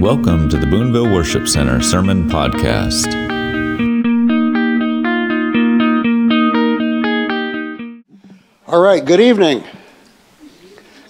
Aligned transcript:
Welcome 0.00 0.48
to 0.48 0.56
the 0.56 0.66
Boonville 0.66 1.12
Worship 1.12 1.46
Center 1.46 1.82
Sermon 1.82 2.26
Podcast. 2.26 3.06
All 8.66 8.80
right, 8.80 9.04
good 9.04 9.20
evening. 9.20 9.62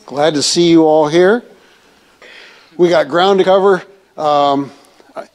Glad 0.06 0.34
to 0.34 0.42
see 0.42 0.68
you 0.68 0.87
all 0.87 1.07
here. 1.07 1.45
We 2.76 2.89
got 2.89 3.07
ground 3.07 3.39
to 3.39 3.45
cover. 3.45 3.84
Um, 4.16 4.72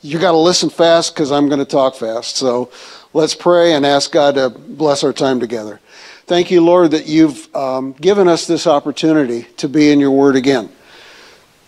you 0.02 0.20
got 0.20 0.32
to 0.32 0.38
listen 0.38 0.70
fast 0.70 1.16
because 1.16 1.32
I'm 1.32 1.48
going 1.48 1.60
to 1.60 1.66
talk 1.66 1.96
fast. 1.96 2.36
So 2.36 2.70
let's 3.14 3.36
pray 3.36 3.72
and 3.72 3.86
ask 3.86 4.12
God 4.12 4.36
to 4.36 4.50
bless 4.50 5.02
our 5.02 5.14
time 5.14 5.40
together. 5.40 5.80
Thank 6.26 6.52
you, 6.52 6.60
Lord, 6.60 6.92
that 6.92 7.08
you've 7.08 7.56
um, 7.56 7.94
given 7.94 8.28
us 8.28 8.48
this 8.48 8.68
opportunity 8.68 9.44
to 9.56 9.70
be 9.70 9.92
in 9.92 10.02
your 10.02 10.12
word 10.12 10.36
again. 10.36 10.75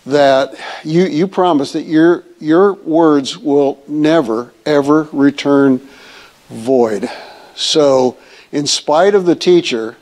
That 0.07 0.55
you, 0.83 1.05
you 1.05 1.27
promise 1.27 1.73
that 1.73 1.83
your, 1.83 2.23
your 2.39 2.73
words 2.73 3.37
will 3.37 3.83
never, 3.87 4.53
ever 4.65 5.03
return 5.11 5.81
void. 6.49 7.09
So, 7.55 8.17
in 8.51 8.67
spite 8.67 9.15
of 9.15 9.25
the 9.25 9.35
teacher, 9.35 9.97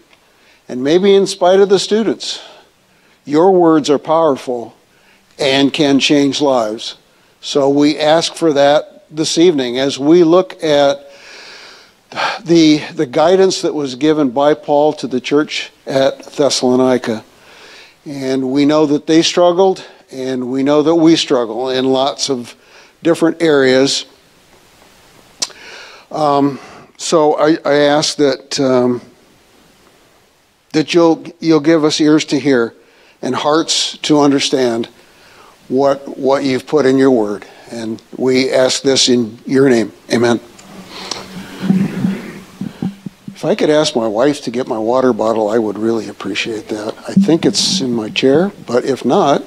and 0.67 0.83
maybe 0.83 1.13
in 1.13 1.27
spite 1.27 1.59
of 1.59 1.69
the 1.69 1.79
students, 1.79 2.41
your 3.25 3.51
words 3.51 3.89
are 3.89 3.99
powerful 3.99 4.75
and 5.39 5.73
can 5.73 5.99
change 5.99 6.41
lives. 6.41 6.97
So 7.41 7.69
we 7.69 7.99
ask 7.99 8.35
for 8.35 8.53
that 8.53 9.05
this 9.09 9.37
evening 9.37 9.77
as 9.77 9.99
we 9.99 10.23
look 10.23 10.63
at 10.63 11.11
the, 12.43 12.81
the 12.93 13.05
guidance 13.05 13.61
that 13.61 13.73
was 13.73 13.95
given 13.95 14.29
by 14.29 14.53
Paul 14.53 14.93
to 14.93 15.07
the 15.07 15.19
church 15.19 15.71
at 15.85 16.23
Thessalonica. 16.23 17.23
And 18.05 18.51
we 18.51 18.65
know 18.65 18.85
that 18.85 19.07
they 19.07 19.21
struggled, 19.21 19.85
and 20.11 20.51
we 20.51 20.63
know 20.63 20.81
that 20.83 20.95
we 20.95 21.15
struggle 21.15 21.69
in 21.69 21.85
lots 21.85 22.29
of 22.29 22.55
different 23.03 23.41
areas. 23.41 24.05
Um, 26.11 26.59
so 26.97 27.35
I, 27.35 27.57
I, 27.65 27.73
ask 27.73 28.17
that, 28.17 28.59
um, 28.59 29.01
that 30.73 30.93
you'll, 30.93 31.25
you'll 31.39 31.59
give 31.59 31.83
us 31.83 31.99
ears 31.99 32.25
to 32.25 32.39
hear 32.39 32.73
and 33.21 33.35
hearts 33.35 33.97
to 33.99 34.19
understand 34.19 34.87
what, 35.67 36.17
what 36.17 36.43
you've 36.43 36.67
put 36.67 36.85
in 36.85 36.97
your 36.97 37.11
word. 37.11 37.45
And 37.71 38.01
we 38.15 38.51
ask 38.51 38.81
this 38.83 39.09
in 39.09 39.39
your 39.45 39.69
name. 39.69 39.91
Amen. 40.13 40.39
If 43.35 43.43
I 43.43 43.55
could 43.55 43.69
ask 43.69 43.95
my 43.95 44.07
wife 44.07 44.41
to 44.43 44.51
get 44.51 44.67
my 44.67 44.77
water 44.77 45.11
bottle, 45.11 45.49
I 45.49 45.57
would 45.57 45.77
really 45.77 46.07
appreciate 46.07 46.69
that. 46.69 46.95
I 47.07 47.13
think 47.13 47.45
it's 47.45 47.81
in 47.81 47.93
my 47.93 48.09
chair, 48.09 48.51
but 48.65 48.85
if 48.85 49.03
not. 49.03 49.43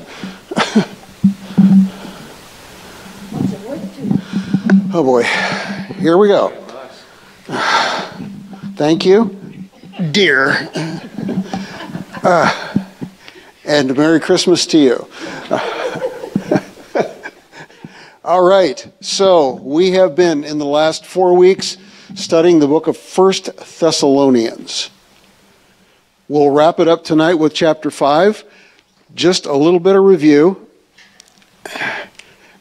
Oh 4.92 5.03
boy. 5.05 5.23
Here 6.00 6.17
we 6.17 6.28
go. 6.28 6.50
Thank 8.77 9.05
you, 9.05 9.37
dear. 10.11 10.70
Uh, 12.23 12.84
and 13.65 13.97
Merry 13.97 14.20
Christmas 14.20 14.67
to 14.67 14.78
you. 14.78 15.09
All 18.25 18.45
right, 18.45 18.87
so 19.00 19.55
we 19.55 19.93
have 19.93 20.15
been 20.15 20.45
in 20.45 20.59
the 20.59 20.67
last 20.67 21.06
four 21.06 21.34
weeks 21.34 21.77
studying 22.15 22.59
the 22.59 22.67
book 22.67 22.87
of 22.87 22.97
First 22.97 23.56
Thessalonians. 23.81 24.91
We'll 26.28 26.50
wrap 26.50 26.78
it 26.78 26.89
up 26.89 27.05
tonight 27.05 27.34
with 27.34 27.55
chapter 27.55 27.91
5. 27.91 28.45
Just 29.14 29.47
a 29.47 29.53
little 29.53 29.81
bit 29.81 29.97
of 29.97 30.05
review 30.05 30.69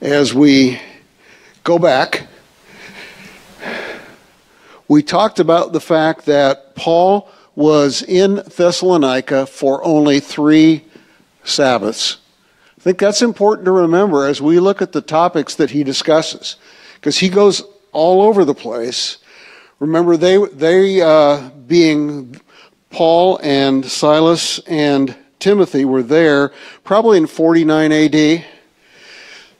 as 0.02 0.34
we 0.34 0.80
go 1.64 1.78
back. 1.78 2.28
We 4.88 5.04
talked 5.04 5.40
about 5.40 5.74
the 5.74 5.82
fact 5.82 6.26
that 6.26 6.76
Paul 6.76 7.30
was 7.56 8.02
in 8.04 8.36
Thessalonica 8.36 9.46
for 9.46 9.84
only 9.84 10.20
three 10.20 10.86
Sabbaths. 11.44 12.18
I 12.78 12.82
think 12.82 13.00
that's 13.00 13.22
important 13.22 13.66
to 13.66 13.72
remember 13.72 14.26
as 14.26 14.42
we 14.42 14.60
look 14.60 14.82
at 14.82 14.92
the 14.92 15.02
topics 15.02 15.56
that 15.56 15.72
he 15.72 15.84
discusses, 15.84 16.56
because 16.96 17.20
he 17.20 17.30
goes 17.30 17.62
all 17.92 18.22
over 18.22 18.46
the 18.46 18.54
place 18.54 19.18
Remember, 19.80 20.18
they, 20.18 20.44
they 20.54 21.02
uh, 21.02 21.50
being 21.68 22.42
Paul 22.90 23.40
and 23.44 23.86
Silas 23.86 24.60
and 24.66 25.16
Timothy 25.40 25.86
were 25.86 26.04
there 26.04 26.52
probably 26.84 27.18
in 27.18 27.28
49 27.28 27.92
AD. 27.92 28.46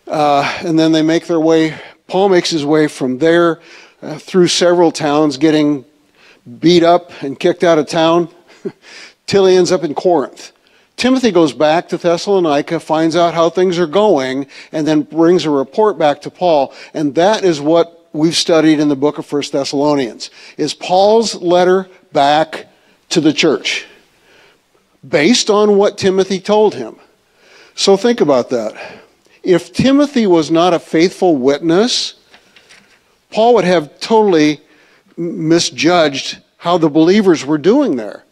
Uh, 0.08 0.60
and 0.64 0.80
then 0.80 0.92
they 0.92 1.02
make 1.02 1.28
their 1.28 1.40
way, 1.40 1.78
Paul 2.08 2.30
makes 2.30 2.50
his 2.50 2.66
way 2.66 2.88
from 2.88 3.18
there 3.18 3.60
uh, 4.02 4.18
through 4.18 4.48
several 4.48 4.92
towns, 4.92 5.38
getting 5.38 5.86
beat 6.60 6.84
up 6.84 7.12
and 7.22 7.40
kicked 7.40 7.64
out 7.64 7.78
of 7.78 7.88
town 7.88 8.30
till 9.28 9.46
he 9.46 9.56
ends 9.56 9.72
up 9.72 9.84
in 9.84 9.94
Corinth. 9.94 10.54
Timothy 10.96 11.32
goes 11.32 11.54
back 11.54 11.90
to 11.90 11.98
Thessalonica, 11.98 12.80
finds 12.80 13.16
out 13.16 13.34
how 13.34 13.50
things 13.50 13.78
are 13.78 13.88
going, 13.88 14.48
and 14.72 14.88
then 14.88 15.04
brings 15.04 15.46
a 15.46 15.50
report 15.50 15.98
back 15.98 16.22
to 16.22 16.32
Paul. 16.32 16.74
And 16.94 17.14
that 17.16 17.44
is 17.44 17.62
what 17.62 18.10
we've 18.14 18.36
studied 18.36 18.80
in 18.80 18.90
the 18.90 18.96
book 18.96 19.20
of 19.20 19.26
First 19.26 19.52
Thessalonians 19.52 20.32
is 20.58 20.74
Paul's 20.74 21.36
letter 21.36 21.88
back 22.14 22.68
to 23.10 23.22
the 23.22 23.34
church 23.34 23.86
based 25.08 25.50
on 25.50 25.78
what 25.78 25.98
Timothy 25.98 26.40
told 26.40 26.76
him. 26.76 26.98
So 27.76 27.98
think 27.98 28.22
about 28.22 28.50
that. 28.50 28.76
If 29.44 29.72
Timothy 29.74 30.28
was 30.28 30.52
not 30.52 30.74
a 30.74 30.80
faithful 30.80 31.36
witness, 31.36 32.16
Paul 33.32 33.56
would 33.56 33.66
have 33.66 34.00
totally 34.00 34.62
misjudged 35.16 36.40
how 36.58 36.78
the 36.78 36.90
believers 36.90 37.46
were 37.46 37.58
doing 37.58 37.96
there. 37.96 38.24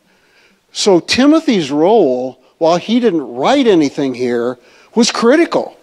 So 0.72 1.00
Timothy's 1.00 1.72
role, 1.72 2.42
while 2.58 2.78
he 2.78 3.00
didn't 3.00 3.22
write 3.22 3.68
anything 3.68 4.14
here, 4.14 4.58
was 4.94 5.12
critical 5.12 5.78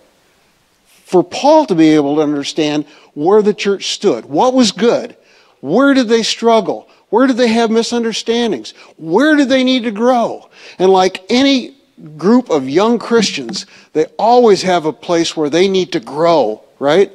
for 0.84 1.22
Paul 1.22 1.66
to 1.66 1.74
be 1.74 1.90
able 1.90 2.16
to 2.16 2.22
understand 2.22 2.86
where 3.14 3.42
the 3.42 3.54
church 3.54 3.88
stood, 3.92 4.24
what 4.24 4.54
was 4.54 4.72
good, 4.72 5.16
where 5.60 5.94
did 5.94 6.08
they 6.08 6.22
struggle, 6.22 6.88
where 7.12 7.26
do 7.26 7.34
they 7.34 7.48
have 7.48 7.70
misunderstandings, 7.70 8.72
where 8.96 9.36
do 9.36 9.44
they 9.44 9.62
need 9.62 9.82
to 9.82 9.90
grow. 9.90 10.48
And 10.78 10.90
like 10.90 11.22
any 11.28 11.76
group 12.16 12.48
of 12.48 12.70
young 12.70 12.98
Christians, 12.98 13.66
they 13.92 14.06
always 14.18 14.62
have 14.62 14.86
a 14.86 14.94
place 14.94 15.36
where 15.36 15.50
they 15.50 15.68
need 15.68 15.92
to 15.92 16.00
grow, 16.00 16.64
right? 16.78 17.12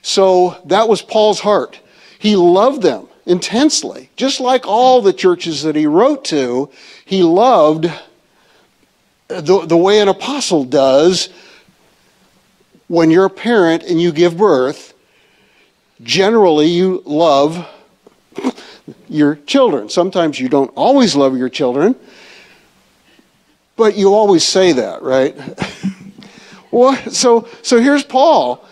So 0.00 0.56
that 0.64 0.88
was 0.88 1.02
Paul's 1.02 1.40
heart. 1.40 1.78
He 2.18 2.36
loved 2.36 2.80
them 2.80 3.06
intensely, 3.26 4.08
just 4.16 4.40
like 4.40 4.66
all 4.66 5.02
the 5.02 5.12
churches 5.12 5.62
that 5.64 5.76
he 5.76 5.86
wrote 5.86 6.24
to. 6.26 6.70
He 7.04 7.22
loved 7.22 7.92
the, 9.28 9.66
the 9.66 9.76
way 9.76 10.00
an 10.00 10.08
apostle 10.08 10.64
does 10.64 11.28
when 12.88 13.10
you're 13.10 13.26
a 13.26 13.30
parent 13.30 13.82
and 13.82 14.00
you 14.00 14.10
give 14.10 14.38
birth, 14.38 14.94
generally 16.02 16.68
you 16.68 17.02
love 17.04 17.68
your 19.14 19.36
children. 19.46 19.88
Sometimes 19.88 20.40
you 20.40 20.48
don't 20.48 20.72
always 20.74 21.14
love 21.14 21.36
your 21.38 21.48
children, 21.48 21.94
but 23.76 23.96
you 23.96 24.12
always 24.12 24.44
say 24.44 24.72
that, 24.72 25.02
right? 25.02 25.36
well, 26.72 26.96
so, 27.10 27.48
so 27.62 27.80
here's 27.80 28.02
Paul. 28.02 28.66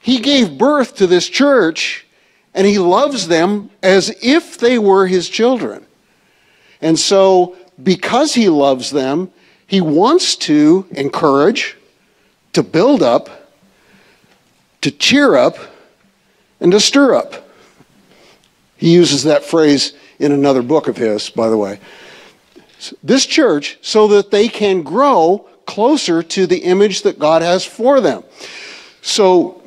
He 0.00 0.18
gave 0.18 0.58
birth 0.58 0.96
to 0.96 1.06
this 1.06 1.28
church 1.28 2.06
and 2.54 2.66
he 2.66 2.78
loves 2.78 3.28
them 3.28 3.70
as 3.82 4.14
if 4.20 4.58
they 4.58 4.78
were 4.78 5.06
his 5.06 5.28
children. 5.28 5.86
And 6.80 6.98
so, 6.98 7.56
because 7.80 8.34
he 8.34 8.48
loves 8.48 8.90
them, 8.90 9.30
he 9.68 9.80
wants 9.80 10.34
to 10.36 10.86
encourage, 10.90 11.76
to 12.52 12.64
build 12.64 13.02
up, 13.02 13.30
to 14.80 14.90
cheer 14.90 15.36
up, 15.36 15.56
and 16.60 16.72
to 16.72 16.80
stir 16.80 17.14
up. 17.14 17.48
He 18.82 18.92
uses 18.92 19.22
that 19.22 19.44
phrase 19.44 19.92
in 20.18 20.32
another 20.32 20.60
book 20.60 20.88
of 20.88 20.96
his, 20.96 21.30
by 21.30 21.48
the 21.48 21.56
way. 21.56 21.78
This 23.00 23.26
church, 23.26 23.78
so 23.80 24.08
that 24.08 24.32
they 24.32 24.48
can 24.48 24.82
grow 24.82 25.46
closer 25.66 26.20
to 26.20 26.48
the 26.48 26.58
image 26.58 27.02
that 27.02 27.16
God 27.16 27.42
has 27.42 27.64
for 27.64 28.00
them. 28.00 28.24
So 29.00 29.62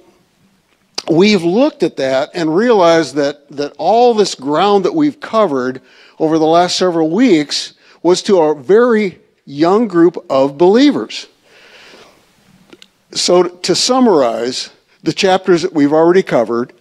we've 1.09 1.45
looked 1.45 1.81
at 1.81 1.95
that 1.95 2.31
and 2.33 2.53
realized 2.53 3.15
that, 3.15 3.49
that 3.51 3.71
all 3.77 4.13
this 4.13 4.35
ground 4.35 4.83
that 4.83 4.93
we've 4.93 5.21
covered 5.21 5.81
over 6.19 6.37
the 6.37 6.45
last 6.45 6.75
several 6.75 7.09
weeks 7.09 7.73
was 8.03 8.21
to 8.23 8.41
a 8.41 8.53
very 8.53 9.21
young 9.45 9.87
group 9.87 10.17
of 10.29 10.57
believers. 10.57 11.27
So, 13.13 13.43
to 13.43 13.75
summarize 13.75 14.71
the 15.03 15.13
chapters 15.13 15.61
that 15.61 15.71
we've 15.71 15.93
already 15.93 16.21
covered, 16.21 16.73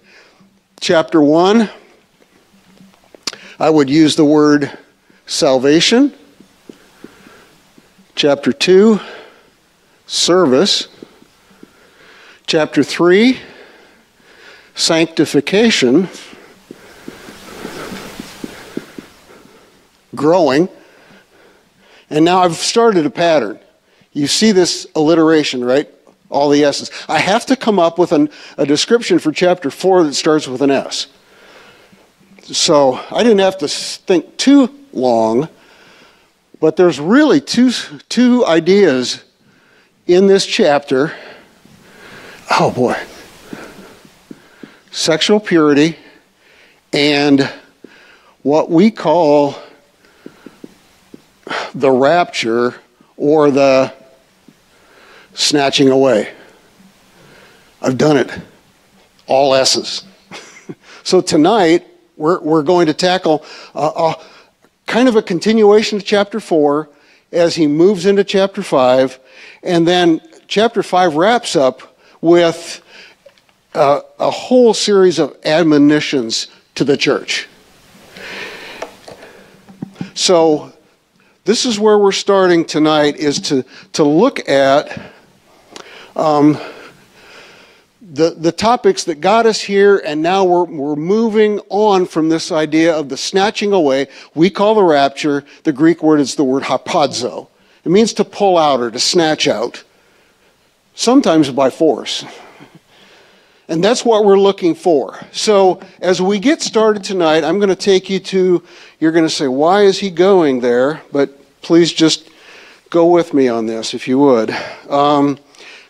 chapter 0.81 1.21
1, 1.21 1.71
I 3.59 3.71
would 3.71 3.89
use 3.89 4.17
the 4.17 4.25
word 4.25 4.77
salvation. 5.27 6.13
Chapter 8.17 8.53
2, 8.53 9.01
service. 10.07 10.89
Chapter 12.47 12.83
3, 12.83 13.39
sanctification, 14.75 16.09
growing. 20.15 20.69
And 22.11 22.25
now 22.25 22.43
I've 22.43 22.57
started 22.57 23.07
a 23.07 23.11
pattern. 23.11 23.59
You 24.13 24.27
see 24.27 24.53
this 24.53 24.87
alliteration, 24.95 25.65
right? 25.65 25.89
All 26.29 26.51
the 26.51 26.65
S's. 26.65 26.91
I 27.09 27.19
have 27.19 27.47
to 27.47 27.57
come 27.57 27.79
up 27.79 27.99
with 27.99 28.13
an, 28.13 28.29
a 28.59 28.67
description 28.67 29.19
for 29.19 29.33
chapter 29.33 29.71
4 29.71 30.05
that 30.05 30.15
starts 30.15 30.47
with 30.47 30.61
an 30.61 30.71
S. 30.71 31.07
So 32.47 33.01
I 33.11 33.23
didn't 33.23 33.39
have 33.39 33.57
to 33.59 33.69
think 33.69 34.37
too 34.37 34.69
long, 34.93 35.49
but 36.61 36.77
there's 36.77 37.01
really 37.01 37.41
two, 37.41 37.71
two 38.11 38.45
ideas 38.45 39.25
in 40.07 40.27
this 40.27 40.45
chapter. 40.45 41.15
Oh 42.51 42.71
boy. 42.71 43.01
Sexual 44.91 45.41
purity 45.41 45.97
and 46.93 47.51
what 48.43 48.71
we 48.71 48.91
call 48.91 49.57
the 51.75 51.91
rapture 51.91 52.75
or 53.17 53.51
the 53.51 53.91
snatching 55.33 55.89
away. 55.89 56.31
I've 57.81 57.97
done 57.97 58.19
it. 58.19 58.31
All 59.27 59.55
S's. 59.55 60.05
so 61.05 61.23
tonight, 61.23 61.87
we're, 62.17 62.41
we're 62.41 62.63
going 62.63 62.87
to 62.87 62.95
tackle 62.95 63.45
a, 63.75 63.91
a, 63.97 64.15
kind 64.87 65.09
of 65.09 65.17
a 65.17 65.23
continuation 65.23 65.99
of 65.99 66.05
chapter 66.05 66.41
4 66.41 66.89
as 67.33 67.55
he 67.57 67.67
moves 67.67 68.07
into 68.07 68.25
chapter 68.25 68.63
5. 68.63 69.19
And 69.63 69.87
then 69.87 70.21
chapter 70.47 70.83
5 70.83 71.17
wraps 71.17 71.57
up 71.57 71.97
with 72.21 72.83
a, 73.75 74.03
a 74.19 74.31
whole 74.31 74.75
series 74.75 75.19
of 75.19 75.37
admonitions 75.45 76.49
to 76.77 76.85
the 76.85 76.97
church. 76.97 77.49
So 80.15 80.73
this 81.45 81.67
is 81.67 81.79
where 81.79 81.99
we're 81.99 82.13
starting 82.13 82.65
tonight 82.65 83.17
is 83.17 83.41
to, 83.41 83.65
to 83.95 84.05
look 84.05 84.49
at 84.49 85.13
um, 86.15 86.59
the, 88.15 88.31
the 88.31 88.53
topics 88.53 89.05
that 89.05 89.21
got 89.21 89.45
us 89.45 89.61
here, 89.61 90.01
and 90.05 90.23
now 90.23 90.45
we're, 90.45 90.65
we're 90.65 90.97
moving 90.97 91.59
on 91.69 92.07
from 92.07 92.29
this 92.29 92.53
idea 92.53 92.95
of 92.95 93.09
the 93.09 93.17
snatching 93.17 93.73
away. 93.73 94.07
We 94.35 94.51
call 94.51 94.77
the 94.77 94.85
rapture, 94.85 95.45
the 95.65 95.73
Greek 95.73 96.03
word 96.03 96.21
is 96.21 96.37
the 96.37 96.45
word 96.45 96.63
harpazo. 96.63 97.49
It 97.85 97.91
means 97.91 98.13
to 98.15 98.25
pull 98.25 98.57
out 98.57 98.81
or 98.81 98.91
to 98.93 99.01
snatch 99.01 99.49
out, 99.49 99.83
sometimes 100.95 101.51
by 101.51 101.71
force. 101.71 102.25
And 103.67 103.83
that's 103.83 104.05
what 104.05 104.25
we're 104.25 104.39
looking 104.39 104.75
for. 104.75 105.19
So, 105.33 105.81
as 106.01 106.21
we 106.21 106.39
get 106.39 106.63
started 106.63 107.03
tonight, 107.03 107.45
I'm 107.45 107.59
going 107.59 107.71
to 107.71 107.77
take 107.77 108.11
you 108.11 108.21
to, 108.21 108.63
you're 109.01 109.13
going 109.13 109.25
to 109.25 109.31
say, 109.31 109.49
why 109.49 109.83
is 109.83 109.99
he 109.99 110.11
going 110.11 110.61
there? 110.61 111.03
But 111.11 111.63
please 111.63 111.93
just 111.93 112.29
go 112.91 113.07
with 113.07 113.35
me 113.35 113.49
on 113.49 113.67
this, 113.67 113.95
if 113.95 114.07
you 114.07 114.19
would. 114.19 114.55
Um, 114.89 115.39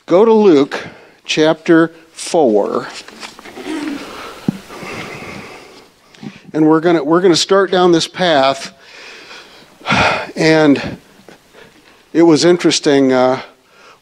go 0.07 0.25
to 0.25 0.33
Luke 0.33 0.87
chapter 1.25 1.93
4. 2.25 2.89
And 6.53 6.69
we're 6.69 6.81
going 6.81 7.05
we're 7.05 7.21
to 7.21 7.37
start 7.37 7.71
down 7.71 7.93
this 7.93 8.09
path. 8.09 8.77
And 10.37 10.99
it 12.13 12.23
was 12.23 12.45
interesting. 12.45 13.13
Uh, 13.13 13.43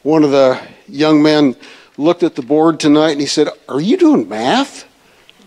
one 0.02 0.24
of 0.24 0.30
the 0.30 0.60
young 0.88 1.22
men 1.22 1.56
looked 1.98 2.22
at 2.22 2.34
the 2.34 2.42
board 2.42 2.80
tonight 2.80 3.10
and 3.12 3.20
he 3.20 3.26
said, 3.26 3.48
Are 3.68 3.80
you 3.80 3.96
doing 3.96 4.28
math? 4.28 4.88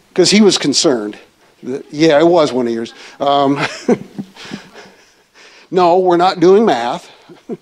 Because 0.10 0.30
he 0.32 0.42
was 0.42 0.58
concerned. 0.58 1.18
Yeah, 1.64 2.20
it 2.20 2.28
was 2.28 2.54
one 2.54 2.68
of 2.68 2.74
yours. 2.74 2.94
Um, 3.20 3.60
no, 5.72 6.00
we're 6.00 6.18
not 6.18 6.40
doing 6.40 6.66
math. 6.66 7.10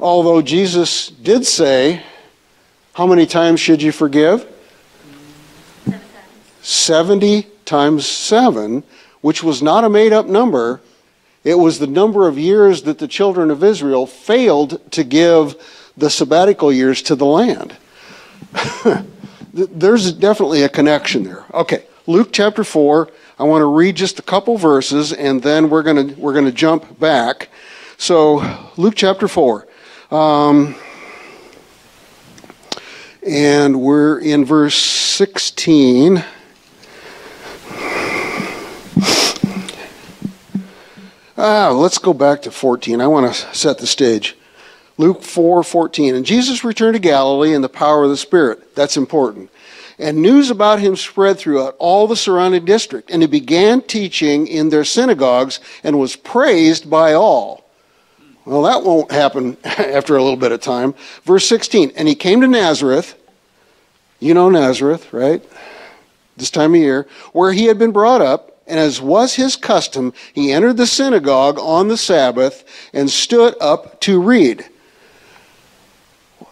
Although 0.00 0.42
Jesus 0.42 1.08
did 1.08 1.46
say, 1.46 2.02
How 3.00 3.06
many 3.06 3.24
times 3.24 3.60
should 3.60 3.80
you 3.80 3.92
forgive? 3.92 4.46
70 6.60 7.46
times 7.64 8.04
7, 8.04 8.84
which 9.22 9.42
was 9.42 9.62
not 9.62 9.84
a 9.84 9.88
made 9.88 10.12
up 10.12 10.26
number. 10.26 10.82
It 11.42 11.54
was 11.54 11.78
the 11.78 11.86
number 11.86 12.28
of 12.28 12.38
years 12.38 12.82
that 12.82 12.98
the 12.98 13.08
children 13.08 13.50
of 13.50 13.64
Israel 13.64 14.06
failed 14.06 14.92
to 14.92 15.02
give 15.02 15.54
the 15.96 16.10
sabbatical 16.10 16.70
years 16.70 17.00
to 17.04 17.14
the 17.14 17.24
land. 17.24 17.74
There's 19.54 20.12
definitely 20.12 20.62
a 20.62 20.68
connection 20.68 21.24
there. 21.24 21.46
Okay, 21.54 21.86
Luke 22.06 22.28
chapter 22.32 22.64
4. 22.64 23.08
I 23.38 23.44
want 23.44 23.62
to 23.62 23.74
read 23.74 23.96
just 23.96 24.18
a 24.18 24.22
couple 24.22 24.58
verses 24.58 25.14
and 25.14 25.42
then 25.42 25.70
we're 25.70 25.84
going 25.84 26.08
to, 26.08 26.20
we're 26.20 26.34
going 26.34 26.44
to 26.44 26.52
jump 26.52 27.00
back. 27.00 27.48
So, 27.96 28.68
Luke 28.76 28.94
chapter 28.94 29.26
4. 29.26 29.66
Um, 30.10 30.74
and 33.26 33.80
we're 33.80 34.18
in 34.18 34.44
verse 34.44 34.76
16. 34.76 36.24
Ah, 41.36 41.70
let's 41.70 41.98
go 41.98 42.12
back 42.12 42.42
to 42.42 42.50
14. 42.50 43.00
I 43.00 43.06
want 43.06 43.32
to 43.32 43.54
set 43.56 43.78
the 43.78 43.86
stage. 43.86 44.36
Luke 44.98 45.22
4 45.22 45.62
14. 45.62 46.14
And 46.14 46.26
Jesus 46.26 46.64
returned 46.64 46.94
to 46.94 47.00
Galilee 47.00 47.54
in 47.54 47.62
the 47.62 47.68
power 47.68 48.04
of 48.04 48.10
the 48.10 48.16
Spirit. 48.16 48.74
That's 48.74 48.96
important. 48.96 49.50
And 49.98 50.22
news 50.22 50.50
about 50.50 50.80
him 50.80 50.96
spread 50.96 51.38
throughout 51.38 51.76
all 51.78 52.06
the 52.06 52.16
surrounding 52.16 52.64
district. 52.64 53.10
And 53.10 53.22
he 53.22 53.28
began 53.28 53.82
teaching 53.82 54.46
in 54.46 54.68
their 54.68 54.84
synagogues 54.84 55.60
and 55.82 55.98
was 55.98 56.16
praised 56.16 56.90
by 56.90 57.14
all. 57.14 57.59
Well, 58.44 58.62
that 58.62 58.82
won't 58.82 59.12
happen 59.12 59.56
after 59.64 60.16
a 60.16 60.22
little 60.22 60.36
bit 60.38 60.52
of 60.52 60.60
time. 60.60 60.94
Verse 61.24 61.46
16. 61.46 61.92
And 61.96 62.08
he 62.08 62.14
came 62.14 62.40
to 62.40 62.48
Nazareth. 62.48 63.16
You 64.18 64.34
know 64.34 64.50
Nazareth, 64.50 65.12
right? 65.12 65.42
This 66.36 66.50
time 66.50 66.74
of 66.74 66.80
year, 66.80 67.06
where 67.32 67.52
he 67.52 67.66
had 67.66 67.78
been 67.78 67.92
brought 67.92 68.20
up 68.20 68.46
and 68.66 68.78
as 68.78 69.00
was 69.00 69.34
his 69.34 69.56
custom, 69.56 70.12
he 70.32 70.52
entered 70.52 70.76
the 70.76 70.86
synagogue 70.86 71.58
on 71.58 71.88
the 71.88 71.96
Sabbath 71.96 72.64
and 72.92 73.10
stood 73.10 73.54
up 73.60 74.00
to 74.02 74.20
read 74.20 74.64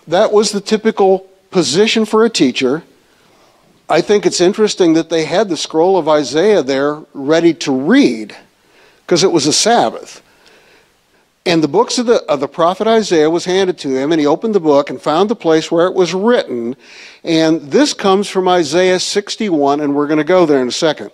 that 0.08 0.32
was 0.32 0.50
the 0.50 0.60
typical 0.60 1.28
position 1.50 2.04
for 2.04 2.24
a 2.24 2.30
teacher. 2.30 2.82
I 3.88 4.00
think 4.00 4.26
it's 4.26 4.40
interesting 4.40 4.94
that 4.94 5.10
they 5.10 5.26
had 5.26 5.48
the 5.48 5.56
scroll 5.56 5.96
of 5.96 6.08
Isaiah 6.08 6.62
there 6.62 7.02
ready 7.12 7.54
to 7.54 7.72
read 7.72 8.34
because 9.06 9.22
it 9.22 9.32
was 9.32 9.46
a 9.46 9.52
Sabbath. 9.52 10.22
And 11.47 11.62
the 11.62 11.68
books 11.68 11.99
of 11.99 12.07
the, 12.07 12.23
of 12.25 12.40
the 12.40 12.49
prophet 12.49 12.87
Isaiah 12.87 13.30
was 13.30 13.47
handed 13.47 13.78
to 13.78 13.88
him, 13.88 14.12
and 14.12 14.21
he 14.21 14.26
opened 14.26 14.54
the 14.54 14.61
book 14.61 14.90
and 14.90 15.00
found 15.00 15.30
the 15.30 15.37
place 15.37 15.71
where 15.71 15.87
it 15.87 15.95
was 15.95 16.12
written. 16.12 16.76
And 17.25 17.62
this 17.71 17.95
comes 17.95 18.28
from 18.28 18.49
Isaiah 18.49 19.00
61, 19.00 19.80
and 19.80 19.95
we're 19.95 20.07
going 20.07 20.18
to 20.18 20.25
go 20.25 20.45
there 20.45 20.61
in 20.61 20.68
a 20.68 20.73
second. 20.73 21.11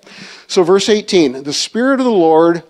So, 0.49 0.65
verse 0.65 0.89
18 0.89 1.45
The 1.45 1.53
Spirit 1.53 2.01
of 2.01 2.05
the 2.05 2.11
Lord 2.11 2.65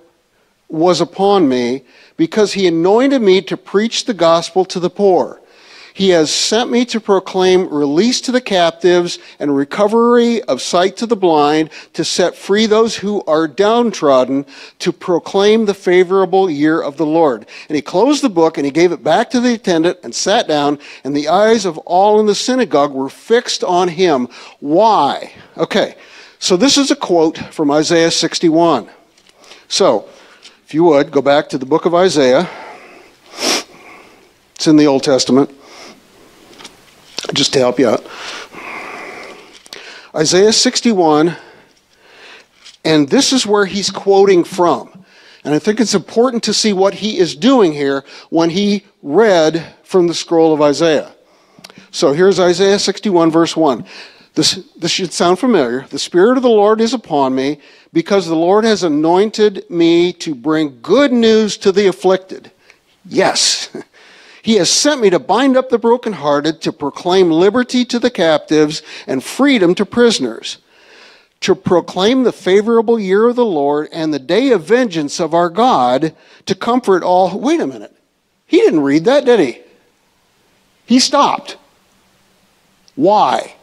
was 0.68 1.00
upon 1.00 1.48
me 1.48 1.84
because 2.16 2.52
he 2.52 2.66
anointed 2.66 3.22
me 3.22 3.40
to 3.42 3.56
preach 3.56 4.04
the 4.04 4.14
gospel 4.14 4.64
to 4.66 4.80
the 4.80 4.90
poor. 4.90 5.40
He 5.96 6.08
has 6.08 6.34
sent 6.34 6.72
me 6.72 6.84
to 6.86 6.98
proclaim 6.98 7.72
release 7.72 8.20
to 8.22 8.32
the 8.32 8.40
captives 8.40 9.20
and 9.38 9.56
recovery 9.56 10.42
of 10.42 10.60
sight 10.60 10.96
to 10.96 11.06
the 11.06 11.14
blind, 11.14 11.70
to 11.92 12.04
set 12.04 12.34
free 12.34 12.66
those 12.66 12.96
who 12.96 13.22
are 13.26 13.46
downtrodden, 13.46 14.44
to 14.80 14.92
proclaim 14.92 15.66
the 15.66 15.72
favorable 15.72 16.50
year 16.50 16.82
of 16.82 16.96
the 16.96 17.06
Lord. 17.06 17.46
And 17.68 17.76
he 17.76 17.80
closed 17.80 18.24
the 18.24 18.28
book 18.28 18.58
and 18.58 18.64
he 18.64 18.72
gave 18.72 18.90
it 18.90 19.04
back 19.04 19.30
to 19.30 19.40
the 19.40 19.54
attendant 19.54 20.00
and 20.02 20.12
sat 20.12 20.48
down, 20.48 20.80
and 21.04 21.16
the 21.16 21.28
eyes 21.28 21.64
of 21.64 21.78
all 21.78 22.18
in 22.18 22.26
the 22.26 22.34
synagogue 22.34 22.92
were 22.92 23.08
fixed 23.08 23.62
on 23.62 23.86
him. 23.86 24.26
Why? 24.58 25.30
Okay, 25.56 25.94
so 26.40 26.56
this 26.56 26.76
is 26.76 26.90
a 26.90 26.96
quote 26.96 27.38
from 27.54 27.70
Isaiah 27.70 28.10
61. 28.10 28.90
So, 29.68 30.08
if 30.66 30.74
you 30.74 30.82
would, 30.82 31.12
go 31.12 31.22
back 31.22 31.48
to 31.50 31.58
the 31.58 31.66
book 31.66 31.84
of 31.84 31.94
Isaiah. 31.94 32.50
It's 34.56 34.66
in 34.66 34.76
the 34.76 34.86
Old 34.86 35.04
Testament 35.04 35.54
just 37.32 37.52
to 37.54 37.58
help 37.58 37.78
you 37.78 37.88
out. 37.88 38.06
Isaiah 40.14 40.52
61, 40.52 41.36
and 42.84 43.08
this 43.08 43.32
is 43.32 43.46
where 43.46 43.66
he's 43.66 43.90
quoting 43.90 44.44
from. 44.44 45.04
And 45.44 45.54
I 45.54 45.58
think 45.58 45.80
it's 45.80 45.94
important 45.94 46.42
to 46.44 46.54
see 46.54 46.72
what 46.72 46.94
he 46.94 47.18
is 47.18 47.34
doing 47.34 47.72
here 47.72 48.04
when 48.30 48.50
he 48.50 48.84
read 49.02 49.74
from 49.82 50.06
the 50.06 50.14
scroll 50.14 50.54
of 50.54 50.62
Isaiah. 50.62 51.14
So 51.90 52.12
here's 52.12 52.40
Isaiah 52.40 52.78
61, 52.78 53.30
verse 53.30 53.56
1. 53.56 53.84
This, 54.34 54.64
this 54.76 54.90
should 54.90 55.12
sound 55.12 55.38
familiar. 55.38 55.86
The 55.90 55.98
Spirit 55.98 56.36
of 56.36 56.42
the 56.42 56.48
Lord 56.48 56.80
is 56.80 56.92
upon 56.92 57.34
me 57.34 57.60
because 57.92 58.26
the 58.26 58.34
Lord 58.34 58.64
has 58.64 58.82
anointed 58.82 59.68
me 59.70 60.12
to 60.14 60.34
bring 60.34 60.80
good 60.82 61.12
news 61.12 61.56
to 61.58 61.70
the 61.70 61.86
afflicted. 61.86 62.50
Yes. 63.04 63.68
He 64.44 64.56
has 64.56 64.68
sent 64.68 65.00
me 65.00 65.08
to 65.08 65.18
bind 65.18 65.56
up 65.56 65.70
the 65.70 65.78
brokenhearted, 65.78 66.60
to 66.60 66.70
proclaim 66.70 67.30
liberty 67.30 67.82
to 67.86 67.98
the 67.98 68.10
captives 68.10 68.82
and 69.06 69.24
freedom 69.24 69.74
to 69.76 69.86
prisoners, 69.86 70.58
to 71.40 71.54
proclaim 71.54 72.24
the 72.24 72.32
favorable 72.32 73.00
year 73.00 73.26
of 73.26 73.36
the 73.36 73.44
Lord 73.46 73.88
and 73.90 74.12
the 74.12 74.18
day 74.18 74.50
of 74.50 74.62
vengeance 74.62 75.18
of 75.18 75.32
our 75.32 75.48
God, 75.48 76.14
to 76.44 76.54
comfort 76.54 77.02
all. 77.02 77.38
Wait 77.38 77.58
a 77.58 77.66
minute. 77.66 77.96
He 78.44 78.58
didn't 78.58 78.82
read 78.82 79.06
that, 79.06 79.24
did 79.24 79.40
he? 79.40 79.62
He 80.84 80.98
stopped. 80.98 81.56
Why? 82.96 83.56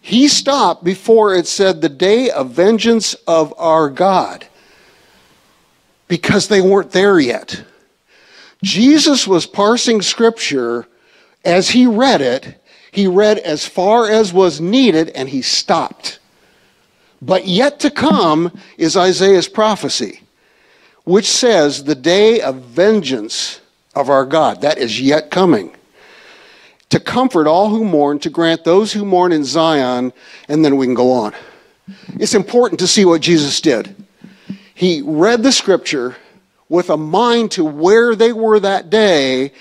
He 0.00 0.26
stopped 0.26 0.82
before 0.82 1.36
it 1.36 1.46
said 1.46 1.80
the 1.80 1.88
day 1.88 2.30
of 2.32 2.50
vengeance 2.50 3.14
of 3.28 3.54
our 3.58 3.90
God 3.90 4.48
because 6.08 6.48
they 6.48 6.60
weren't 6.60 6.90
there 6.90 7.20
yet. 7.20 7.62
Jesus 8.66 9.28
was 9.28 9.46
parsing 9.46 10.02
scripture 10.02 10.88
as 11.44 11.70
he 11.70 11.86
read 11.86 12.20
it. 12.20 12.60
He 12.90 13.06
read 13.06 13.38
as 13.38 13.64
far 13.64 14.10
as 14.10 14.32
was 14.32 14.60
needed 14.60 15.10
and 15.10 15.28
he 15.28 15.40
stopped. 15.40 16.18
But 17.22 17.46
yet 17.46 17.78
to 17.80 17.92
come 17.92 18.58
is 18.76 18.96
Isaiah's 18.96 19.46
prophecy, 19.46 20.22
which 21.04 21.30
says 21.30 21.84
the 21.84 21.94
day 21.94 22.40
of 22.40 22.56
vengeance 22.56 23.60
of 23.94 24.10
our 24.10 24.24
God. 24.24 24.62
That 24.62 24.78
is 24.78 25.00
yet 25.00 25.30
coming. 25.30 25.72
To 26.90 26.98
comfort 26.98 27.46
all 27.46 27.68
who 27.68 27.84
mourn, 27.84 28.18
to 28.18 28.30
grant 28.30 28.64
those 28.64 28.92
who 28.92 29.04
mourn 29.04 29.30
in 29.30 29.44
Zion, 29.44 30.12
and 30.48 30.64
then 30.64 30.76
we 30.76 30.86
can 30.86 30.94
go 30.94 31.12
on. 31.12 31.34
It's 32.18 32.34
important 32.34 32.80
to 32.80 32.88
see 32.88 33.04
what 33.04 33.20
Jesus 33.20 33.60
did. 33.60 33.94
He 34.74 35.02
read 35.02 35.44
the 35.44 35.52
scripture 35.52 36.16
with 36.68 36.90
a 36.90 36.96
mind 36.96 37.52
to 37.52 37.64
where 37.64 38.14
they 38.14 38.32
were 38.32 38.58
that 38.60 38.90
day 38.90 39.52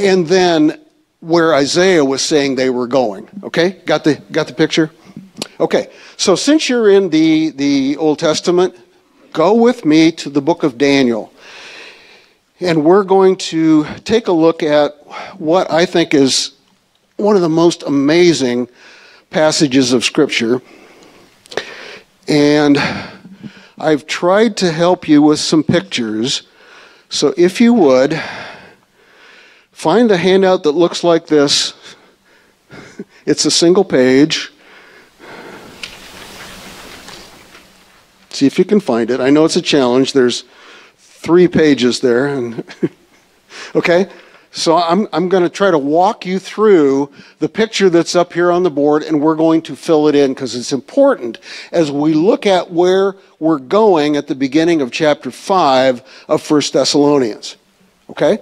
and 0.00 0.26
then 0.26 0.80
where 1.20 1.54
Isaiah 1.54 2.04
was 2.04 2.22
saying 2.22 2.54
they 2.54 2.70
were 2.70 2.86
going. 2.86 3.28
Okay? 3.42 3.80
Got 3.84 4.04
the 4.04 4.16
got 4.30 4.48
the 4.48 4.54
picture? 4.54 4.90
Okay. 5.58 5.88
So 6.16 6.34
since 6.34 6.68
you're 6.68 6.90
in 6.90 7.10
the 7.10 7.50
the 7.50 7.96
Old 7.96 8.18
Testament, 8.18 8.76
go 9.32 9.54
with 9.54 9.84
me 9.84 10.12
to 10.12 10.30
the 10.30 10.42
book 10.42 10.62
of 10.62 10.78
Daniel. 10.78 11.32
And 12.60 12.84
we're 12.84 13.02
going 13.02 13.36
to 13.36 13.84
take 14.04 14.28
a 14.28 14.32
look 14.32 14.62
at 14.62 14.94
what 15.38 15.70
I 15.70 15.84
think 15.84 16.14
is 16.14 16.52
one 17.16 17.34
of 17.34 17.42
the 17.42 17.48
most 17.48 17.82
amazing 17.82 18.68
passages 19.30 19.92
of 19.92 20.04
scripture. 20.04 20.62
And 22.28 22.78
I've 23.78 24.06
tried 24.06 24.56
to 24.58 24.72
help 24.72 25.08
you 25.08 25.22
with 25.22 25.38
some 25.38 25.62
pictures. 25.62 26.42
So 27.08 27.34
if 27.36 27.60
you 27.60 27.74
would, 27.74 28.20
find 29.70 30.10
a 30.10 30.16
handout 30.16 30.62
that 30.64 30.72
looks 30.72 31.02
like 31.02 31.26
this. 31.26 31.74
It's 33.24 33.44
a 33.44 33.50
single 33.50 33.84
page. 33.84 34.52
See 38.30 38.46
if 38.46 38.58
you 38.58 38.64
can 38.64 38.80
find 38.80 39.10
it. 39.10 39.20
I 39.20 39.30
know 39.30 39.44
it's 39.44 39.56
a 39.56 39.62
challenge. 39.62 40.12
There's 40.12 40.44
three 40.96 41.48
pages 41.48 42.00
there. 42.00 42.52
Okay? 43.74 44.08
So 44.54 44.76
I'm, 44.76 45.08
I'm 45.14 45.30
going 45.30 45.42
to 45.42 45.48
try 45.48 45.70
to 45.70 45.78
walk 45.78 46.26
you 46.26 46.38
through 46.38 47.10
the 47.38 47.48
picture 47.48 47.88
that's 47.88 48.14
up 48.14 48.34
here 48.34 48.52
on 48.52 48.62
the 48.62 48.70
board, 48.70 49.02
and 49.02 49.18
we're 49.18 49.34
going 49.34 49.62
to 49.62 49.74
fill 49.74 50.08
it 50.08 50.14
in 50.14 50.34
because 50.34 50.54
it's 50.54 50.74
important 50.74 51.38
as 51.72 51.90
we 51.90 52.12
look 52.12 52.44
at 52.44 52.70
where 52.70 53.16
we're 53.38 53.58
going 53.58 54.14
at 54.16 54.26
the 54.26 54.34
beginning 54.34 54.82
of 54.82 54.92
chapter 54.92 55.30
5 55.30 56.02
of 56.28 56.50
1 56.50 56.62
Thessalonians. 56.70 57.56
Okay? 58.10 58.40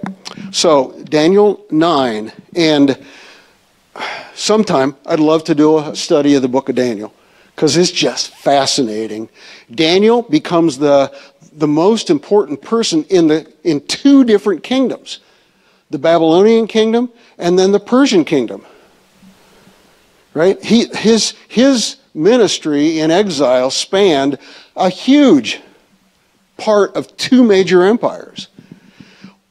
So, 0.51 1.01
Daniel 1.05 1.65
9, 1.71 2.33
and 2.57 3.01
sometime 4.33 4.97
I'd 5.05 5.21
love 5.21 5.45
to 5.45 5.55
do 5.55 5.77
a 5.77 5.95
study 5.95 6.35
of 6.35 6.41
the 6.41 6.49
book 6.49 6.67
of 6.67 6.75
Daniel 6.75 7.13
because 7.55 7.77
it's 7.77 7.91
just 7.91 8.35
fascinating. 8.35 9.29
Daniel 9.73 10.23
becomes 10.23 10.77
the, 10.77 11.17
the 11.53 11.69
most 11.69 12.09
important 12.09 12.61
person 12.61 13.05
in, 13.05 13.27
the, 13.27 13.49
in 13.63 13.79
two 13.87 14.25
different 14.25 14.61
kingdoms 14.61 15.19
the 15.91 15.99
Babylonian 15.99 16.67
kingdom 16.67 17.11
and 17.37 17.59
then 17.59 17.71
the 17.71 17.79
Persian 17.79 18.25
kingdom. 18.25 18.65
Right? 20.33 20.61
He, 20.63 20.85
his, 20.87 21.33
his 21.47 21.97
ministry 22.13 22.99
in 22.99 23.11
exile 23.11 23.69
spanned 23.69 24.37
a 24.75 24.89
huge 24.89 25.59
part 26.57 26.95
of 26.95 27.15
two 27.17 27.43
major 27.43 27.83
empires. 27.83 28.47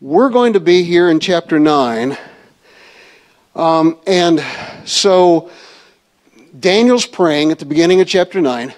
We're 0.01 0.31
going 0.31 0.55
to 0.55 0.61
be 0.61 0.83
here 0.83 1.11
in 1.11 1.21
chapter 1.21 1.59
9. 1.59 2.17
Um, 3.55 3.99
and 4.07 4.43
so 4.87 5.51
Daniel's 6.59 7.05
praying 7.05 7.51
at 7.51 7.59
the 7.59 7.67
beginning 7.67 8.01
of 8.01 8.09
chapter 8.09 8.41
9. 8.41 8.73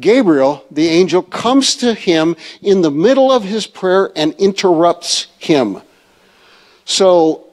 Gabriel, 0.00 0.64
the 0.70 0.88
angel, 0.88 1.22
comes 1.22 1.76
to 1.76 1.94
him 1.94 2.36
in 2.60 2.82
the 2.82 2.90
middle 2.90 3.30
of 3.30 3.44
his 3.44 3.66
prayer 3.66 4.10
and 4.16 4.34
interrupts 4.34 5.28
him. 5.38 5.80
So 6.86 7.48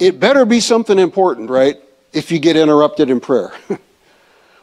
it 0.00 0.18
better 0.18 0.44
be 0.44 0.58
something 0.58 0.98
important, 0.98 1.50
right? 1.50 1.76
If 2.12 2.32
you 2.32 2.40
get 2.40 2.56
interrupted 2.56 3.10
in 3.10 3.20
prayer. 3.20 3.52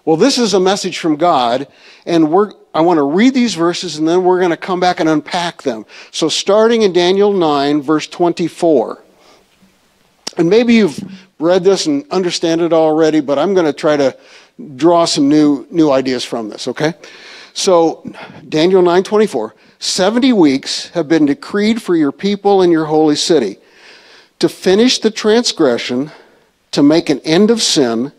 well, 0.06 0.18
this 0.18 0.38
is 0.38 0.54
a 0.54 0.60
message 0.60 0.98
from 0.98 1.16
God, 1.16 1.68
and 2.06 2.30
we're, 2.30 2.52
I 2.74 2.82
want 2.82 2.98
to 2.98 3.04
read 3.04 3.34
these 3.34 3.54
verses 3.54 3.98
and 3.98 4.08
then 4.08 4.24
we're 4.24 4.40
going 4.40 4.52
to 4.52 4.58
come 4.58 4.80
back 4.80 5.00
and 5.00 5.08
unpack 5.08 5.62
them. 5.62 5.86
So 6.12 6.28
starting 6.28 6.82
in 6.82 6.92
Daniel 6.92 7.32
9, 7.32 7.82
verse 7.82 8.08
24. 8.08 9.04
And 10.38 10.50
maybe 10.50 10.74
you've 10.74 11.00
read 11.40 11.64
this 11.64 11.86
and 11.86 12.04
understand 12.12 12.62
it 12.62 12.74
already, 12.74 13.22
but 13.22 13.40
I'm 13.40 13.54
going 13.54 13.66
to 13.68 13.74
try 13.74 13.98
to 13.98 14.18
draw 14.76 15.06
some 15.06 15.30
new, 15.30 15.68
new 15.70 15.92
ideas 15.92 16.26
from 16.26 16.50
this, 16.50 16.68
okay? 16.68 16.96
So 17.54 18.04
Daniel 18.50 18.82
9:24, 18.82 19.54
70 19.80 20.34
weeks 20.34 20.90
have 20.90 21.08
been 21.08 21.28
decreed 21.28 21.82
for 21.82 21.96
your 21.96 22.12
people 22.12 22.64
in 22.64 22.72
your 22.72 22.86
holy 22.86 23.16
city 23.16 23.60
to 24.40 24.50
finish 24.50 25.00
the 25.00 25.12
transgression, 25.12 26.12
to 26.72 26.84
make 26.84 27.10
an 27.10 27.20
end 27.22 27.50
of 27.50 27.62
sin, 27.62 28.12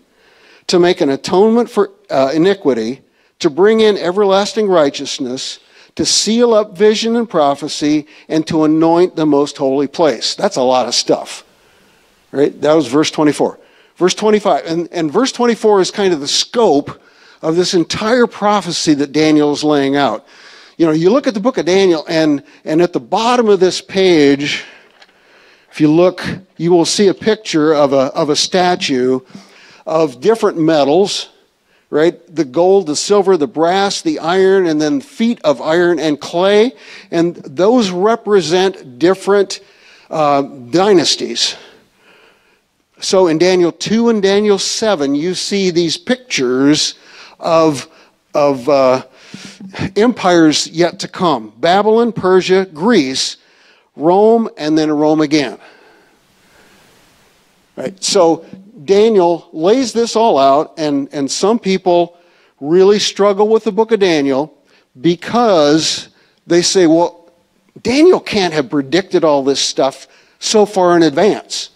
to 0.66 0.78
make 0.78 1.00
an 1.00 1.10
atonement 1.10 1.70
for 1.70 1.90
uh, 2.10 2.30
iniquity, 2.34 3.02
to 3.38 3.50
bring 3.50 3.80
in 3.80 3.96
everlasting 3.96 4.68
righteousness, 4.68 5.60
to 5.94 6.04
seal 6.04 6.54
up 6.54 6.76
vision 6.76 7.16
and 7.16 7.28
prophecy, 7.28 8.06
and 8.28 8.46
to 8.46 8.64
anoint 8.64 9.16
the 9.16 9.26
most 9.26 9.56
holy 9.56 9.86
place. 9.86 10.34
That's 10.34 10.56
a 10.56 10.62
lot 10.62 10.86
of 10.86 10.94
stuff. 10.94 11.44
Right? 12.30 12.58
That 12.60 12.74
was 12.74 12.86
verse 12.86 13.10
24. 13.10 13.58
Verse 13.96 14.14
25. 14.14 14.66
And, 14.66 14.88
and 14.92 15.10
verse 15.10 15.32
24 15.32 15.80
is 15.80 15.90
kind 15.90 16.12
of 16.12 16.20
the 16.20 16.28
scope 16.28 17.00
of 17.42 17.56
this 17.56 17.74
entire 17.74 18.26
prophecy 18.26 18.94
that 18.94 19.12
Daniel 19.12 19.52
is 19.52 19.64
laying 19.64 19.96
out. 19.96 20.26
You 20.76 20.86
know, 20.86 20.92
you 20.92 21.10
look 21.10 21.26
at 21.26 21.34
the 21.34 21.40
book 21.40 21.58
of 21.58 21.66
Daniel, 21.66 22.04
and, 22.08 22.44
and 22.64 22.80
at 22.80 22.92
the 22.92 23.00
bottom 23.00 23.48
of 23.48 23.58
this 23.58 23.80
page, 23.80 24.64
if 25.70 25.80
you 25.80 25.90
look, 25.92 26.24
you 26.56 26.72
will 26.72 26.84
see 26.84 27.08
a 27.08 27.14
picture 27.14 27.74
of 27.74 27.92
a, 27.92 28.12
of 28.14 28.30
a 28.30 28.36
statue 28.36 29.20
of 29.86 30.20
different 30.20 30.58
metals, 30.58 31.30
right? 31.90 32.18
The 32.34 32.44
gold, 32.44 32.86
the 32.86 32.96
silver, 32.96 33.36
the 33.36 33.46
brass, 33.46 34.02
the 34.02 34.18
iron, 34.18 34.66
and 34.66 34.80
then 34.80 35.00
feet 35.00 35.40
of 35.44 35.60
iron 35.60 35.98
and 35.98 36.20
clay. 36.20 36.72
And 37.10 37.36
those 37.36 37.90
represent 37.90 38.98
different 38.98 39.60
uh, 40.10 40.42
dynasties. 40.42 41.56
So 43.00 43.28
in 43.28 43.38
Daniel 43.38 43.72
2 43.72 44.08
and 44.08 44.22
Daniel 44.22 44.58
7, 44.58 45.14
you 45.14 45.34
see 45.34 45.70
these 45.70 45.96
pictures 45.96 46.94
of, 47.38 47.88
of 48.34 48.68
uh, 48.68 49.04
empires 49.94 50.66
yet 50.66 50.98
to 51.00 51.08
come 51.08 51.52
Babylon, 51.58 52.12
Persia, 52.12 52.66
Greece 52.66 53.36
Rome, 53.98 54.48
and 54.56 54.78
then 54.78 54.90
Rome 54.90 55.20
again. 55.20 55.58
Right? 57.76 58.02
So 58.02 58.46
Daniel 58.84 59.48
lays 59.52 59.92
this 59.92 60.16
all 60.16 60.38
out, 60.38 60.74
and, 60.78 61.08
and 61.12 61.30
some 61.30 61.58
people 61.58 62.16
really 62.60 62.98
struggle 62.98 63.48
with 63.48 63.64
the 63.64 63.72
book 63.72 63.92
of 63.92 64.00
Daniel 64.00 64.56
because 65.00 66.08
they 66.46 66.62
say, 66.62 66.86
well, 66.86 67.30
Daniel 67.82 68.20
can't 68.20 68.54
have 68.54 68.70
predicted 68.70 69.24
all 69.24 69.44
this 69.44 69.60
stuff 69.60 70.08
so 70.38 70.66
far 70.66 70.96
in 70.96 71.02
advance. 71.02 71.70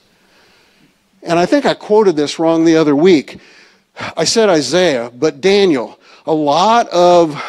And 1.23 1.38
I 1.38 1.47
think 1.47 1.67
I 1.67 1.75
quoted 1.75 2.17
this 2.17 2.38
wrong 2.38 2.64
the 2.64 2.76
other 2.76 2.97
week. 2.97 3.38
I 4.17 4.25
said 4.25 4.49
Isaiah, 4.49 5.11
but 5.14 5.41
Daniel. 5.41 5.99
A 6.26 6.33
lot 6.33 6.88
of 6.88 7.41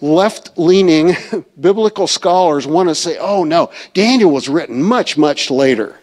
left 0.00 0.56
leaning 0.56 1.16
biblical 1.60 2.06
scholars 2.06 2.66
want 2.66 2.88
to 2.88 2.94
say, 2.94 3.18
oh 3.18 3.44
no, 3.44 3.70
Daniel 3.94 4.30
was 4.30 4.48
written 4.48 4.82
much, 4.82 5.16
much 5.16 5.50
later. 5.50 5.98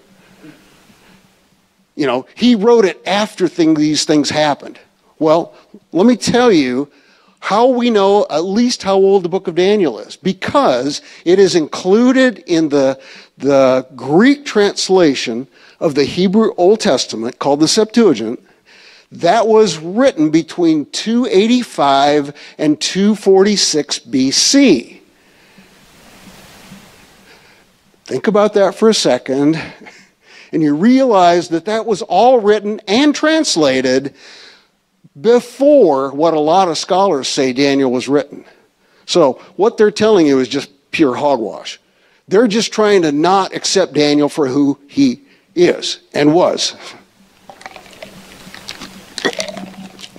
You 1.95 2.05
know, 2.05 2.27
he 2.35 2.55
wrote 2.55 2.85
it 2.85 3.01
after 3.07 3.47
thing, 3.47 3.73
these 3.73 4.05
things 4.05 4.29
happened. 4.29 4.79
Well, 5.17 5.55
let 5.91 6.05
me 6.05 6.15
tell 6.15 6.51
you 6.51 6.91
how 7.39 7.67
we 7.67 7.89
know 7.89 8.25
at 8.29 8.43
least 8.43 8.83
how 8.83 8.95
old 8.95 9.23
the 9.23 9.29
book 9.29 9.47
of 9.47 9.55
Daniel 9.55 9.99
is 9.99 10.15
because 10.15 11.01
it 11.25 11.39
is 11.39 11.55
included 11.55 12.39
in 12.45 12.69
the, 12.69 12.99
the 13.37 13.87
Greek 13.95 14.45
translation 14.45 15.47
of 15.79 15.95
the 15.95 16.03
Hebrew 16.03 16.53
Old 16.57 16.79
Testament 16.79 17.39
called 17.39 17.59
the 17.59 17.67
Septuagint 17.67 18.43
that 19.11 19.47
was 19.47 19.77
written 19.77 20.29
between 20.31 20.85
285 20.87 22.33
and 22.57 22.79
246 22.79 23.99
BC. 23.99 24.99
Think 28.05 28.27
about 28.27 28.53
that 28.53 28.75
for 28.75 28.89
a 28.89 28.93
second, 28.93 29.61
and 30.51 30.63
you 30.63 30.75
realize 30.75 31.49
that 31.49 31.65
that 31.65 31.85
was 31.85 32.01
all 32.03 32.39
written 32.39 32.79
and 32.87 33.13
translated 33.13 34.13
before 35.19 36.11
what 36.11 36.33
a 36.33 36.39
lot 36.39 36.69
of 36.69 36.77
scholars 36.77 37.27
say 37.27 37.51
Daniel 37.51 37.91
was 37.91 38.07
written. 38.07 38.45
So, 39.05 39.33
what 39.55 39.77
they're 39.77 39.91
telling 39.91 40.25
you 40.27 40.39
is 40.39 40.47
just 40.47 40.69
pure 40.91 41.15
hogwash. 41.15 41.79
They're 42.27 42.47
just 42.47 42.73
trying 42.73 43.01
to 43.03 43.11
not 43.11 43.53
accept 43.53 43.93
Daniel 43.93 44.29
for 44.29 44.47
who 44.47 44.79
he 44.87 45.21
is 45.55 45.99
and 46.13 46.33
was. 46.33 46.75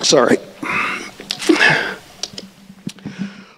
Sorry. 0.02 0.38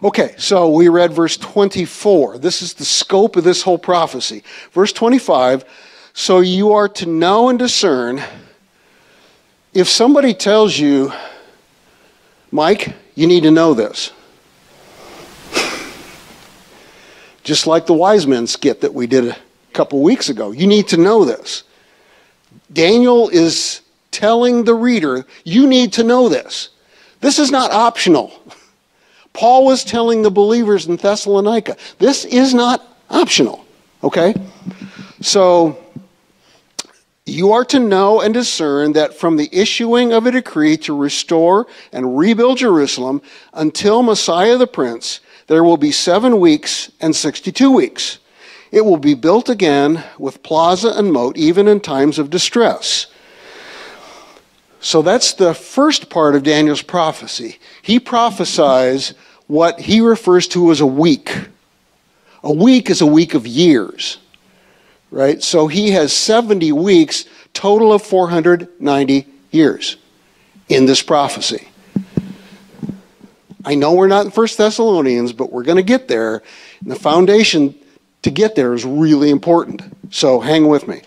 Okay, 0.02 0.34
so 0.38 0.70
we 0.70 0.88
read 0.88 1.12
verse 1.12 1.36
24. 1.36 2.38
This 2.38 2.62
is 2.62 2.72
the 2.72 2.86
scope 2.86 3.36
of 3.36 3.44
this 3.44 3.62
whole 3.62 3.76
prophecy. 3.76 4.42
Verse 4.72 4.94
25 4.94 5.64
So 6.14 6.40
you 6.40 6.72
are 6.72 6.88
to 6.88 7.06
know 7.06 7.50
and 7.50 7.58
discern. 7.58 8.22
If 9.74 9.88
somebody 9.88 10.32
tells 10.32 10.78
you, 10.78 11.12
Mike, 12.50 12.94
you 13.14 13.26
need 13.26 13.42
to 13.42 13.50
know 13.50 13.74
this. 13.74 14.10
Just 17.44 17.66
like 17.66 17.84
the 17.84 17.94
wise 17.94 18.26
men 18.26 18.46
skit 18.46 18.80
that 18.80 18.94
we 18.94 19.06
did 19.06 19.26
a 19.28 19.36
couple 19.74 20.02
weeks 20.02 20.30
ago. 20.30 20.50
You 20.50 20.66
need 20.66 20.88
to 20.88 20.96
know 20.96 21.26
this. 21.26 21.64
Daniel 22.72 23.28
is 23.28 23.82
telling 24.10 24.64
the 24.64 24.74
reader, 24.74 25.26
you 25.44 25.66
need 25.66 25.92
to 25.94 26.04
know 26.04 26.28
this. 26.28 26.70
This 27.20 27.38
is 27.38 27.50
not 27.50 27.70
optional. 27.70 28.32
Paul 29.32 29.64
was 29.64 29.84
telling 29.84 30.22
the 30.22 30.30
believers 30.30 30.86
in 30.86 30.96
Thessalonica, 30.96 31.76
this 31.98 32.24
is 32.24 32.52
not 32.54 32.86
optional. 33.08 33.64
Okay? 34.02 34.34
So, 35.20 35.78
you 37.26 37.52
are 37.52 37.64
to 37.66 37.78
know 37.78 38.20
and 38.20 38.34
discern 38.34 38.94
that 38.94 39.14
from 39.14 39.36
the 39.36 39.48
issuing 39.52 40.12
of 40.12 40.26
a 40.26 40.32
decree 40.32 40.76
to 40.78 40.96
restore 40.96 41.66
and 41.92 42.18
rebuild 42.18 42.58
Jerusalem 42.58 43.22
until 43.52 44.02
Messiah 44.02 44.56
the 44.56 44.66
Prince, 44.66 45.20
there 45.46 45.62
will 45.62 45.76
be 45.76 45.92
seven 45.92 46.40
weeks 46.40 46.90
and 47.00 47.14
62 47.14 47.70
weeks. 47.70 48.18
It 48.72 48.84
will 48.84 48.96
be 48.96 49.14
built 49.14 49.48
again 49.48 50.02
with 50.18 50.42
plaza 50.42 50.92
and 50.96 51.12
moat, 51.12 51.36
even 51.36 51.68
in 51.68 51.80
times 51.80 52.18
of 52.18 52.30
distress. 52.30 53.06
So 54.80 55.02
that's 55.02 55.34
the 55.34 55.54
first 55.54 56.08
part 56.08 56.34
of 56.34 56.42
Daniel's 56.42 56.82
prophecy. 56.82 57.58
He 57.82 58.00
prophesies 58.00 59.14
what 59.46 59.80
he 59.80 60.00
refers 60.00 60.48
to 60.48 60.70
as 60.70 60.80
a 60.80 60.86
week. 60.86 61.48
A 62.42 62.52
week 62.52 62.88
is 62.88 63.02
a 63.02 63.06
week 63.06 63.34
of 63.34 63.46
years, 63.46 64.18
right? 65.10 65.42
So 65.42 65.66
he 65.66 65.90
has 65.90 66.12
70 66.12 66.72
weeks, 66.72 67.26
total 67.52 67.92
of 67.92 68.02
490 68.02 69.26
years 69.50 69.96
in 70.68 70.86
this 70.86 71.02
prophecy. 71.02 71.68
I 73.64 73.74
know 73.74 73.92
we're 73.92 74.08
not 74.08 74.24
in 74.24 74.30
First 74.30 74.56
Thessalonians, 74.56 75.34
but 75.34 75.52
we're 75.52 75.64
going 75.64 75.76
to 75.76 75.82
get 75.82 76.08
there. 76.08 76.42
And 76.80 76.90
the 76.90 76.98
foundation 76.98 77.74
to 78.22 78.30
get 78.30 78.54
there 78.54 78.72
is 78.72 78.86
really 78.86 79.28
important. 79.28 79.82
So 80.10 80.40
hang 80.40 80.66
with 80.66 80.88
me. 80.88 81.02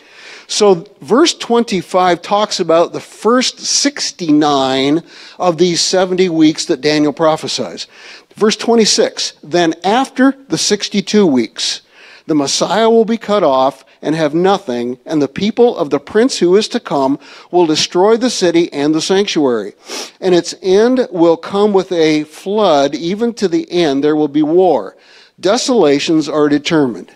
So, 0.53 0.85
verse 1.01 1.33
25 1.33 2.21
talks 2.21 2.59
about 2.59 2.93
the 2.93 2.99
first 2.99 3.57
69 3.57 5.01
of 5.39 5.57
these 5.57 5.81
70 5.81 6.29
weeks 6.29 6.65
that 6.65 6.79
Daniel 6.79 7.11
prophesies. 7.11 7.87
Verse 8.35 8.55
26 8.55 9.33
Then 9.41 9.73
after 9.83 10.35
the 10.49 10.59
62 10.59 11.25
weeks, 11.25 11.81
the 12.27 12.35
Messiah 12.35 12.87
will 12.87 13.03
be 13.03 13.17
cut 13.17 13.41
off 13.41 13.83
and 13.99 14.13
have 14.13 14.35
nothing, 14.35 14.99
and 15.07 15.23
the 15.23 15.27
people 15.27 15.75
of 15.75 15.89
the 15.89 15.99
prince 15.99 16.37
who 16.37 16.55
is 16.55 16.67
to 16.67 16.79
come 16.79 17.17
will 17.49 17.65
destroy 17.65 18.15
the 18.15 18.29
city 18.29 18.71
and 18.71 18.93
the 18.93 19.01
sanctuary. 19.01 19.73
And 20.21 20.35
its 20.35 20.53
end 20.61 21.07
will 21.09 21.35
come 21.35 21.73
with 21.73 21.91
a 21.91 22.25
flood, 22.25 22.93
even 22.93 23.33
to 23.33 23.47
the 23.47 23.71
end 23.71 24.03
there 24.03 24.15
will 24.15 24.27
be 24.27 24.43
war. 24.43 24.95
Desolations 25.39 26.29
are 26.29 26.47
determined. 26.47 27.11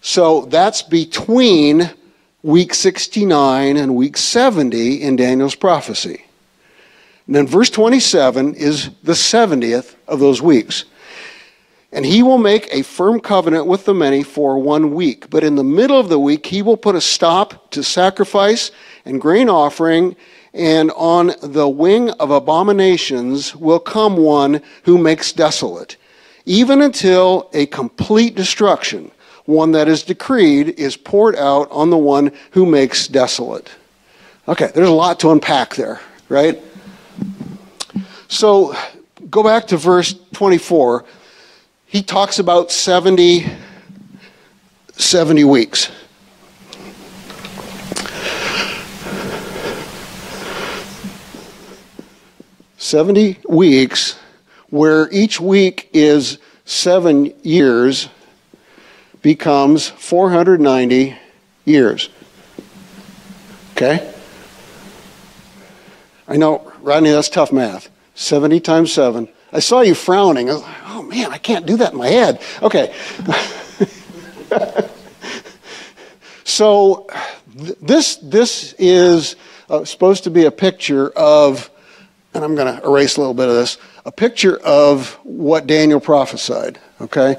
So 0.00 0.42
that's 0.42 0.82
between 0.82 1.90
week 2.42 2.74
69 2.74 3.76
and 3.76 3.94
week 3.94 4.16
70 4.16 5.00
in 5.00 5.16
Daniel's 5.16 5.54
prophecy. 5.54 6.24
And 7.26 7.36
then 7.36 7.46
verse 7.46 7.70
27 7.70 8.54
is 8.54 8.90
the 9.02 9.12
70th 9.12 9.94
of 10.08 10.18
those 10.18 10.42
weeks. 10.42 10.84
And 11.92 12.04
he 12.04 12.22
will 12.22 12.38
make 12.38 12.68
a 12.72 12.82
firm 12.82 13.20
covenant 13.20 13.66
with 13.66 13.84
the 13.84 13.94
many 13.94 14.22
for 14.22 14.58
one 14.58 14.94
week. 14.94 15.30
But 15.30 15.44
in 15.44 15.54
the 15.54 15.64
middle 15.64 16.00
of 16.00 16.08
the 16.08 16.18
week, 16.18 16.46
he 16.46 16.62
will 16.62 16.76
put 16.76 16.96
a 16.96 17.00
stop 17.00 17.70
to 17.72 17.84
sacrifice 17.84 18.72
and 19.04 19.20
grain 19.20 19.48
offering. 19.48 20.16
And 20.52 20.90
on 20.92 21.34
the 21.42 21.68
wing 21.68 22.10
of 22.10 22.30
abominations 22.30 23.54
will 23.54 23.78
come 23.78 24.16
one 24.16 24.62
who 24.84 24.98
makes 24.98 25.32
desolate, 25.32 25.96
even 26.44 26.82
until 26.82 27.50
a 27.52 27.66
complete 27.66 28.34
destruction 28.34 29.11
one 29.44 29.72
that 29.72 29.88
is 29.88 30.02
decreed 30.02 30.68
is 30.78 30.96
poured 30.96 31.36
out 31.36 31.70
on 31.70 31.90
the 31.90 31.98
one 31.98 32.32
who 32.52 32.64
makes 32.64 33.08
desolate. 33.08 33.70
Okay, 34.48 34.70
there's 34.74 34.88
a 34.88 34.92
lot 34.92 35.20
to 35.20 35.30
unpack 35.30 35.74
there, 35.74 36.00
right? 36.28 36.60
So 38.28 38.74
go 39.30 39.42
back 39.42 39.66
to 39.68 39.76
verse 39.76 40.14
24. 40.32 41.04
He 41.86 42.02
talks 42.02 42.38
about 42.38 42.70
70, 42.70 43.46
70 44.92 45.44
weeks. 45.44 45.90
Seventy 52.78 53.38
weeks, 53.48 54.18
where 54.70 55.08
each 55.12 55.40
week 55.40 55.88
is 55.92 56.38
seven 56.64 57.32
years 57.42 58.08
becomes 59.22 59.88
490 59.88 61.16
years. 61.64 62.10
Okay? 63.72 64.12
I 66.28 66.36
know, 66.36 66.72
Rodney, 66.80 67.10
that's 67.10 67.28
tough 67.28 67.52
math. 67.52 67.88
70 68.14 68.60
times 68.60 68.92
7. 68.92 69.28
I 69.52 69.60
saw 69.60 69.80
you 69.80 69.94
frowning. 69.94 70.48
Like, 70.48 70.64
oh 70.86 71.02
man, 71.02 71.32
I 71.32 71.38
can't 71.38 71.66
do 71.66 71.76
that 71.78 71.92
in 71.92 71.98
my 71.98 72.08
head. 72.08 72.42
Okay. 72.62 72.94
so 76.44 77.06
th- 77.56 77.78
this, 77.80 78.16
this 78.16 78.74
is 78.78 79.36
uh, 79.68 79.84
supposed 79.84 80.24
to 80.24 80.30
be 80.30 80.44
a 80.44 80.50
picture 80.50 81.10
of, 81.10 81.70
and 82.34 82.44
I'm 82.44 82.54
going 82.54 82.78
to 82.78 82.86
erase 82.86 83.16
a 83.16 83.20
little 83.20 83.34
bit 83.34 83.48
of 83.48 83.54
this, 83.54 83.78
a 84.04 84.12
picture 84.12 84.56
of 84.58 85.12
what 85.22 85.66
Daniel 85.66 86.00
prophesied. 86.00 86.78
Okay? 87.00 87.36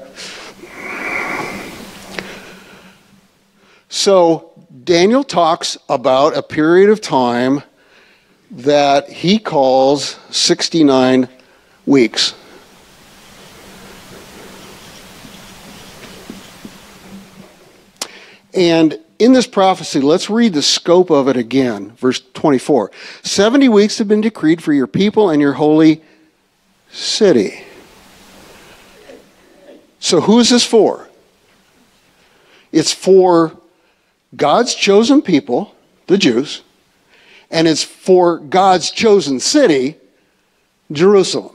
So 3.94 4.50
Daniel 4.82 5.22
talks 5.22 5.78
about 5.88 6.36
a 6.36 6.42
period 6.42 6.90
of 6.90 7.00
time 7.00 7.62
that 8.50 9.08
he 9.08 9.38
calls 9.38 10.18
69 10.30 11.28
weeks. 11.86 12.34
And 18.52 18.98
in 19.20 19.32
this 19.32 19.46
prophecy, 19.46 20.00
let's 20.00 20.28
read 20.28 20.54
the 20.54 20.62
scope 20.62 21.10
of 21.10 21.28
it 21.28 21.36
again. 21.36 21.92
Verse 21.92 22.20
24 22.34 22.90
70 23.22 23.68
weeks 23.68 23.98
have 23.98 24.08
been 24.08 24.22
decreed 24.22 24.60
for 24.60 24.72
your 24.72 24.88
people 24.88 25.30
and 25.30 25.40
your 25.40 25.52
holy 25.52 26.02
city. 26.90 27.62
So, 30.00 30.20
who 30.20 30.40
is 30.40 30.50
this 30.50 30.66
for? 30.66 31.08
It's 32.72 32.92
for 32.92 33.56
God's 34.36 34.74
chosen 34.74 35.22
people, 35.22 35.74
the 36.06 36.18
Jews, 36.18 36.62
and 37.50 37.68
it's 37.68 37.82
for 37.82 38.38
God's 38.38 38.90
chosen 38.90 39.40
city, 39.40 39.96
Jerusalem. 40.90 41.54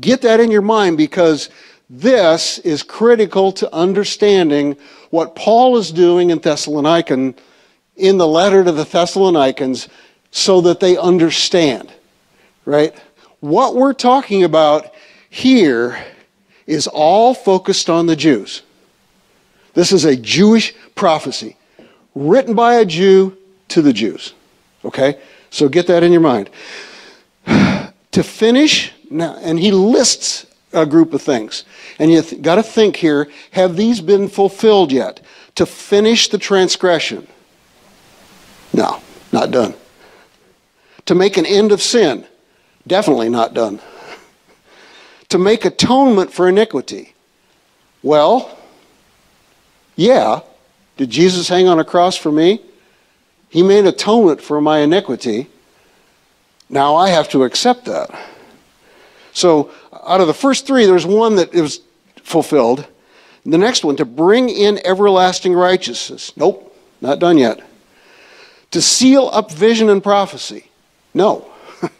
Get 0.00 0.22
that 0.22 0.40
in 0.40 0.50
your 0.50 0.62
mind 0.62 0.96
because 0.96 1.50
this 1.88 2.58
is 2.60 2.82
critical 2.82 3.52
to 3.52 3.72
understanding 3.74 4.76
what 5.10 5.36
Paul 5.36 5.76
is 5.76 5.92
doing 5.92 6.30
in 6.30 6.40
Thessalonican 6.40 7.36
in 7.96 8.18
the 8.18 8.26
letter 8.26 8.64
to 8.64 8.72
the 8.72 8.84
Thessalonians 8.84 9.88
so 10.30 10.60
that 10.62 10.80
they 10.80 10.96
understand, 10.96 11.92
right? 12.64 12.92
What 13.40 13.76
we're 13.76 13.92
talking 13.92 14.42
about 14.42 14.92
here 15.30 16.04
is 16.66 16.86
all 16.86 17.34
focused 17.34 17.88
on 17.88 18.06
the 18.06 18.16
Jews. 18.16 18.62
This 19.74 19.92
is 19.92 20.04
a 20.04 20.16
Jewish 20.16 20.74
prophecy 20.94 21.56
written 22.14 22.54
by 22.54 22.74
a 22.74 22.84
Jew 22.84 23.36
to 23.68 23.82
the 23.82 23.92
Jews. 23.92 24.34
Okay? 24.84 25.18
So 25.50 25.68
get 25.68 25.86
that 25.86 26.02
in 26.02 26.12
your 26.12 26.20
mind. 26.20 26.50
to 27.46 28.22
finish, 28.22 28.92
now, 29.10 29.36
and 29.36 29.58
he 29.58 29.72
lists 29.72 30.46
a 30.72 30.84
group 30.84 31.14
of 31.14 31.22
things. 31.22 31.64
And 31.98 32.12
you 32.12 32.22
th- 32.22 32.42
got 32.42 32.56
to 32.56 32.62
think 32.62 32.96
here 32.96 33.30
have 33.52 33.76
these 33.76 34.00
been 34.00 34.28
fulfilled 34.28 34.92
yet? 34.92 35.20
To 35.54 35.66
finish 35.66 36.28
the 36.28 36.38
transgression? 36.38 37.26
No, 38.72 39.00
not 39.32 39.50
done. 39.52 39.74
To 41.06 41.14
make 41.14 41.36
an 41.36 41.46
end 41.46 41.70
of 41.70 41.80
sin? 41.80 42.26
Definitely 42.86 43.28
not 43.28 43.54
done. 43.54 43.80
To 45.30 45.38
make 45.38 45.64
atonement 45.64 46.32
for 46.32 46.48
iniquity? 46.48 47.14
Well, 48.04 48.56
yeah. 49.96 50.40
Did 50.96 51.10
Jesus 51.10 51.48
hang 51.48 51.66
on 51.66 51.78
a 51.78 51.84
cross 51.84 52.16
for 52.16 52.30
me? 52.30 52.60
He 53.48 53.62
made 53.62 53.86
atonement 53.86 54.40
for 54.40 54.60
my 54.60 54.78
iniquity. 54.78 55.48
Now 56.68 56.96
I 56.96 57.10
have 57.10 57.28
to 57.30 57.44
accept 57.44 57.84
that. 57.86 58.10
So, 59.32 59.70
out 60.06 60.20
of 60.20 60.26
the 60.26 60.34
first 60.34 60.66
three, 60.66 60.86
there's 60.86 61.06
one 61.06 61.36
that 61.36 61.52
was 61.52 61.80
fulfilled. 62.22 62.86
The 63.44 63.58
next 63.58 63.84
one, 63.84 63.96
to 63.96 64.04
bring 64.04 64.48
in 64.48 64.84
everlasting 64.86 65.52
righteousness. 65.52 66.34
Nope, 66.36 66.74
not 67.00 67.18
done 67.18 67.36
yet. 67.36 67.60
To 68.70 68.80
seal 68.80 69.28
up 69.32 69.52
vision 69.52 69.90
and 69.90 70.02
prophecy. 70.02 70.70
No. 71.12 71.50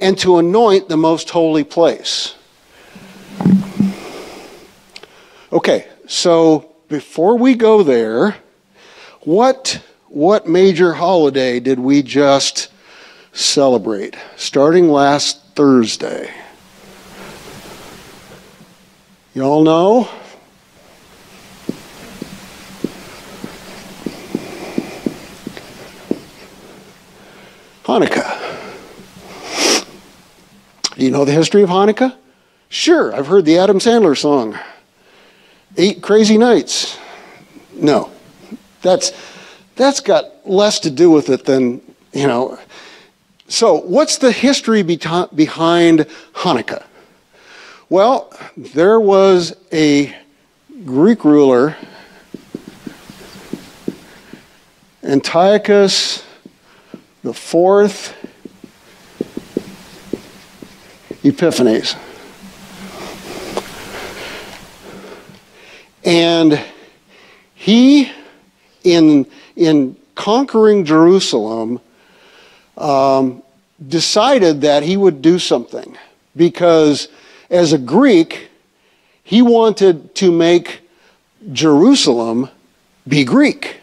and 0.00 0.18
to 0.18 0.38
anoint 0.38 0.88
the 0.88 0.96
most 0.96 1.30
holy 1.30 1.64
place. 1.64 2.34
Okay, 5.52 5.88
so 6.06 6.73
before 6.88 7.36
we 7.38 7.54
go 7.54 7.82
there, 7.82 8.36
what, 9.22 9.82
what 10.08 10.46
major 10.46 10.94
holiday 10.94 11.60
did 11.60 11.78
we 11.78 12.02
just 12.02 12.70
celebrate? 13.32 14.16
Starting 14.36 14.88
last 14.88 15.54
Thursday. 15.54 16.32
You 19.34 19.42
all 19.42 19.62
know? 19.64 20.08
Hanukkah. 27.84 28.40
Do 30.96 31.04
you 31.04 31.10
know 31.10 31.24
the 31.24 31.32
history 31.32 31.62
of 31.62 31.68
Hanukkah? 31.68 32.16
Sure, 32.68 33.14
I've 33.14 33.26
heard 33.26 33.44
the 33.44 33.58
Adam 33.58 33.78
Sandler 33.78 34.16
song. 34.16 34.58
Eight 35.76 36.02
crazy 36.02 36.38
nights. 36.38 36.98
No. 37.72 38.10
That's 38.82 39.12
that's 39.76 40.00
got 40.00 40.48
less 40.48 40.80
to 40.80 40.90
do 40.90 41.10
with 41.10 41.28
it 41.30 41.44
than, 41.44 41.80
you 42.12 42.26
know. 42.26 42.58
So, 43.48 43.80
what's 43.80 44.18
the 44.18 44.32
history 44.32 44.82
behind 44.82 46.06
Hanukkah? 46.34 46.84
Well, 47.88 48.32
there 48.56 49.00
was 49.00 49.54
a 49.72 50.16
Greek 50.84 51.24
ruler, 51.24 51.76
Antiochus 55.02 56.24
the 57.24 57.32
fourth 57.32 58.14
Epiphanes. 61.24 61.96
And 66.04 66.62
he, 67.54 68.10
in, 68.82 69.26
in 69.56 69.96
conquering 70.14 70.84
Jerusalem, 70.84 71.80
um, 72.76 73.42
decided 73.86 74.62
that 74.62 74.82
he 74.82 74.96
would 74.96 75.22
do 75.22 75.38
something 75.38 75.96
because 76.36 77.08
as 77.50 77.72
a 77.72 77.78
Greek, 77.78 78.50
he 79.22 79.42
wanted 79.42 80.14
to 80.16 80.30
make 80.30 80.80
Jerusalem 81.52 82.50
be 83.06 83.24
Greek. 83.24 83.80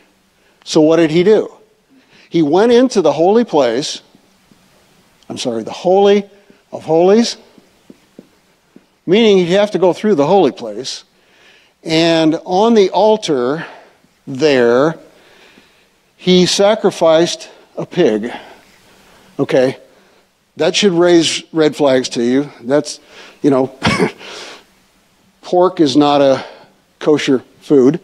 So 0.63 0.81
what 0.81 0.97
did 0.97 1.11
he 1.11 1.23
do? 1.23 1.51
He 2.29 2.41
went 2.41 2.71
into 2.71 3.01
the 3.01 3.11
holy 3.11 3.43
place, 3.43 4.01
I'm 5.27 5.37
sorry, 5.37 5.63
the 5.63 5.71
Holy 5.71 6.29
of 6.71 6.83
Holies, 6.83 7.37
meaning 9.05 9.37
he'd 9.39 9.53
have 9.53 9.71
to 9.71 9.79
go 9.79 9.93
through 9.93 10.15
the 10.15 10.27
holy 10.27 10.51
place. 10.51 11.03
And 11.83 12.39
on 12.45 12.73
the 12.73 12.89
altar 12.91 13.65
there, 14.27 14.99
he 16.17 16.45
sacrificed 16.45 17.49
a 17.75 17.85
pig. 17.85 18.31
Okay, 19.39 19.77
that 20.57 20.75
should 20.75 20.91
raise 20.91 21.43
red 21.51 21.75
flags 21.75 22.09
to 22.09 22.23
you. 22.23 22.51
That's, 22.61 22.99
you 23.41 23.49
know, 23.49 23.75
pork 25.41 25.79
is 25.79 25.97
not 25.97 26.21
a 26.21 26.45
kosher 26.99 27.39
food. 27.61 27.99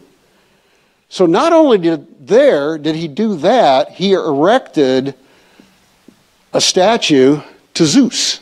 So 1.09 1.25
not 1.25 1.53
only 1.53 1.77
did 1.77 2.27
there 2.27 2.77
did 2.77 2.95
he 2.95 3.07
do 3.07 3.35
that, 3.37 3.91
he 3.91 4.13
erected 4.13 5.15
a 6.53 6.59
statue 6.59 7.39
to 7.75 7.85
Zeus, 7.85 8.41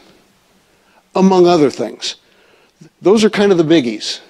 among 1.14 1.48
other 1.48 1.70
things. 1.70 2.16
Those 3.02 3.24
are 3.24 3.30
kind 3.30 3.52
of 3.52 3.58
the 3.58 3.64
biggies. 3.64 4.22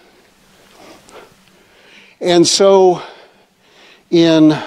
And 2.19 2.47
so 2.47 3.04
in 4.10 4.58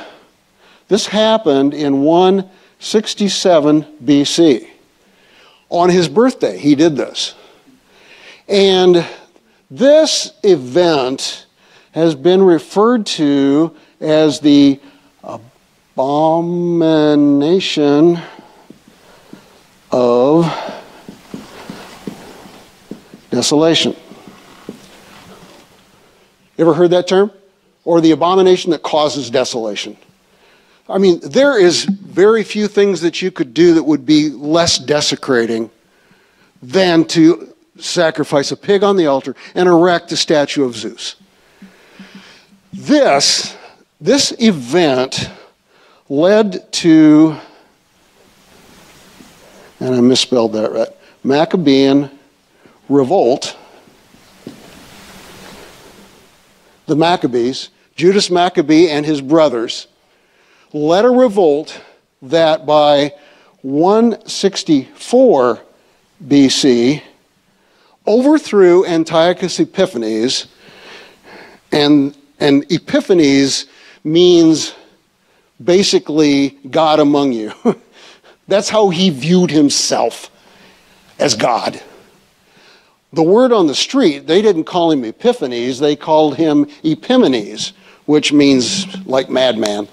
this 0.89 1.07
happened 1.07 1.73
in 1.75 2.03
167 2.03 3.83
BC. 4.05 4.67
On 5.71 5.91
his 5.91 6.09
birthday, 6.09 6.59
he 6.59 6.75
did 6.75 6.97
this. 6.97 7.35
And 8.49 9.07
this 9.71 10.33
event 10.43 11.45
has 11.93 12.15
been 12.15 12.43
referred 12.43 13.05
to 13.05 13.77
as 14.01 14.41
the 14.41 14.81
abomination 15.95 18.19
of 19.91 20.47
desolation. 23.31 23.95
You 26.57 26.65
Ever 26.65 26.73
heard 26.75 26.91
that 26.91 27.07
term? 27.07 27.31
Or 27.89 28.03
the 28.03 28.11
abomination 28.11 28.73
that 28.73 28.83
causes 28.83 29.31
desolation. 29.31 29.97
I 30.91 30.99
mean, 30.99 31.21
there 31.21 31.59
is 31.59 31.85
very 31.85 32.45
few 32.45 32.69
things 32.69 33.01
that 33.01 33.23
you 33.23 33.31
could 33.31 33.55
do 33.55 33.73
that 33.73 33.85
would 33.85 34.05
be 34.05 34.29
less 34.29 34.77
desecrating 34.77 35.71
than 36.63 37.07
to 37.07 37.55
sacrifice 37.79 38.53
a 38.53 38.59
pig 38.59 38.83
on 38.83 38.99
the 38.99 39.07
altar 39.07 39.35
and 39.55 39.67
erect 39.67 40.13
a 40.13 40.19
statue 40.19 40.65
of 40.65 40.77
Zeus. 40.77 41.17
This, 42.75 43.57
this 44.03 44.35
event 44.39 45.31
led 46.11 46.71
to, 46.85 47.39
and 49.81 49.95
I 49.95 50.01
misspelled 50.03 50.53
that 50.53 50.73
right, 50.73 50.89
Maccabean 51.25 52.11
revolt. 52.91 53.57
The 56.85 56.97
Maccabees, 56.97 57.71
Judas 57.99 58.31
Maccabee 58.31 58.89
and 58.89 59.05
his 59.05 59.21
brothers, 59.21 59.89
led 60.73 61.05
a 61.05 61.11
revolt 61.11 61.83
that 62.23 62.65
by 62.65 63.13
164 63.63 65.61
BC 66.25 67.03
overthrew 68.07 68.87
Antiochus 68.87 69.59
Epiphanes 69.59 70.47
and 71.73 72.17
and 72.39 72.65
Epiphanes 72.71 73.67
means 74.05 74.77
basically 75.63 76.51
God 76.71 77.01
among 77.01 77.33
you. 77.33 77.53
That's 78.49 78.69
how 78.69 78.91
he 78.91 79.11
viewed 79.11 79.51
himself 79.51 80.31
as 81.19 81.35
God. 81.35 81.83
The 83.13 83.25
word 83.25 83.53
on 83.53 83.67
the 83.67 83.75
street, 83.75 84.29
they 84.29 84.41
didn't 84.41 84.65
call 84.65 84.93
him 84.93 85.03
Epiphanes, 85.05 85.81
they 85.81 85.97
called 85.97 86.37
him 86.37 86.67
Epimanes, 86.85 87.73
which 88.09 88.33
means 88.33 89.07
like 89.07 89.29
madman. 89.29 89.87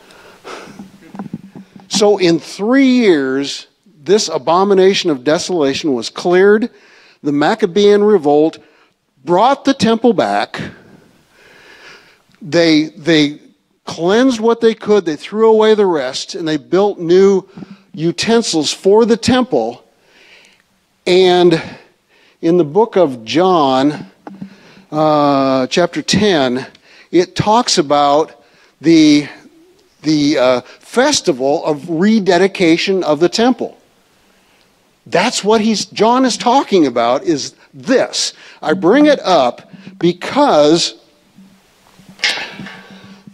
So 1.89 2.17
in 2.17 2.39
three 2.39 2.87
years, 2.87 3.67
this 4.01 4.29
abomination 4.29 5.09
of 5.09 5.25
desolation 5.25 5.93
was 5.93 6.09
cleared. 6.09 6.69
The 7.23 7.33
Maccabean 7.33 8.05
revolt 8.05 8.57
brought 9.25 9.65
the 9.65 9.73
temple 9.73 10.13
back 10.13 10.61
they, 12.41 12.85
they 12.85 13.41
cleansed 13.85 14.39
what 14.39 14.61
they 14.61 14.75
could, 14.75 15.03
they 15.03 15.15
threw 15.15 15.49
away 15.49 15.75
the 15.75 15.85
rest, 15.85 16.35
and 16.35 16.47
they 16.47 16.57
built 16.57 16.99
new 16.99 17.47
utensils 17.93 18.71
for 18.71 19.03
the 19.03 19.17
temple. 19.17 19.83
And 21.07 21.61
in 22.41 22.57
the 22.57 22.63
book 22.63 22.95
of 22.95 23.25
John, 23.25 24.11
uh, 24.91 25.67
chapter 25.67 26.01
10, 26.01 26.67
it 27.15 27.33
talks 27.33 27.77
about 27.77 28.43
the, 28.81 29.25
the 30.01 30.37
uh, 30.37 30.61
festival 30.61 31.63
of 31.63 31.89
rededication 31.89 33.05
of 33.05 33.21
the 33.21 33.29
temple. 33.29 33.77
That's 35.05 35.41
what 35.41 35.61
he's, 35.61 35.85
John 35.85 36.25
is 36.25 36.35
talking 36.35 36.85
about 36.85 37.23
is 37.23 37.55
this. 37.73 38.33
I 38.61 38.73
bring 38.73 39.05
it 39.05 39.21
up 39.21 39.71
because 39.97 40.95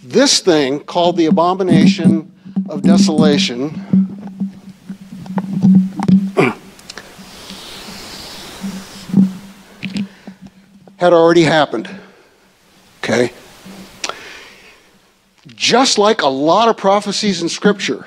this 0.04 0.42
thing 0.42 0.82
called 0.82 1.18
the 1.18 1.26
abomination 1.26 2.32
of 2.70 2.84
desolation 2.84 3.70
had 10.98 11.14
already 11.14 11.42
happened. 11.42 11.90
Okay? 13.04 13.32
Just 15.72 15.98
like 15.98 16.22
a 16.22 16.28
lot 16.28 16.68
of 16.68 16.76
prophecies 16.76 17.42
in 17.42 17.48
Scripture, 17.48 18.06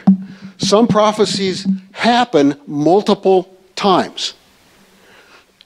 some 0.58 0.86
prophecies 0.86 1.66
happen 1.92 2.60
multiple 2.66 3.56
times. 3.74 4.34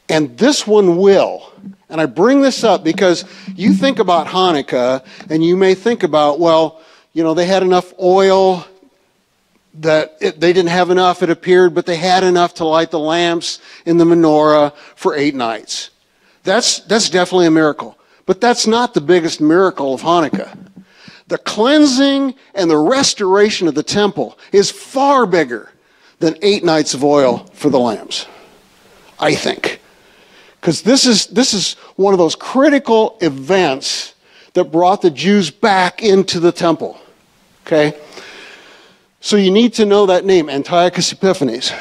And 0.08 0.38
this 0.38 0.64
one 0.64 0.98
will. 0.98 1.52
And 1.88 2.00
I 2.00 2.06
bring 2.06 2.40
this 2.40 2.62
up 2.62 2.84
because 2.84 3.24
you 3.56 3.72
think 3.72 3.98
about 3.98 4.28
Hanukkah 4.28 5.04
and 5.28 5.44
you 5.44 5.56
may 5.56 5.74
think 5.74 6.04
about, 6.04 6.38
well, 6.38 6.80
you 7.14 7.24
know, 7.24 7.34
they 7.34 7.46
had 7.46 7.64
enough 7.64 7.92
oil 8.00 8.64
that 9.74 10.18
it, 10.20 10.38
they 10.38 10.52
didn't 10.52 10.70
have 10.70 10.90
enough, 10.90 11.24
it 11.24 11.30
appeared, 11.30 11.74
but 11.74 11.84
they 11.84 11.96
had 11.96 12.22
enough 12.22 12.54
to 12.54 12.64
light 12.64 12.92
the 12.92 13.00
lamps 13.00 13.58
in 13.84 13.96
the 13.96 14.04
menorah 14.04 14.72
for 14.94 15.16
eight 15.16 15.34
nights. 15.34 15.90
That's, 16.44 16.78
that's 16.78 17.11
definitely 17.11 17.46
a 17.46 17.50
miracle. 17.50 17.98
But 18.24 18.40
that's 18.40 18.68
not 18.68 18.94
the 18.94 19.00
biggest 19.00 19.40
miracle 19.40 19.94
of 19.94 20.02
Hanukkah. 20.02 20.67
The 21.28 21.38
cleansing 21.38 22.34
and 22.54 22.70
the 22.70 22.78
restoration 22.78 23.68
of 23.68 23.74
the 23.74 23.82
temple 23.82 24.38
is 24.52 24.70
far 24.70 25.26
bigger 25.26 25.70
than 26.18 26.36
eight 26.42 26.64
nights 26.64 26.94
of 26.94 27.04
oil 27.04 27.46
for 27.52 27.70
the 27.70 27.78
lamps. 27.78 28.26
I 29.20 29.34
think. 29.34 29.80
Because 30.60 30.82
this 30.82 31.06
is, 31.06 31.26
this 31.26 31.54
is 31.54 31.74
one 31.96 32.14
of 32.14 32.18
those 32.18 32.34
critical 32.34 33.16
events 33.20 34.14
that 34.54 34.64
brought 34.72 35.02
the 35.02 35.10
Jews 35.10 35.50
back 35.50 36.02
into 36.02 36.40
the 36.40 36.50
temple. 36.50 36.98
Okay? 37.66 37.98
So 39.20 39.36
you 39.36 39.50
need 39.50 39.74
to 39.74 39.86
know 39.86 40.06
that 40.06 40.24
name, 40.24 40.48
Antiochus 40.48 41.12
Epiphanes. 41.12 41.72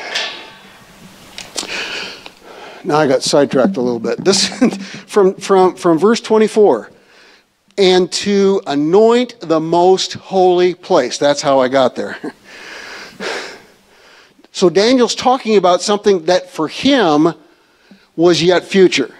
Now 2.83 2.97
I 2.97 3.07
got 3.07 3.23
sidetracked 3.23 3.77
a 3.77 3.81
little 3.81 3.99
bit. 3.99 4.23
This 4.23 4.47
from, 5.07 5.35
from, 5.35 5.75
from 5.75 5.97
verse 5.97 6.21
24. 6.21 6.91
And 7.77 8.11
to 8.13 8.61
anoint 8.65 9.39
the 9.39 9.59
most 9.59 10.13
holy 10.13 10.73
place. 10.73 11.17
That's 11.17 11.41
how 11.41 11.59
I 11.59 11.67
got 11.67 11.95
there. 11.95 12.17
So 14.57 14.71
Daniel's 14.71 15.13
talking 15.13 15.55
about 15.55 15.83
something 15.83 16.25
that 16.25 16.49
for 16.49 16.67
him 16.67 17.31
was 18.15 18.41
yet 18.41 18.63
future. 18.63 19.13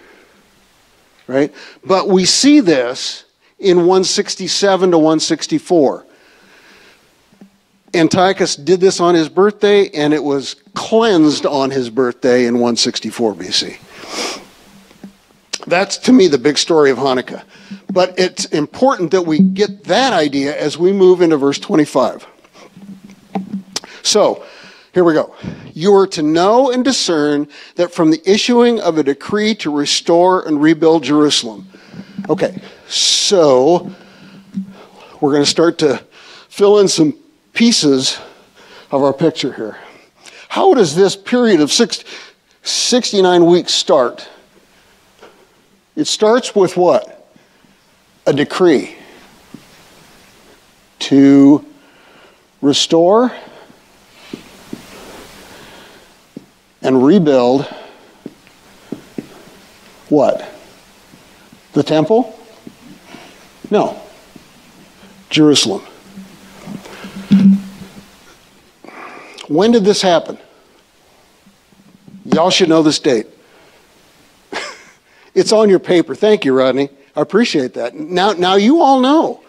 Right? 1.28 1.54
But 1.86 2.10
we 2.10 2.26
see 2.26 2.60
this 2.60 3.24
in 3.60 3.78
167 3.78 4.90
to 4.90 4.98
164. 4.98 6.06
Antiochus 7.94 8.56
did 8.56 8.80
this 8.80 9.00
on 9.00 9.14
his 9.14 9.30
birthday, 9.30 9.90
and 9.90 10.12
it 10.12 10.24
was 10.24 10.56
cleansed 10.74 11.46
on 11.46 11.70
his 11.70 11.92
birthday 11.92 12.48
in 12.48 12.56
164 12.56 13.36
BC. 13.36 14.47
That's 15.68 15.98
to 15.98 16.14
me 16.14 16.28
the 16.28 16.38
big 16.38 16.58
story 16.58 16.90
of 16.92 16.98
Hanukkah. 16.98 17.44
But 17.92 18.18
it's 18.18 18.46
important 18.46 19.12
that 19.12 19.24
we 19.24 19.40
get 19.40 19.84
that 19.84 20.14
idea 20.14 20.58
as 20.58 20.78
we 20.78 20.94
move 20.94 21.22
into 21.22 21.36
verse 21.36 21.60
25. 21.60 22.26
So, 24.02 24.46
here 24.94 25.04
we 25.04 25.14
go. 25.14 25.36
You 25.74 25.94
are 25.96 26.08
to 26.08 26.24
know 26.24 26.72
and 26.72 26.84
discern 26.84 27.50
that 27.76 27.94
from 27.94 28.12
the 28.12 28.22
issuing 28.26 28.80
of 28.80 28.98
a 28.98 29.04
decree 29.04 29.54
to 29.56 29.70
restore 29.70 30.48
and 30.48 30.62
rebuild 30.62 31.04
Jerusalem. 31.04 31.68
Okay, 32.30 32.60
so 32.88 33.94
we're 35.20 35.32
going 35.32 35.44
to 35.44 35.50
start 35.50 35.78
to 35.80 36.04
fill 36.48 36.80
in 36.80 36.88
some 36.88 37.14
pieces 37.54 38.20
of 38.90 39.04
our 39.04 39.14
picture 39.14 39.54
here. 39.54 39.78
How 40.48 40.74
does 40.74 40.96
this 40.96 41.16
period 41.16 41.60
of 41.60 41.72
six, 41.72 42.04
69 42.64 43.46
weeks 43.46 43.74
start? 43.74 44.28
It 45.98 46.06
starts 46.06 46.54
with 46.54 46.78
what? 46.78 47.28
A 48.28 48.32
decree 48.32 48.96
to 51.00 51.66
restore 52.62 53.32
and 56.84 57.04
rebuild 57.04 57.66
what? 60.10 60.48
The 61.74 61.82
temple? 61.82 62.40
No. 63.72 64.00
Jerusalem. 65.32 65.82
When 69.48 69.72
did 69.72 69.84
this 69.84 70.04
happen? 70.04 70.38
Y'all 72.26 72.52
should 72.52 72.70
know 72.70 72.84
this 72.84 73.00
date. 73.00 73.26
It's 75.38 75.52
on 75.52 75.70
your 75.70 75.78
paper. 75.78 76.16
Thank 76.16 76.46
you, 76.46 76.54
Rodney. 76.54 76.90
I 77.16 77.22
appreciate 77.22 77.76
that. 77.76 77.94
Now, 77.94 78.34
now 78.34 78.56
you 78.56 78.82
all 78.82 79.00
know. 79.00 79.44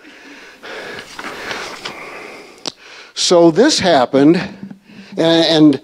So 3.14 3.50
this 3.50 3.78
happened, 3.78 4.36
and, 5.16 5.80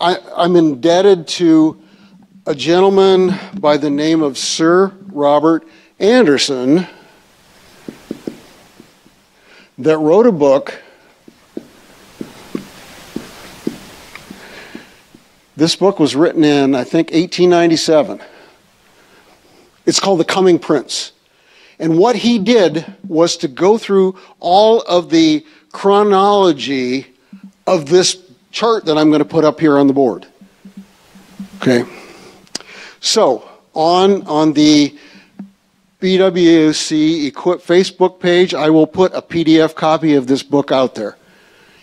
I, 0.00 0.16
I'm 0.34 0.56
indebted 0.56 1.28
to 1.28 1.80
a 2.46 2.54
gentleman 2.54 3.38
by 3.58 3.76
the 3.76 3.90
name 3.90 4.22
of 4.22 4.38
Sir 4.38 4.92
Robert 5.12 5.68
Anderson 5.98 6.86
that 9.76 9.98
wrote 9.98 10.26
a 10.26 10.32
book. 10.32 10.82
This 15.56 15.76
book 15.76 15.98
was 15.98 16.16
written 16.16 16.42
in, 16.42 16.74
I 16.74 16.84
think, 16.84 17.08
1897. 17.08 18.22
It's 19.86 20.00
called 20.00 20.20
The 20.20 20.24
Coming 20.24 20.58
Prince. 20.58 21.12
And 21.78 21.98
what 21.98 22.16
he 22.16 22.38
did 22.38 22.84
was 23.08 23.36
to 23.38 23.48
go 23.48 23.78
through 23.78 24.16
all 24.38 24.82
of 24.82 25.10
the 25.10 25.44
chronology 25.72 27.06
of 27.66 27.88
this 27.88 28.18
chart 28.50 28.84
that 28.84 28.98
I'm 28.98 29.08
going 29.08 29.20
to 29.20 29.24
put 29.24 29.44
up 29.44 29.60
here 29.60 29.78
on 29.78 29.86
the 29.86 29.92
board. 29.92 30.26
Okay. 31.56 31.84
So, 33.00 33.48
on, 33.72 34.26
on 34.26 34.52
the 34.52 34.96
BWC 36.00 37.26
Equip 37.26 37.60
Facebook 37.60 38.20
page, 38.20 38.54
I 38.54 38.70
will 38.70 38.86
put 38.86 39.14
a 39.14 39.22
PDF 39.22 39.74
copy 39.74 40.14
of 40.14 40.26
this 40.26 40.42
book 40.42 40.72
out 40.72 40.94
there. 40.94 41.16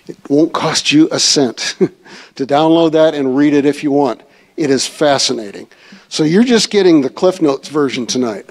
It 0.08 0.18
won't 0.30 0.54
cost 0.54 0.92
you 0.92 1.08
a 1.12 1.20
cent 1.20 1.76
to 2.36 2.46
download 2.46 2.92
that 2.94 3.14
and 3.14 3.36
read 3.36 3.54
it 3.54 3.66
if 3.66 3.84
you 3.84 3.92
want. 3.92 4.22
It 4.56 4.70
is 4.70 4.88
fascinating. 4.88 5.68
So 6.10 6.24
you're 6.24 6.44
just 6.44 6.70
getting 6.70 7.02
the 7.02 7.10
Cliff 7.10 7.42
Notes 7.42 7.68
version 7.68 8.06
tonight. 8.06 8.50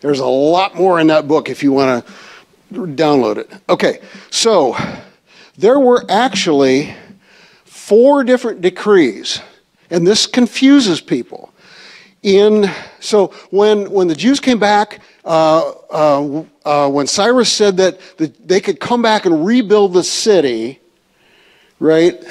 There's 0.00 0.20
a 0.20 0.26
lot 0.26 0.74
more 0.74 1.00
in 1.00 1.08
that 1.08 1.28
book 1.28 1.50
if 1.50 1.62
you 1.62 1.70
want 1.70 2.06
to 2.06 2.12
download 2.74 3.36
it. 3.36 3.50
Okay, 3.68 4.00
so 4.30 4.76
there 5.58 5.78
were 5.78 6.04
actually 6.08 6.94
four 7.64 8.24
different 8.24 8.62
decrees, 8.62 9.40
and 9.90 10.06
this 10.06 10.26
confuses 10.26 11.02
people. 11.02 11.52
In 12.22 12.70
so 13.00 13.28
when 13.50 13.90
when 13.90 14.08
the 14.08 14.14
Jews 14.14 14.40
came 14.40 14.58
back, 14.58 15.00
uh, 15.26 15.72
uh, 15.90 16.44
uh, 16.64 16.88
when 16.88 17.06
Cyrus 17.06 17.52
said 17.52 17.76
that 17.76 18.00
the, 18.16 18.32
they 18.44 18.60
could 18.60 18.80
come 18.80 19.02
back 19.02 19.26
and 19.26 19.44
rebuild 19.44 19.92
the 19.92 20.04
city, 20.04 20.80
right? 21.78 22.22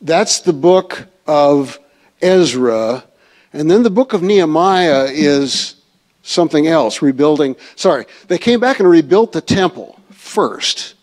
That's 0.00 0.40
the 0.40 0.52
book 0.52 1.06
of 1.28 1.78
Ezra, 2.20 3.04
and 3.52 3.70
then 3.70 3.82
the 3.82 3.90
book 3.90 4.12
of 4.12 4.22
Nehemiah 4.22 5.06
is 5.10 5.76
something 6.22 6.66
else, 6.66 7.02
rebuilding. 7.02 7.56
Sorry, 7.76 8.06
they 8.28 8.38
came 8.38 8.60
back 8.60 8.78
and 8.78 8.88
rebuilt 8.88 9.32
the 9.32 9.40
temple 9.40 9.98
first, 10.10 10.94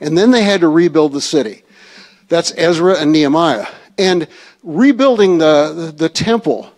and 0.00 0.16
then 0.16 0.30
they 0.30 0.42
had 0.42 0.60
to 0.60 0.68
rebuild 0.68 1.12
the 1.12 1.20
city. 1.20 1.62
That's 2.28 2.52
Ezra 2.56 2.94
and 2.94 3.12
Nehemiah. 3.12 3.66
And 3.96 4.26
rebuilding 4.62 5.38
the, 5.38 5.72
the, 5.74 5.92
the, 5.92 6.08
temple, 6.08 6.70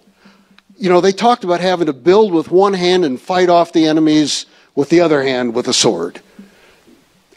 you 0.76 0.88
know, 0.88 1.00
they 1.00 1.12
talked 1.12 1.44
about 1.44 1.60
having 1.60 1.86
to 1.86 1.92
build 1.92 2.32
with 2.32 2.50
one 2.50 2.74
hand 2.74 3.04
and 3.04 3.20
fight 3.20 3.48
off 3.48 3.72
the 3.72 3.86
enemies 3.86 4.46
with 4.74 4.90
the 4.90 5.00
other 5.00 5.22
hand 5.22 5.54
with 5.54 5.68
a 5.68 5.72
sword. 5.72 6.20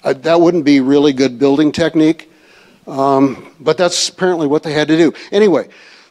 Uh, 0.04 0.14
that 0.14 0.42
wouldn't 0.42 0.66
be 0.66 0.80
really 0.80 1.14
good 1.14 1.40
building 1.40 1.72
technique, 1.72 2.32
um, 2.88 3.54
but 3.60 3.78
that's 3.78 4.10
apparently 4.10 4.48
what 4.48 4.64
they 4.64 4.74
had 4.74 4.88
to 4.88 4.98
do. 4.98 5.14
Anyway, 5.32 5.68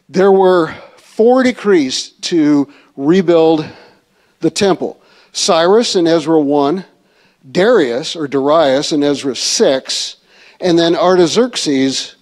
there 0.07 0.31
were 0.31 0.73
four 1.19 1.43
decrees 1.43 2.11
to 2.21 2.65
rebuild 2.95 3.67
the 4.39 4.49
temple. 4.49 5.01
Cyrus 5.33 5.97
in 5.97 6.07
Ezra 6.07 6.39
1 6.39 6.85
Darius 7.51 8.15
or 8.15 8.25
Darius 8.25 8.93
in 8.93 9.03
Ezra 9.03 9.35
6, 9.35 10.15
and 10.61 10.79
then 10.79 10.95
Artaxerxes 10.95 12.15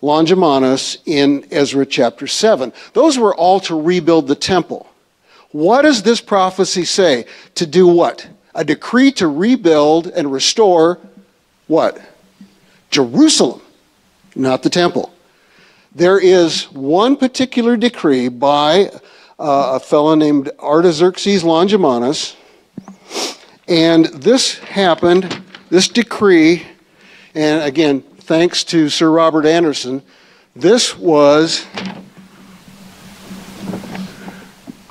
Longimanus 0.00 0.96
in 1.04 1.46
Ezra 1.50 1.84
chapter 1.84 2.26
7. 2.26 2.72
Those 2.94 3.18
were 3.18 3.34
all 3.34 3.60
to 3.60 3.78
rebuild 3.78 4.28
the 4.28 4.34
temple. 4.34 4.86
What 5.50 5.82
does 5.82 6.02
this 6.02 6.22
prophecy 6.22 6.86
say? 6.86 7.26
To 7.56 7.66
do 7.66 7.86
what? 7.86 8.26
A 8.54 8.64
decree 8.64 9.12
to 9.12 9.28
rebuild 9.28 10.06
and 10.06 10.32
restore 10.32 10.98
what? 11.66 12.00
Jerusalem, 12.88 13.60
not 14.34 14.62
the 14.62 14.70
temple. 14.70 15.12
There 15.94 16.18
is 16.18 16.64
one 16.70 17.16
particular 17.16 17.76
decree 17.76 18.28
by 18.28 18.90
uh, 19.38 19.76
a 19.76 19.80
fellow 19.80 20.14
named 20.14 20.50
Artaxerxes 20.58 21.42
Longimanus, 21.42 22.36
and 23.66 24.04
this 24.06 24.58
happened, 24.58 25.42
this 25.70 25.88
decree, 25.88 26.66
and 27.34 27.62
again, 27.62 28.02
thanks 28.02 28.64
to 28.64 28.90
Sir 28.90 29.10
Robert 29.10 29.46
Anderson, 29.46 30.02
this 30.54 30.96
was 30.96 31.64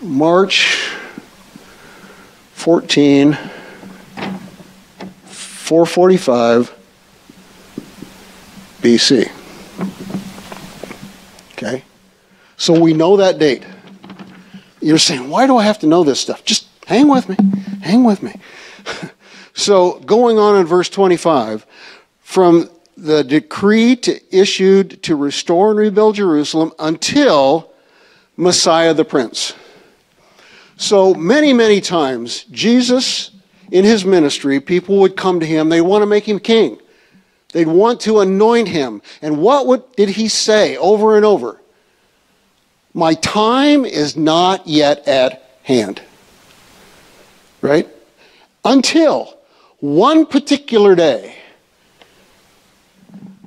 March 0.02 0.90
14, 2.54 3.34
445 5.26 6.74
BC. 8.82 9.47
Okay? 11.58 11.84
So 12.56 12.80
we 12.80 12.94
know 12.94 13.18
that 13.18 13.40
date. 13.40 13.66
You're 14.80 15.00
saying, 15.00 15.30
why 15.30 15.48
do 15.48 15.58
I 15.58 15.64
have 15.64 15.80
to 15.80 15.88
know 15.88 16.04
this 16.04 16.20
stuff? 16.20 16.46
Just 16.46 16.68
hang 16.86 17.08
with 17.08 17.28
me. 17.28 17.36
Hang 17.82 18.04
with 18.04 18.22
me. 18.22 18.34
so 19.54 20.00
going 20.02 20.38
on 20.38 20.56
in 20.58 20.66
verse 20.68 20.90
25, 20.90 21.66
from 22.22 22.70
the 22.96 23.24
decree 23.24 23.96
to 23.96 24.20
issued 24.36 25.02
to 25.04 25.16
restore 25.16 25.72
and 25.72 25.80
rebuild 25.80 26.16
Jerusalem 26.16 26.72
until 26.80 27.72
Messiah 28.36 28.94
the 28.94 29.06
Prince. 29.06 29.54
So 30.78 31.16
many, 31.16 31.54
many 31.54 31.82
times, 31.82 32.44
Jesus, 32.46 33.32
in 33.72 33.84
his 33.84 34.06
ministry, 34.06 34.60
people 34.60 34.98
would 35.00 35.18
come 35.18 35.40
to 35.40 35.46
him, 35.46 35.70
they 35.70 35.82
want 35.82 36.04
to 36.04 36.06
make 36.06 36.28
him 36.28 36.40
king. 36.40 36.80
They'd 37.58 37.68
want 37.68 38.02
to 38.02 38.20
anoint 38.20 38.68
him. 38.68 39.02
And 39.20 39.40
what 39.40 39.66
would, 39.66 39.82
did 39.96 40.10
he 40.10 40.28
say 40.28 40.78
over 40.78 41.16
and 41.16 41.26
over? 41.26 41.60
My 42.94 43.16
time 43.16 43.84
is 43.84 44.16
not 44.16 44.68
yet 44.68 45.08
at 45.08 45.58
hand. 45.64 46.00
Right? 47.62 47.90
Until 48.64 49.40
one 49.80 50.28
particular 50.28 50.94
day, 50.94 51.34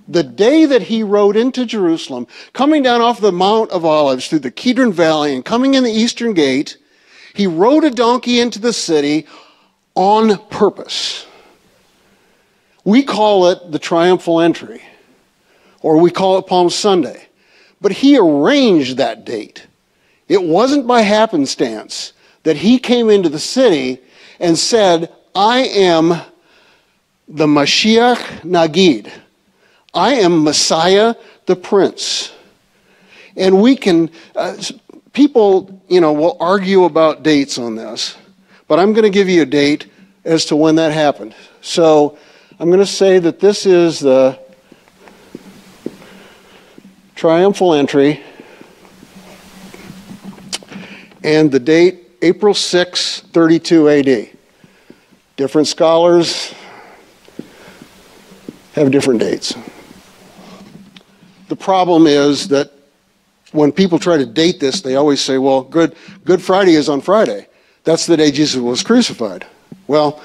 the 0.08 0.24
day 0.24 0.64
that 0.64 0.82
he 0.82 1.04
rode 1.04 1.36
into 1.36 1.64
Jerusalem, 1.64 2.26
coming 2.52 2.82
down 2.82 3.00
off 3.00 3.20
the 3.20 3.30
Mount 3.30 3.70
of 3.70 3.84
Olives 3.84 4.26
through 4.26 4.40
the 4.40 4.50
Kedron 4.50 4.92
Valley 4.92 5.36
and 5.36 5.44
coming 5.44 5.74
in 5.74 5.84
the 5.84 5.92
eastern 5.92 6.34
gate, 6.34 6.78
he 7.32 7.46
rode 7.46 7.84
a 7.84 7.92
donkey 7.92 8.40
into 8.40 8.58
the 8.58 8.72
city 8.72 9.28
on 9.94 10.36
purpose. 10.48 11.26
We 12.84 13.02
call 13.02 13.48
it 13.48 13.70
the 13.70 13.78
triumphal 13.78 14.40
entry, 14.40 14.82
or 15.82 15.98
we 15.98 16.10
call 16.10 16.38
it 16.38 16.46
Palm 16.46 16.70
Sunday. 16.70 17.26
But 17.80 17.92
he 17.92 18.18
arranged 18.18 18.98
that 18.98 19.24
date. 19.24 19.66
It 20.28 20.42
wasn't 20.42 20.86
by 20.86 21.00
happenstance 21.02 22.12
that 22.42 22.56
he 22.56 22.78
came 22.78 23.10
into 23.10 23.28
the 23.28 23.38
city 23.38 24.00
and 24.38 24.58
said, 24.58 25.12
I 25.34 25.60
am 25.60 26.20
the 27.28 27.46
Mashiach 27.46 28.42
Nagid. 28.42 29.10
I 29.92 30.14
am 30.14 30.44
Messiah 30.44 31.14
the 31.46 31.56
Prince. 31.56 32.32
And 33.36 33.60
we 33.60 33.76
can, 33.76 34.10
uh, 34.36 34.56
people, 35.12 35.82
you 35.88 36.00
know, 36.00 36.12
will 36.12 36.36
argue 36.40 36.84
about 36.84 37.22
dates 37.22 37.58
on 37.58 37.76
this, 37.76 38.16
but 38.68 38.78
I'm 38.78 38.92
going 38.92 39.04
to 39.04 39.10
give 39.10 39.28
you 39.28 39.42
a 39.42 39.46
date 39.46 39.86
as 40.24 40.44
to 40.46 40.56
when 40.56 40.76
that 40.76 40.92
happened. 40.92 41.34
So 41.60 42.18
I'm 42.60 42.68
going 42.68 42.80
to 42.80 42.84
say 42.84 43.18
that 43.18 43.40
this 43.40 43.64
is 43.64 44.00
the 44.00 44.38
triumphal 47.14 47.72
entry 47.72 48.20
and 51.24 51.50
the 51.50 51.58
date 51.58 52.18
April 52.20 52.52
6, 52.52 53.20
32 53.32 53.88
AD. 53.88 54.30
Different 55.36 55.68
scholars 55.68 56.52
have 58.74 58.90
different 58.90 59.20
dates. 59.20 59.54
The 61.48 61.56
problem 61.56 62.06
is 62.06 62.48
that 62.48 62.72
when 63.52 63.72
people 63.72 63.98
try 63.98 64.18
to 64.18 64.26
date 64.26 64.60
this, 64.60 64.82
they 64.82 64.96
always 64.96 65.22
say, 65.22 65.38
well, 65.38 65.62
Good, 65.62 65.96
Good 66.26 66.42
Friday 66.42 66.74
is 66.74 66.90
on 66.90 67.00
Friday. 67.00 67.46
That's 67.84 68.04
the 68.04 68.18
day 68.18 68.30
Jesus 68.30 68.60
was 68.60 68.82
crucified. 68.82 69.46
Well, 69.86 70.22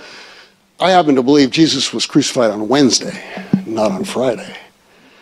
I 0.80 0.92
happen 0.92 1.16
to 1.16 1.24
believe 1.24 1.52
Jesus 1.52 1.94
was 1.94 2.06
crucified 2.06 2.52
on 2.52 2.68
Wednesday, 2.68 3.24
not 3.66 3.92
on 3.92 4.04
Friday. 4.04 4.56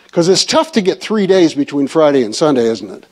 Because 0.06 0.28
it's 0.28 0.44
tough 0.44 0.72
to 0.72 0.80
get 0.80 1.00
three 1.00 1.26
days 1.26 1.54
between 1.54 1.86
Friday 1.86 2.24
and 2.24 2.34
Sunday, 2.34 2.64
isn't 2.66 3.06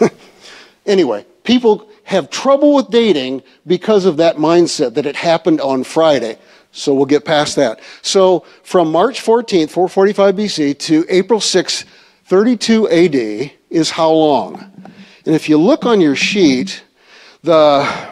it? 0.00 0.12
anyway, 0.86 1.26
people 1.42 1.88
have 2.04 2.30
trouble 2.30 2.74
with 2.74 2.90
dating 2.90 3.42
because 3.66 4.04
of 4.04 4.16
that 4.18 4.36
mindset 4.36 4.94
that 4.94 5.06
it 5.06 5.16
happened 5.16 5.60
on 5.60 5.82
Friday. 5.84 6.38
So 6.72 6.94
we'll 6.94 7.06
get 7.06 7.24
past 7.24 7.56
that. 7.56 7.80
So 8.02 8.40
from 8.62 8.92
March 8.92 9.20
14th, 9.20 9.70
445 9.70 10.34
BC 10.36 10.78
to 10.78 11.04
April 11.08 11.40
6, 11.40 11.84
32 12.26 12.88
AD 12.88 13.50
is 13.70 13.90
how 13.90 14.10
long? 14.10 14.58
And 15.26 15.34
if 15.34 15.48
you 15.48 15.58
look 15.58 15.84
on 15.84 16.00
your 16.00 16.16
sheet, 16.16 16.82
the, 17.42 18.07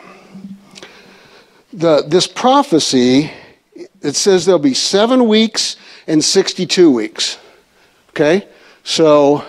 the, 1.76 2.02
this 2.06 2.26
prophecy, 2.26 3.30
it 4.00 4.16
says 4.16 4.46
there'll 4.46 4.58
be 4.58 4.74
seven 4.74 5.28
weeks 5.28 5.76
and 6.06 6.24
62 6.24 6.90
weeks. 6.90 7.38
Okay? 8.10 8.48
So, 8.82 9.44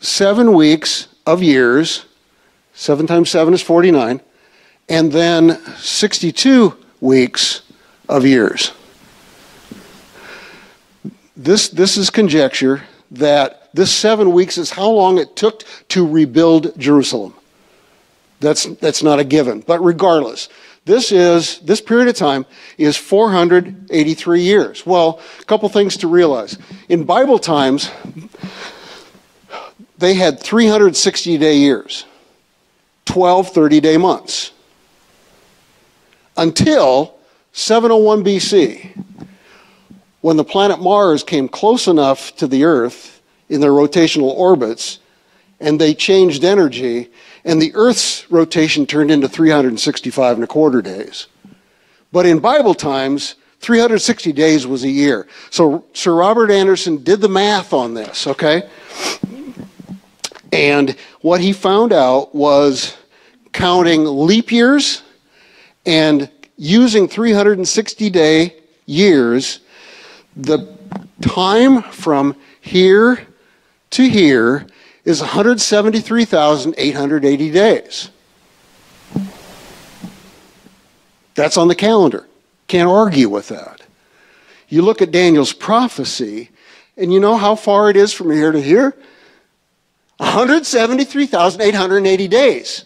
seven 0.00 0.52
weeks 0.52 1.08
of 1.26 1.42
years, 1.42 2.04
seven 2.74 3.06
times 3.06 3.30
seven 3.30 3.54
is 3.54 3.62
49, 3.62 4.20
and 4.88 5.10
then 5.10 5.58
62 5.78 6.76
weeks 7.00 7.62
of 8.08 8.26
years. 8.26 8.72
This, 11.34 11.68
this 11.68 11.96
is 11.96 12.10
conjecture 12.10 12.82
that 13.10 13.70
this 13.72 13.92
seven 13.92 14.32
weeks 14.32 14.58
is 14.58 14.70
how 14.70 14.90
long 14.90 15.18
it 15.18 15.34
took 15.34 15.62
to 15.88 16.06
rebuild 16.06 16.78
Jerusalem. 16.78 17.34
That's, 18.40 18.64
that's 18.64 19.02
not 19.02 19.18
a 19.18 19.24
given. 19.24 19.60
But 19.60 19.80
regardless, 19.80 20.48
this 20.84 21.10
is 21.10 21.58
this 21.60 21.80
period 21.80 22.08
of 22.08 22.14
time 22.14 22.46
is 22.78 22.96
483 22.96 24.40
years. 24.40 24.86
Well, 24.86 25.20
a 25.40 25.44
couple 25.44 25.68
things 25.68 25.96
to 25.98 26.06
realize. 26.06 26.58
In 26.88 27.04
Bible 27.04 27.38
times, 27.38 27.90
they 29.98 30.14
had 30.14 30.38
360 30.38 31.38
day 31.38 31.56
years, 31.56 32.04
12 33.06 33.48
30 33.48 33.80
day 33.80 33.96
months 33.96 34.52
until 36.36 37.14
701 37.52 38.22
BC, 38.22 39.02
when 40.20 40.36
the 40.36 40.44
planet 40.44 40.80
Mars 40.80 41.22
came 41.22 41.48
close 41.48 41.86
enough 41.86 42.36
to 42.36 42.46
the 42.46 42.64
Earth 42.64 43.22
in 43.48 43.60
their 43.60 43.70
rotational 43.70 44.34
orbits, 44.34 44.98
and 45.60 45.80
they 45.80 45.94
changed 45.94 46.44
energy, 46.44 47.10
and 47.46 47.62
the 47.62 47.72
Earth's 47.74 48.30
rotation 48.30 48.84
turned 48.86 49.10
into 49.10 49.28
365 49.28 50.34
and 50.34 50.44
a 50.44 50.46
quarter 50.48 50.82
days. 50.82 51.28
But 52.12 52.26
in 52.26 52.40
Bible 52.40 52.74
times, 52.74 53.36
360 53.60 54.32
days 54.32 54.66
was 54.66 54.82
a 54.82 54.90
year. 54.90 55.28
So 55.50 55.84
Sir 55.94 56.12
Robert 56.12 56.50
Anderson 56.50 57.02
did 57.02 57.20
the 57.20 57.28
math 57.28 57.72
on 57.72 57.94
this, 57.94 58.26
okay? 58.26 58.68
And 60.52 60.96
what 61.20 61.40
he 61.40 61.52
found 61.52 61.92
out 61.92 62.34
was 62.34 62.96
counting 63.52 64.04
leap 64.04 64.50
years 64.50 65.02
and 65.86 66.28
using 66.56 67.08
360 67.08 68.10
day 68.10 68.56
years, 68.86 69.60
the 70.36 70.76
time 71.22 71.82
from 71.82 72.34
here 72.60 73.24
to 73.90 74.08
here 74.08 74.66
is 75.06 75.20
173,880 75.20 77.50
days. 77.52 78.10
That's 81.34 81.56
on 81.56 81.68
the 81.68 81.74
calendar. 81.74 82.26
Can't 82.66 82.90
argue 82.90 83.28
with 83.28 83.48
that. 83.48 83.82
You 84.68 84.82
look 84.82 85.00
at 85.00 85.12
Daniel's 85.12 85.52
prophecy, 85.52 86.50
and 86.96 87.12
you 87.12 87.20
know 87.20 87.36
how 87.36 87.54
far 87.54 87.88
it 87.88 87.96
is 87.96 88.12
from 88.12 88.32
here 88.32 88.50
to 88.50 88.60
here? 88.60 88.96
173,880 90.16 92.28
days. 92.28 92.84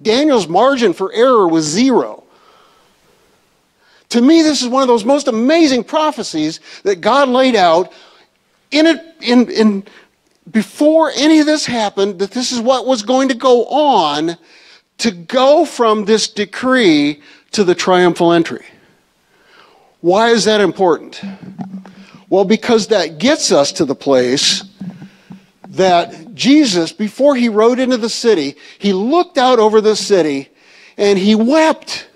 Daniel's 0.00 0.46
margin 0.46 0.92
for 0.92 1.12
error 1.12 1.48
was 1.48 1.64
zero. 1.64 2.22
To 4.10 4.20
me, 4.20 4.42
this 4.42 4.62
is 4.62 4.68
one 4.68 4.82
of 4.82 4.88
those 4.88 5.04
most 5.04 5.26
amazing 5.26 5.82
prophecies 5.82 6.60
that 6.84 7.00
God 7.00 7.28
laid 7.28 7.56
out 7.56 7.92
in 8.70 8.86
it, 8.86 9.04
in, 9.20 9.50
in, 9.50 9.84
before 10.50 11.10
any 11.14 11.40
of 11.40 11.46
this 11.46 11.66
happened, 11.66 12.18
that 12.18 12.30
this 12.30 12.52
is 12.52 12.60
what 12.60 12.86
was 12.86 13.02
going 13.02 13.28
to 13.28 13.34
go 13.34 13.64
on 13.66 14.36
to 14.98 15.10
go 15.10 15.64
from 15.64 16.04
this 16.04 16.28
decree 16.28 17.22
to 17.52 17.64
the 17.64 17.74
triumphal 17.74 18.32
entry. 18.32 18.64
Why 20.00 20.30
is 20.30 20.44
that 20.44 20.60
important? 20.60 21.20
Well, 22.28 22.44
because 22.44 22.88
that 22.88 23.18
gets 23.18 23.52
us 23.52 23.72
to 23.72 23.84
the 23.84 23.94
place 23.94 24.64
that 25.68 26.34
Jesus, 26.34 26.92
before 26.92 27.36
he 27.36 27.48
rode 27.48 27.78
into 27.78 27.96
the 27.96 28.08
city, 28.08 28.56
he 28.78 28.92
looked 28.92 29.38
out 29.38 29.58
over 29.58 29.80
the 29.80 29.96
city 29.96 30.50
and 30.96 31.18
he 31.18 31.34
wept. 31.34 32.08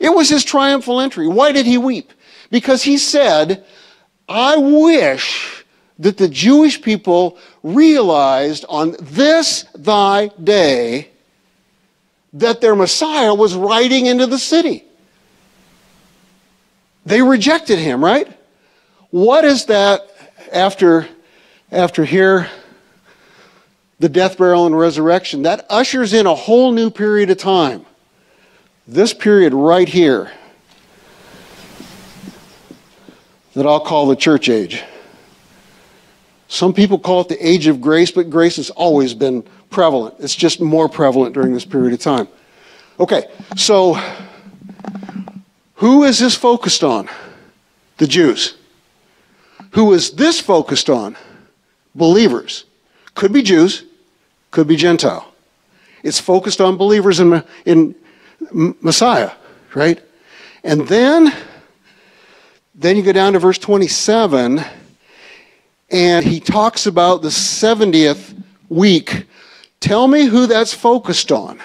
It 0.00 0.10
was 0.10 0.28
his 0.28 0.44
triumphal 0.44 1.00
entry. 1.00 1.28
Why 1.28 1.52
did 1.52 1.66
he 1.66 1.78
weep? 1.78 2.12
Because 2.50 2.82
he 2.82 2.98
said, 2.98 3.64
I 4.28 4.56
wish 4.56 5.57
that 5.98 6.16
the 6.16 6.28
Jewish 6.28 6.80
people 6.80 7.38
realized 7.62 8.64
on 8.68 8.94
this 9.00 9.64
thy 9.74 10.28
day 10.42 11.10
that 12.32 12.60
their 12.60 12.76
Messiah 12.76 13.34
was 13.34 13.54
riding 13.54 14.06
into 14.06 14.26
the 14.26 14.38
city. 14.38 14.84
They 17.04 17.22
rejected 17.22 17.78
him, 17.78 18.04
right? 18.04 18.28
What 19.10 19.44
is 19.44 19.66
that 19.66 20.08
after, 20.52 21.08
after 21.72 22.04
here, 22.04 22.48
the 23.98 24.08
death, 24.08 24.38
burial, 24.38 24.66
and 24.66 24.78
resurrection? 24.78 25.42
That 25.42 25.66
ushers 25.70 26.12
in 26.12 26.26
a 26.26 26.34
whole 26.34 26.72
new 26.72 26.90
period 26.90 27.30
of 27.30 27.38
time. 27.38 27.86
This 28.86 29.12
period 29.14 29.54
right 29.54 29.88
here, 29.88 30.30
that 33.54 33.66
I'll 33.66 33.80
call 33.80 34.06
the 34.06 34.16
church 34.16 34.48
age. 34.48 34.84
Some 36.48 36.72
people 36.72 36.98
call 36.98 37.20
it 37.20 37.28
the 37.28 37.46
age 37.46 37.66
of 37.66 37.80
grace, 37.80 38.10
but 38.10 38.30
grace 38.30 38.56
has 38.56 38.70
always 38.70 39.12
been 39.12 39.44
prevalent. 39.70 40.16
It's 40.18 40.34
just 40.34 40.60
more 40.60 40.88
prevalent 40.88 41.34
during 41.34 41.52
this 41.52 41.66
period 41.66 41.92
of 41.92 42.00
time. 42.00 42.26
Okay, 42.98 43.30
so 43.54 43.94
who 45.74 46.04
is 46.04 46.18
this 46.18 46.34
focused 46.34 46.82
on? 46.82 47.08
The 47.98 48.06
Jews. 48.06 48.56
Who 49.72 49.92
is 49.92 50.12
this 50.12 50.40
focused 50.40 50.88
on? 50.88 51.16
Believers. 51.94 52.64
Could 53.14 53.32
be 53.32 53.42
Jews, 53.42 53.84
could 54.50 54.66
be 54.66 54.76
Gentile. 54.76 55.32
It's 56.02 56.18
focused 56.18 56.60
on 56.60 56.76
believers 56.76 57.20
in, 57.20 57.42
in 57.66 57.94
Messiah, 58.52 59.32
right? 59.74 60.00
And 60.64 60.86
then, 60.88 61.32
then 62.74 62.96
you 62.96 63.02
go 63.02 63.12
down 63.12 63.34
to 63.34 63.38
verse 63.38 63.58
27, 63.58 64.64
and 65.90 66.24
he 66.24 66.40
talks 66.40 66.86
about 66.86 67.22
the 67.22 67.28
70th 67.28 68.34
week. 68.68 69.26
Tell 69.80 70.08
me 70.08 70.24
who 70.24 70.46
that's 70.46 70.74
focused 70.74 71.32
on. 71.32 71.60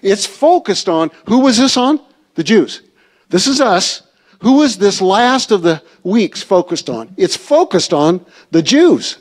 It's 0.00 0.26
focused 0.26 0.88
on 0.88 1.10
who 1.26 1.40
was 1.40 1.58
this 1.58 1.76
on? 1.76 2.00
The 2.34 2.42
Jews. 2.42 2.82
This 3.28 3.46
is 3.46 3.60
us. 3.60 4.02
Who 4.40 4.62
is 4.62 4.78
this 4.78 5.00
last 5.00 5.52
of 5.52 5.62
the 5.62 5.82
weeks 6.02 6.42
focused 6.42 6.90
on? 6.90 7.14
It's 7.16 7.36
focused 7.36 7.92
on 7.92 8.26
the 8.50 8.62
Jews. 8.62 9.18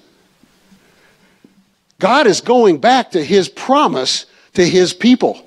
God 2.00 2.26
is 2.26 2.42
going 2.42 2.80
back 2.80 3.12
to 3.12 3.24
his 3.24 3.48
promise 3.48 4.26
to 4.54 4.68
his 4.68 4.94
people. 4.94 5.46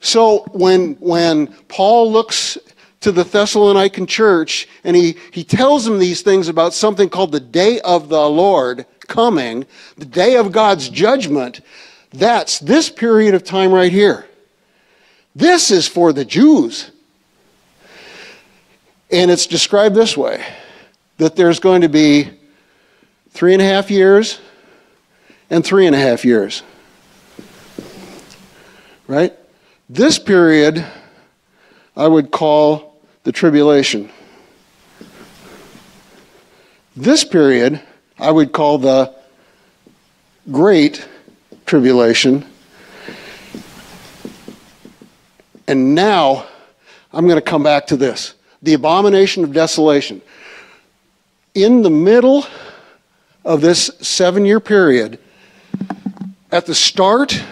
So 0.00 0.40
when, 0.50 0.94
when 0.94 1.46
Paul 1.68 2.10
looks 2.10 2.58
to 3.02 3.12
the 3.12 3.24
Thessalonican 3.24 4.08
church 4.08 4.68
and 4.84 4.96
he, 4.96 5.16
he 5.32 5.44
tells 5.44 5.84
them 5.84 5.98
these 5.98 6.22
things 6.22 6.48
about 6.48 6.72
something 6.72 7.08
called 7.08 7.32
the 7.32 7.40
day 7.40 7.80
of 7.80 8.08
the 8.08 8.28
Lord 8.28 8.86
coming, 9.08 9.66
the 9.98 10.06
day 10.06 10.36
of 10.36 10.52
God's 10.52 10.88
judgment, 10.88 11.60
that's 12.10 12.58
this 12.60 12.90
period 12.90 13.34
of 13.34 13.44
time 13.44 13.72
right 13.72 13.92
here. 13.92 14.26
This 15.34 15.70
is 15.70 15.88
for 15.88 16.12
the 16.12 16.24
Jews. 16.24 16.90
And 19.10 19.30
it's 19.30 19.46
described 19.46 19.94
this 19.94 20.16
way 20.16 20.44
that 21.18 21.36
there's 21.36 21.60
going 21.60 21.82
to 21.82 21.88
be 21.88 22.30
three 23.30 23.52
and 23.52 23.62
a 23.62 23.64
half 23.64 23.90
years 23.90 24.40
and 25.50 25.64
three 25.64 25.86
and 25.86 25.94
a 25.94 25.98
half 25.98 26.24
years. 26.24 26.62
Right? 29.06 29.36
This 29.88 30.18
period 30.18 30.86
I 31.96 32.08
would 32.08 32.30
call 32.30 32.91
the 33.24 33.32
tribulation. 33.32 34.10
This 36.96 37.24
period 37.24 37.80
I 38.18 38.30
would 38.30 38.52
call 38.52 38.78
the 38.78 39.14
great 40.50 41.06
tribulation. 41.66 42.44
And 45.66 45.94
now 45.94 46.46
I'm 47.12 47.26
going 47.26 47.36
to 47.36 47.42
come 47.42 47.62
back 47.62 47.86
to 47.88 47.96
this 47.96 48.34
the 48.62 48.74
abomination 48.74 49.42
of 49.42 49.52
desolation. 49.52 50.22
In 51.54 51.82
the 51.82 51.90
middle 51.90 52.46
of 53.44 53.60
this 53.60 53.90
seven 54.00 54.44
year 54.44 54.60
period, 54.60 55.18
at 56.52 56.66
the 56.66 56.74
start, 56.74 57.42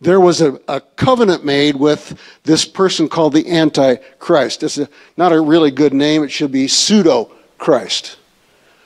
there 0.00 0.20
was 0.20 0.40
a, 0.40 0.60
a, 0.68 0.80
covenant 0.80 1.44
made 1.44 1.76
with 1.76 2.18
this 2.44 2.64
person 2.64 3.08
called 3.08 3.32
the 3.32 3.50
Antichrist. 3.50 4.62
It's 4.62 4.78
a, 4.78 4.88
not 5.16 5.32
a 5.32 5.40
really 5.40 5.70
good 5.70 5.94
name, 5.94 6.22
it 6.22 6.30
should 6.30 6.52
be 6.52 6.68
pseudo 6.68 7.30
Christ. 7.58 8.18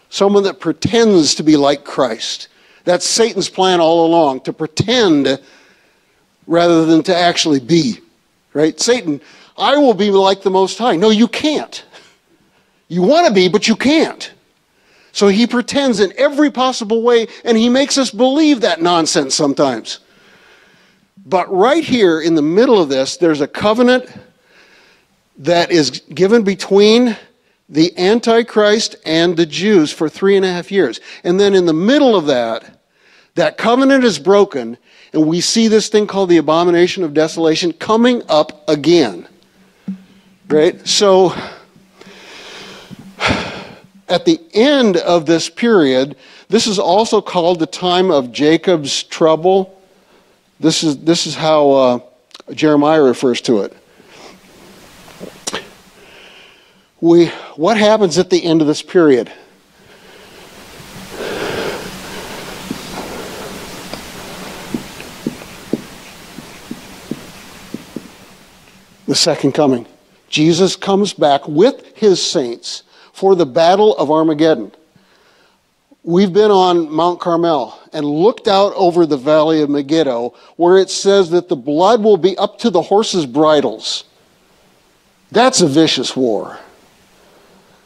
Someone 0.08 0.44
that 0.44 0.60
pretends 0.60 1.34
to 1.36 1.42
be 1.42 1.56
like 1.56 1.84
Christ. 1.84 2.48
That's 2.84 3.04
Satan's 3.04 3.48
plan 3.48 3.80
all 3.80 4.06
along, 4.06 4.42
to 4.42 4.52
pretend 4.52 5.40
rather 6.46 6.86
than 6.86 7.02
to 7.04 7.16
actually 7.16 7.60
be. 7.60 7.98
Right? 8.52 8.78
Satan, 8.80 9.20
I 9.56 9.76
will 9.76 9.94
be 9.94 10.10
like 10.10 10.42
the 10.42 10.50
Most 10.50 10.78
High. 10.78 10.96
No, 10.96 11.10
you 11.10 11.28
can't. 11.28 11.84
You 12.88 13.02
want 13.02 13.28
to 13.28 13.32
be, 13.32 13.48
but 13.48 13.68
you 13.68 13.76
can't. 13.76 14.32
So 15.12 15.28
he 15.28 15.46
pretends 15.46 16.00
in 16.00 16.12
every 16.16 16.50
possible 16.50 17.02
way, 17.02 17.28
and 17.44 17.56
he 17.56 17.68
makes 17.68 17.98
us 17.98 18.10
believe 18.10 18.60
that 18.62 18.80
nonsense 18.80 19.34
sometimes. 19.34 20.00
But 21.24 21.52
right 21.52 21.84
here 21.84 22.20
in 22.20 22.34
the 22.34 22.42
middle 22.42 22.80
of 22.80 22.88
this, 22.88 23.16
there's 23.16 23.40
a 23.40 23.48
covenant 23.48 24.10
that 25.38 25.70
is 25.70 26.00
given 26.14 26.42
between 26.42 27.16
the 27.68 27.96
Antichrist 27.98 28.96
and 29.04 29.36
the 29.36 29.46
Jews 29.46 29.92
for 29.92 30.08
three 30.08 30.36
and 30.36 30.44
a 30.44 30.52
half 30.52 30.72
years. 30.72 31.00
And 31.22 31.38
then 31.38 31.54
in 31.54 31.66
the 31.66 31.72
middle 31.72 32.16
of 32.16 32.26
that, 32.26 32.80
that 33.36 33.56
covenant 33.56 34.02
is 34.04 34.18
broken, 34.18 34.76
and 35.12 35.26
we 35.26 35.40
see 35.40 35.68
this 35.68 35.88
thing 35.88 36.06
called 36.06 36.30
the 36.30 36.38
abomination 36.38 37.04
of 37.04 37.14
desolation 37.14 37.72
coming 37.72 38.22
up 38.28 38.68
again. 38.68 39.28
Right? 40.48 40.86
So, 40.86 41.34
at 44.08 44.24
the 44.24 44.40
end 44.52 44.96
of 44.96 45.26
this 45.26 45.48
period, 45.48 46.16
this 46.48 46.66
is 46.66 46.78
also 46.78 47.20
called 47.20 47.60
the 47.60 47.66
time 47.66 48.10
of 48.10 48.32
Jacob's 48.32 49.04
trouble. 49.04 49.79
This 50.60 50.84
is, 50.84 50.98
this 50.98 51.26
is 51.26 51.34
how 51.34 51.70
uh, 51.70 51.98
Jeremiah 52.52 53.02
refers 53.02 53.40
to 53.42 53.62
it. 53.62 53.74
We, 57.00 57.28
what 57.56 57.78
happens 57.78 58.18
at 58.18 58.28
the 58.28 58.44
end 58.44 58.60
of 58.60 58.66
this 58.66 58.82
period? 58.82 59.32
The 69.06 69.14
second 69.14 69.52
coming. 69.52 69.86
Jesus 70.28 70.76
comes 70.76 71.14
back 71.14 71.48
with 71.48 71.96
his 71.96 72.24
saints 72.24 72.82
for 73.14 73.34
the 73.34 73.46
battle 73.46 73.96
of 73.96 74.10
Armageddon. 74.10 74.72
We've 76.02 76.32
been 76.32 76.50
on 76.50 76.90
Mount 76.90 77.20
Carmel 77.20 77.78
and 77.92 78.06
looked 78.06 78.48
out 78.48 78.72
over 78.74 79.04
the 79.04 79.18
valley 79.18 79.60
of 79.60 79.68
Megiddo 79.68 80.34
where 80.56 80.78
it 80.78 80.88
says 80.88 81.28
that 81.30 81.48
the 81.48 81.56
blood 81.56 82.02
will 82.02 82.16
be 82.16 82.38
up 82.38 82.58
to 82.60 82.70
the 82.70 82.80
horses' 82.80 83.26
bridles. 83.26 84.04
That's 85.30 85.60
a 85.60 85.66
vicious 85.66 86.16
war 86.16 86.58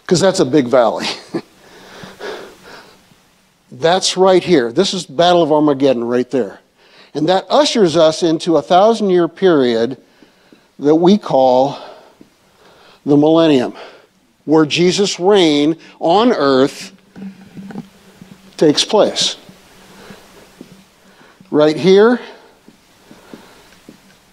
because 0.03 0.21
that's 0.21 0.39
a 0.39 0.45
big 0.45 0.69
valley. 0.69 1.07
that's 3.73 4.17
right 4.17 4.45
here. 4.45 4.71
This 4.71 4.95
is 4.95 5.05
Battle 5.07 5.43
of 5.43 5.51
Armageddon 5.51 6.05
right 6.05 6.31
there. 6.31 6.61
And 7.15 7.29
that 7.29 7.47
ushers 7.51 7.97
us 7.97 8.23
into 8.23 8.57
a 8.57 8.63
thousand 8.63 9.11
year 9.11 9.27
period 9.27 10.01
that 10.79 10.95
we 10.95 11.19
call 11.19 11.79
the 13.05 13.17
millennium 13.17 13.75
where 14.45 14.67
Jesus' 14.67 15.19
reign 15.19 15.77
on 15.99 16.33
earth 16.33 16.94
takes 18.57 18.85
place. 18.85 19.37
Right 21.51 21.77
here, 21.77 22.21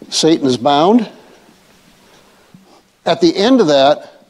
Satan 0.09 0.47
is 0.47 0.57
bound. 0.57 1.09
At 3.05 3.21
the 3.21 3.35
end 3.35 3.61
of 3.61 3.67
that, 3.67 4.25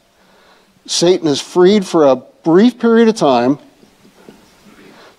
Satan 0.86 1.26
is 1.26 1.40
freed 1.40 1.86
for 1.86 2.06
a 2.06 2.16
brief 2.16 2.78
period 2.78 3.08
of 3.08 3.16
time 3.16 3.58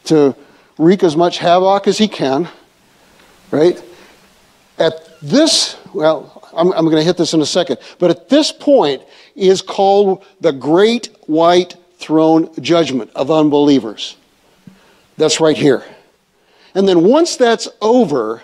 to 0.05 0.35
wreak 0.77 1.03
as 1.03 1.15
much 1.15 1.37
havoc 1.37 1.87
as 1.87 1.97
he 1.97 2.07
can, 2.07 2.49
right? 3.51 3.81
At 4.77 5.19
this, 5.21 5.77
well, 5.93 6.49
I'm, 6.55 6.71
I'm 6.73 6.85
going 6.85 6.97
to 6.97 7.03
hit 7.03 7.17
this 7.17 7.33
in 7.33 7.41
a 7.41 7.45
second, 7.45 7.77
but 7.99 8.09
at 8.09 8.29
this 8.29 8.51
point 8.51 9.03
is 9.35 9.61
called 9.61 10.25
the 10.41 10.51
Great 10.51 11.09
White 11.27 11.75
Throne 11.97 12.53
Judgment 12.61 13.11
of 13.15 13.31
unbelievers. 13.31 14.17
That's 15.17 15.39
right 15.39 15.57
here. 15.57 15.83
And 16.75 16.87
then 16.87 17.03
once 17.03 17.35
that's 17.35 17.67
over, 17.81 18.43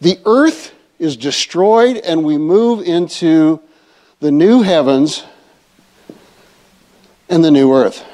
the 0.00 0.18
earth 0.24 0.74
is 0.98 1.16
destroyed 1.16 1.96
and 1.96 2.24
we 2.24 2.36
move 2.36 2.86
into 2.86 3.60
the 4.20 4.30
new 4.30 4.62
heavens 4.62 5.24
and 7.28 7.42
the 7.42 7.50
new 7.50 7.72
earth. 7.72 8.04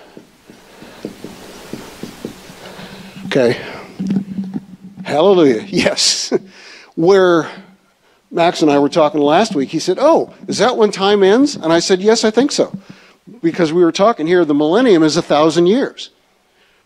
Okay. 3.27 3.61
Hallelujah. 5.05 5.63
Yes. 5.69 6.33
Where 6.95 7.51
Max 8.31 8.63
and 8.63 8.71
I 8.71 8.79
were 8.79 8.89
talking 8.89 9.21
last 9.21 9.55
week, 9.55 9.69
he 9.69 9.79
said, 9.79 9.99
Oh, 10.01 10.33
is 10.49 10.59
that 10.59 10.77
when 10.77 10.91
time 10.91 11.23
ends? 11.23 11.57
And 11.57 11.73
I 11.73 11.81
said, 11.81 12.01
Yes, 12.01 12.25
I 12.25 12.31
think 12.31 12.53
so. 12.53 12.77
Because 13.43 13.73
we 13.73 13.85
were 13.85 13.93
talking 13.93 14.27
here, 14.27 14.45
the 14.45 14.55
millennium 14.55 15.03
is 15.03 15.17
a 15.17 15.23
thousand 15.23 15.67
years. 15.67 16.11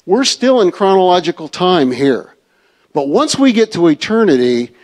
We're 0.07 0.25
still 0.25 0.61
in 0.61 0.71
chronological 0.71 1.49
time 1.49 1.91
here. 1.91 2.35
But 2.93 3.09
once 3.09 3.39
we 3.39 3.53
get 3.53 3.73
to 3.73 3.87
eternity, 3.89 4.75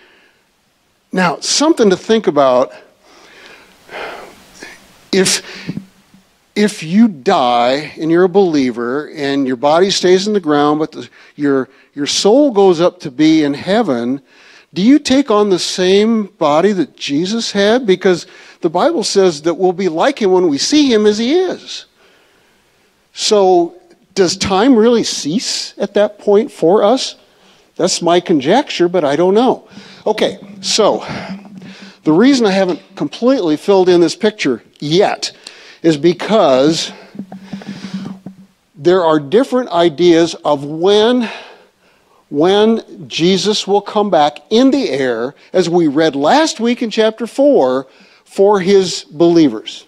now, 1.12 1.41
something 1.41 1.91
to 1.91 1.97
think 1.97 2.27
about. 2.27 2.73
If, 5.12 5.43
if 6.55 6.83
you 6.83 7.09
die 7.09 7.95
and 7.99 8.11
you're 8.11 8.25
a 8.25 8.29
believer 8.29 9.09
and 9.09 9.47
your 9.47 9.57
body 9.57 9.91
stays 9.91 10.27
in 10.27 10.35
the 10.35 10.41
ground, 10.41 10.79
but 10.79 10.93
the, 10.93 11.09
your, 11.35 11.71
your 11.95 12.07
soul 12.07 12.51
goes 12.51 12.83
up 12.83 13.01
to 13.01 13.11
be 13.11 13.45
in 13.45 13.55
heaven, 13.55 14.21
do 14.75 14.83
you 14.83 14.99
take 14.99 15.31
on 15.31 15.49
the 15.49 15.59
same 15.59 16.25
body 16.25 16.73
that 16.73 16.97
Jesus 16.97 17.53
had? 17.53 17.87
Because 17.87 18.27
the 18.61 18.69
Bible 18.69 19.05
says 19.05 19.43
that 19.43 19.55
we'll 19.55 19.73
be 19.73 19.89
like 19.89 20.21
him 20.21 20.33
when 20.33 20.49
we 20.49 20.59
see 20.59 20.93
him 20.93 21.07
as 21.07 21.17
he 21.17 21.33
is. 21.33 21.87
So, 23.14 23.81
does 24.17 24.37
time 24.37 24.75
really 24.75 25.05
cease 25.05 25.75
at 25.79 25.95
that 25.95 26.19
point 26.19 26.51
for 26.51 26.83
us? 26.83 27.14
That's 27.77 28.03
my 28.03 28.19
conjecture, 28.19 28.89
but 28.89 29.05
I 29.05 29.14
don't 29.14 29.35
know. 29.35 29.69
Okay, 30.07 30.39
so 30.61 31.05
the 32.03 32.12
reason 32.12 32.47
I 32.47 32.51
haven't 32.51 32.81
completely 32.97 33.57
filled 33.57 33.89
in 33.89 34.01
this 34.01 34.17
picture 34.17 34.62
yet 34.81 35.31
is 35.83 35.97
because 35.97 36.91
there 38.75 39.05
are 39.05 39.21
different 39.21 39.71
ideas 39.71 40.35
of 40.35 40.64
when 40.64 41.31
when 42.29 43.09
Jesus 43.09 43.69
will 43.69 43.81
come 43.81 44.11
back 44.11 44.39
in 44.51 44.73
the 44.73 44.91
air 44.91 45.35
as 45.53 45.69
we 45.69 45.87
read 45.87 46.17
last 46.17 46.59
week 46.59 46.83
in 46.83 46.91
chapter 46.91 47.25
4 47.25 47.87
for 48.25 48.61
his 48.61 49.05
believers. 49.05 49.87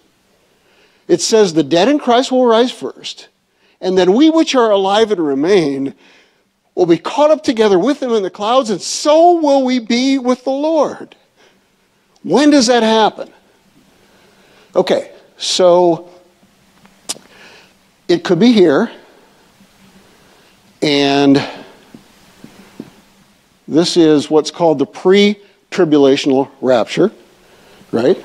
It 1.07 1.19
says 1.21 1.53
the 1.53 1.63
dead 1.63 1.89
in 1.89 1.99
Christ 1.99 2.31
will 2.31 2.45
rise 2.45 2.71
first, 2.71 3.27
and 3.81 3.97
then 3.97 4.13
we 4.13 4.29
which 4.29 4.55
are 4.55 4.71
alive 4.71 5.11
and 5.11 5.25
remain 5.25 5.93
will 6.75 6.85
be 6.85 6.97
caught 6.97 7.31
up 7.31 7.43
together 7.43 7.77
with 7.77 8.01
him 8.01 8.11
in 8.11 8.23
the 8.23 8.29
clouds, 8.29 8.69
and 8.69 8.81
so 8.81 9.33
will 9.33 9.65
we 9.65 9.79
be 9.79 10.17
with 10.17 10.43
the 10.43 10.49
Lord. 10.49 11.15
When 12.23 12.49
does 12.49 12.67
that 12.67 12.83
happen? 12.83 13.31
Okay, 14.75 15.11
so 15.37 16.09
it 18.07 18.23
could 18.23 18.39
be 18.39 18.51
here, 18.51 18.91
and 20.81 21.45
this 23.67 23.97
is 23.97 24.29
what's 24.29 24.51
called 24.51 24.79
the 24.79 24.85
pre 24.85 25.39
tribulational 25.71 26.49
rapture, 26.61 27.11
right? 27.91 28.23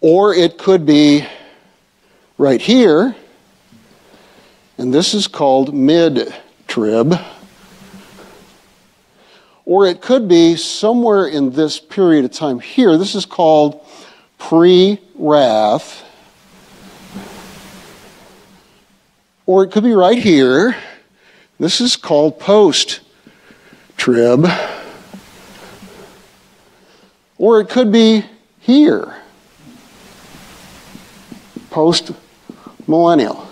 Or 0.00 0.34
it 0.34 0.58
could 0.58 0.84
be 0.84 1.26
right 2.38 2.60
here, 2.60 3.16
and 4.82 4.92
this 4.92 5.14
is 5.14 5.28
called 5.28 5.72
mid 5.72 6.34
trib. 6.66 7.14
Or 9.64 9.86
it 9.86 10.00
could 10.00 10.26
be 10.26 10.56
somewhere 10.56 11.28
in 11.28 11.52
this 11.52 11.78
period 11.78 12.24
of 12.24 12.32
time 12.32 12.58
here. 12.58 12.98
This 12.98 13.14
is 13.14 13.24
called 13.24 13.86
pre 14.38 14.98
wrath. 15.14 16.04
Or 19.46 19.62
it 19.62 19.70
could 19.70 19.84
be 19.84 19.92
right 19.92 20.18
here. 20.18 20.74
This 21.60 21.80
is 21.80 21.94
called 21.94 22.40
post 22.40 23.02
trib. 23.96 24.46
Or 27.38 27.60
it 27.60 27.68
could 27.68 27.92
be 27.92 28.24
here. 28.58 29.14
Post 31.70 32.10
millennial. 32.88 33.51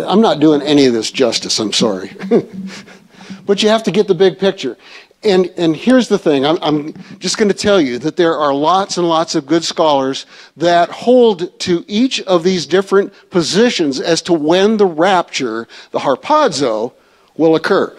I'm 0.00 0.20
not 0.20 0.40
doing 0.40 0.62
any 0.62 0.86
of 0.86 0.92
this 0.92 1.10
justice, 1.10 1.58
I'm 1.58 1.72
sorry. 1.72 2.12
but 3.46 3.62
you 3.62 3.68
have 3.68 3.82
to 3.84 3.90
get 3.90 4.06
the 4.08 4.14
big 4.14 4.38
picture. 4.38 4.76
And, 5.24 5.46
and 5.56 5.74
here's 5.74 6.06
the 6.06 6.18
thing 6.18 6.46
I'm, 6.46 6.58
I'm 6.62 6.94
just 7.18 7.38
going 7.38 7.48
to 7.48 7.54
tell 7.54 7.80
you 7.80 7.98
that 7.98 8.16
there 8.16 8.36
are 8.36 8.54
lots 8.54 8.98
and 8.98 9.08
lots 9.08 9.34
of 9.34 9.46
good 9.46 9.64
scholars 9.64 10.26
that 10.56 10.90
hold 10.90 11.58
to 11.60 11.84
each 11.88 12.20
of 12.22 12.44
these 12.44 12.66
different 12.66 13.12
positions 13.30 14.00
as 14.00 14.22
to 14.22 14.32
when 14.32 14.76
the 14.76 14.86
rapture, 14.86 15.66
the 15.90 15.98
harpazo, 15.98 16.92
will 17.36 17.56
occur. 17.56 17.96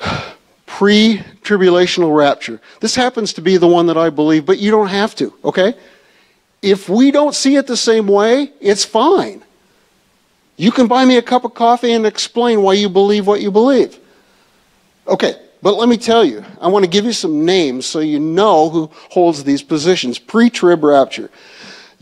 Pre 0.66 1.18
tribulational 1.42 2.16
rapture. 2.16 2.60
This 2.80 2.94
happens 2.96 3.32
to 3.34 3.40
be 3.40 3.56
the 3.56 3.68
one 3.68 3.86
that 3.86 3.96
I 3.96 4.10
believe, 4.10 4.46
but 4.46 4.58
you 4.58 4.70
don't 4.70 4.88
have 4.88 5.14
to, 5.16 5.32
okay? 5.44 5.74
If 6.62 6.88
we 6.88 7.10
don't 7.10 7.34
see 7.34 7.56
it 7.56 7.66
the 7.66 7.76
same 7.76 8.06
way, 8.08 8.52
it's 8.60 8.84
fine. 8.84 9.44
You 10.62 10.70
can 10.70 10.86
buy 10.86 11.04
me 11.04 11.16
a 11.16 11.22
cup 11.22 11.44
of 11.44 11.54
coffee 11.54 11.90
and 11.90 12.06
explain 12.06 12.62
why 12.62 12.74
you 12.74 12.88
believe 12.88 13.26
what 13.26 13.40
you 13.40 13.50
believe. 13.50 13.98
Okay, 15.08 15.34
but 15.60 15.74
let 15.74 15.88
me 15.88 15.96
tell 15.96 16.24
you, 16.24 16.44
I 16.60 16.68
want 16.68 16.84
to 16.84 16.88
give 16.88 17.04
you 17.04 17.10
some 17.10 17.44
names 17.44 17.84
so 17.84 17.98
you 17.98 18.20
know 18.20 18.70
who 18.70 18.88
holds 19.10 19.42
these 19.42 19.60
positions. 19.60 20.20
Pre 20.20 20.50
trib 20.50 20.84
rapture. 20.84 21.30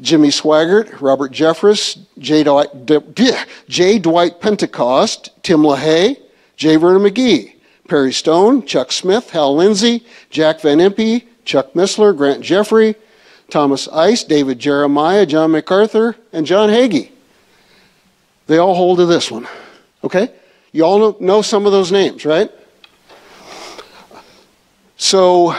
Jimmy 0.03 0.29
Swaggart, 0.29 1.01
Robert 1.01 1.33
Jeffress, 1.33 1.99
J. 2.19 2.43
Dwight, 2.45 2.85
D- 2.85 3.33
J. 3.67 3.99
Dwight 3.99 4.43
Pentecost, 4.43 5.31
Tim 5.43 5.61
LaHaye, 5.61 6.19
J. 6.59 6.77
Vernon 6.77 7.11
McGee, 7.11 7.55
Perry 7.89 8.13
Stone, 8.13 8.67
Chuck 8.67 8.93
Smith, 8.93 9.31
Hal 9.31 9.57
Lindsey, 9.57 10.05
Jack 10.29 10.61
Van 10.61 10.81
Impe, 10.81 11.25
Chuck 11.47 11.73
Missler, 11.73 12.15
Grant 12.15 12.43
Jeffrey, 12.43 12.95
Thomas 13.49 13.89
Ice, 13.89 14.23
David 14.23 14.59
Jeremiah, 14.59 15.25
John 15.25 15.51
MacArthur, 15.51 16.17
and 16.31 16.45
John 16.45 16.69
Hagee. 16.69 17.13
They 18.51 18.59
all 18.59 18.75
hold 18.75 18.99
to 18.99 19.07
this 19.07 19.31
one. 19.31 19.47
Okay? 20.03 20.29
You 20.73 20.83
all 20.83 21.17
know, 21.21 21.41
some 21.41 21.67
of 21.67 21.73
those 21.73 21.93
names, 21.93 22.25
right? 22.25 22.51
So 24.97 25.55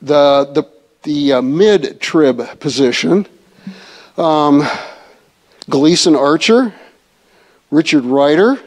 the, 0.00 0.46
the, 0.50 0.64
the 1.02 1.32
uh, 1.34 1.42
mid 1.42 2.00
trib 2.00 2.58
position 2.58 3.26
um, 4.16 4.66
Gleason 5.68 6.16
Archer, 6.16 6.72
Richard 7.70 8.06
Reiter, 8.06 8.58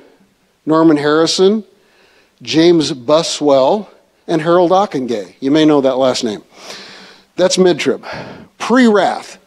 Norman 0.67 0.97
Harrison, 0.97 1.63
James 2.43 2.93
Buswell, 2.93 3.89
and 4.27 4.43
Harold 4.43 4.69
Ockenga. 4.69 5.33
You 5.39 5.49
may 5.49 5.65
know 5.65 5.81
that 5.81 5.97
last 5.97 6.23
name. 6.23 6.43
That's 7.35 7.57
mid 7.57 7.79
trib. 7.79 8.05
Pre 8.59 8.85
wrath 8.85 9.39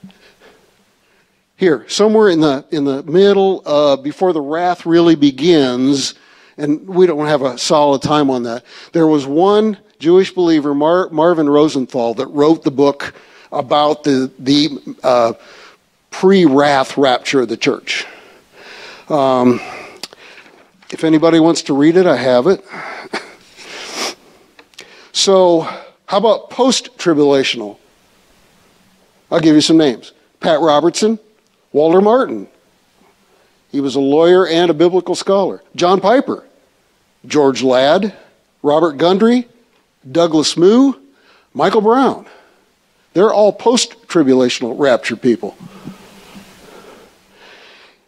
here, 1.57 1.89
somewhere 1.89 2.29
in 2.29 2.41
the, 2.41 2.65
in 2.71 2.85
the 2.85 3.03
middle, 3.05 3.63
uh, 3.65 3.97
before 3.97 4.33
the 4.33 4.41
wrath 4.41 4.85
really 4.85 5.15
begins, 5.15 6.15
and 6.59 6.87
we 6.87 7.07
don't 7.07 7.27
have 7.27 7.43
a 7.43 7.57
solid 7.57 8.03
time 8.03 8.31
on 8.31 8.43
that, 8.43 8.65
there 8.93 9.07
was 9.07 9.27
one 9.27 9.79
Jewish 9.99 10.33
believer, 10.33 10.75
Mar- 10.75 11.09
Marvin 11.09 11.49
Rosenthal, 11.49 12.15
that 12.15 12.27
wrote 12.27 12.63
the 12.63 12.71
book 12.71 13.15
about 13.53 14.05
the, 14.05 14.31
the 14.39 14.97
uh, 15.03 15.33
pre 16.11 16.45
wrath 16.45 16.99
rapture 16.99 17.41
of 17.41 17.49
the 17.49 17.57
church. 17.57 18.05
Um, 19.09 19.61
if 20.91 21.05
anybody 21.05 21.41
wants 21.41 21.63
to 21.63 21.75
read 21.75 21.97
it, 21.97 22.07
I 22.07 22.17
have 22.17 22.47
it. 22.47 22.63
so, 25.13 25.61
how 26.05 26.19
about 26.19 26.51
post 26.51 26.99
tribulational? 26.99 27.79
I'll 29.31 29.41
give 29.41 29.55
you 29.55 29.61
some 29.63 29.79
names 29.79 30.13
Pat 30.41 30.61
Robertson, 30.61 31.19
Walter 31.77 32.01
Martin. 32.01 32.49
He 33.71 33.83
was 33.83 33.97
a 33.97 34.01
lawyer 34.01 34.47
and 34.47 34.71
a 34.71 34.75
biblical 34.75 35.15
scholar. 35.15 35.63
John 35.75 36.01
Piper, 36.01 36.43
George 37.27 37.63
Ladd, 37.63 38.17
Robert 38.63 38.97
Gundry, 38.97 39.47
Douglas 40.11 40.57
Moo, 40.57 40.95
Michael 41.53 41.83
Brown. 41.83 42.25
They're 43.13 43.31
all 43.31 43.53
post 43.53 44.09
tribulational 44.09 44.79
rapture 44.79 45.17
people. 45.17 45.55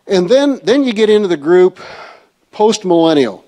And 0.06 0.30
then, 0.30 0.60
then 0.62 0.84
you 0.84 0.94
get 0.94 1.10
into 1.10 1.28
the 1.28 1.36
group 1.36 1.78
post 2.50 2.86
millennial. 2.86 3.44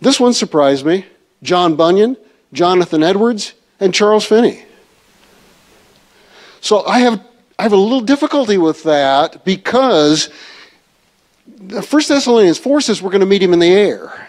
This 0.00 0.20
one 0.20 0.32
surprised 0.32 0.86
me 0.86 1.06
John 1.42 1.74
Bunyan, 1.74 2.16
Jonathan 2.52 3.02
Edwards, 3.02 3.54
and 3.80 3.92
Charles 3.92 4.24
Finney. 4.24 4.64
So 6.60 6.86
I 6.86 7.00
have, 7.00 7.20
I 7.60 7.64
have 7.64 7.74
a 7.74 7.76
little 7.76 8.00
difficulty 8.00 8.56
with 8.56 8.84
that 8.84 9.44
because 9.44 10.30
First 11.82 12.08
Thessalonians 12.08 12.56
4 12.56 12.80
says 12.80 13.02
we're 13.02 13.10
going 13.10 13.20
to 13.20 13.26
meet 13.26 13.42
him 13.42 13.52
in 13.52 13.58
the 13.58 13.70
air. 13.70 14.28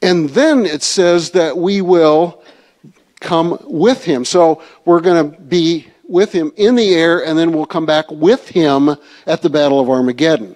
And 0.00 0.30
then 0.30 0.64
it 0.64 0.84
says 0.84 1.32
that 1.32 1.58
we 1.58 1.80
will 1.80 2.44
come 3.18 3.58
with 3.64 4.04
him. 4.04 4.24
So 4.24 4.62
we're 4.84 5.00
going 5.00 5.32
to 5.32 5.40
be 5.40 5.88
with 6.04 6.30
him 6.30 6.52
in 6.54 6.76
the 6.76 6.94
air, 6.94 7.26
and 7.26 7.36
then 7.36 7.52
we'll 7.52 7.66
come 7.66 7.86
back 7.86 8.08
with 8.08 8.50
him 8.50 8.94
at 9.26 9.42
the 9.42 9.50
Battle 9.50 9.80
of 9.80 9.90
Armageddon. 9.90 10.54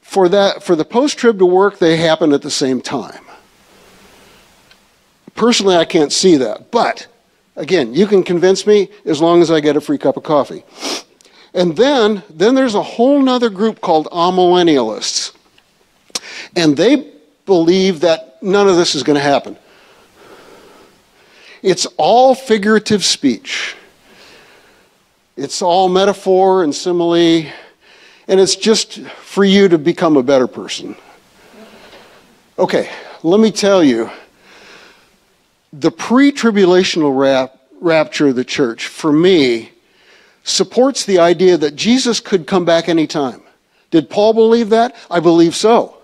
For 0.00 0.30
that, 0.30 0.62
for 0.62 0.76
the 0.76 0.84
post-trib 0.86 1.38
to 1.40 1.44
work, 1.44 1.78
they 1.78 1.98
happen 1.98 2.32
at 2.32 2.40
the 2.40 2.50
same 2.50 2.80
time. 2.80 3.22
Personally, 5.34 5.76
I 5.76 5.84
can't 5.84 6.10
see 6.10 6.38
that. 6.38 6.70
But 6.70 7.06
again, 7.56 7.94
you 7.94 8.06
can 8.06 8.22
convince 8.22 8.66
me 8.66 8.90
as 9.04 9.20
long 9.20 9.42
as 9.42 9.50
I 9.50 9.60
get 9.60 9.76
a 9.76 9.80
free 9.80 9.98
cup 9.98 10.16
of 10.16 10.22
coffee. 10.22 10.64
And 11.52 11.76
then, 11.76 12.22
then 12.30 12.54
there's 12.54 12.74
a 12.74 12.82
whole 12.82 13.28
other 13.28 13.50
group 13.50 13.80
called 13.80 14.06
amillennialists. 14.06 15.34
And 16.54 16.76
they 16.76 17.12
believe 17.46 18.00
that 18.00 18.42
none 18.42 18.68
of 18.68 18.76
this 18.76 18.94
is 18.94 19.02
going 19.02 19.16
to 19.16 19.22
happen. 19.22 19.56
It's 21.62 21.86
all 21.96 22.34
figurative 22.34 23.04
speech. 23.04 23.76
It's 25.36 25.62
all 25.62 25.88
metaphor 25.88 26.64
and 26.64 26.74
simile, 26.74 27.50
and 28.28 28.40
it's 28.40 28.56
just 28.56 29.00
for 29.00 29.44
you 29.44 29.68
to 29.68 29.78
become 29.78 30.16
a 30.16 30.22
better 30.22 30.46
person. 30.46 30.96
Okay, 32.58 32.90
let 33.22 33.40
me 33.40 33.50
tell 33.50 33.82
you 33.82 34.10
the 35.72 35.90
pre 35.90 36.32
tribulational 36.32 37.16
rap- 37.16 37.56
rapture 37.80 38.28
of 38.28 38.36
the 38.36 38.44
church, 38.44 38.86
for 38.86 39.12
me, 39.12 39.72
supports 40.42 41.04
the 41.04 41.18
idea 41.18 41.56
that 41.56 41.76
Jesus 41.76 42.20
could 42.20 42.46
come 42.46 42.64
back 42.64 42.88
anytime. 42.88 43.42
Did 43.90 44.08
Paul 44.08 44.34
believe 44.34 44.70
that? 44.70 44.96
I 45.10 45.20
believe 45.20 45.54
so. 45.54 45.96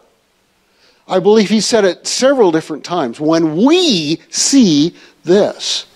I 1.09 1.21
believe 1.21 1.49
he 1.49 1.61
said 1.61 1.85
it 1.85 2.07
several 2.07 2.51
different 2.51 2.85
times. 2.85 3.21
When 3.21 3.57
we 3.64 4.21
see 4.29 4.95
this. 5.25 5.87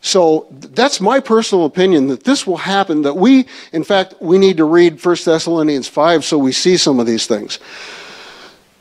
So 0.00 0.46
that's 0.50 1.00
my 1.00 1.18
personal 1.18 1.64
opinion 1.64 2.06
that 2.08 2.22
this 2.22 2.46
will 2.46 2.58
happen, 2.58 3.02
that 3.02 3.14
we, 3.14 3.46
in 3.72 3.82
fact, 3.82 4.14
we 4.20 4.38
need 4.38 4.58
to 4.58 4.64
read 4.64 5.04
1 5.04 5.16
Thessalonians 5.24 5.88
5 5.88 6.24
so 6.24 6.38
we 6.38 6.52
see 6.52 6.76
some 6.76 7.00
of 7.00 7.06
these 7.06 7.26
things. 7.26 7.58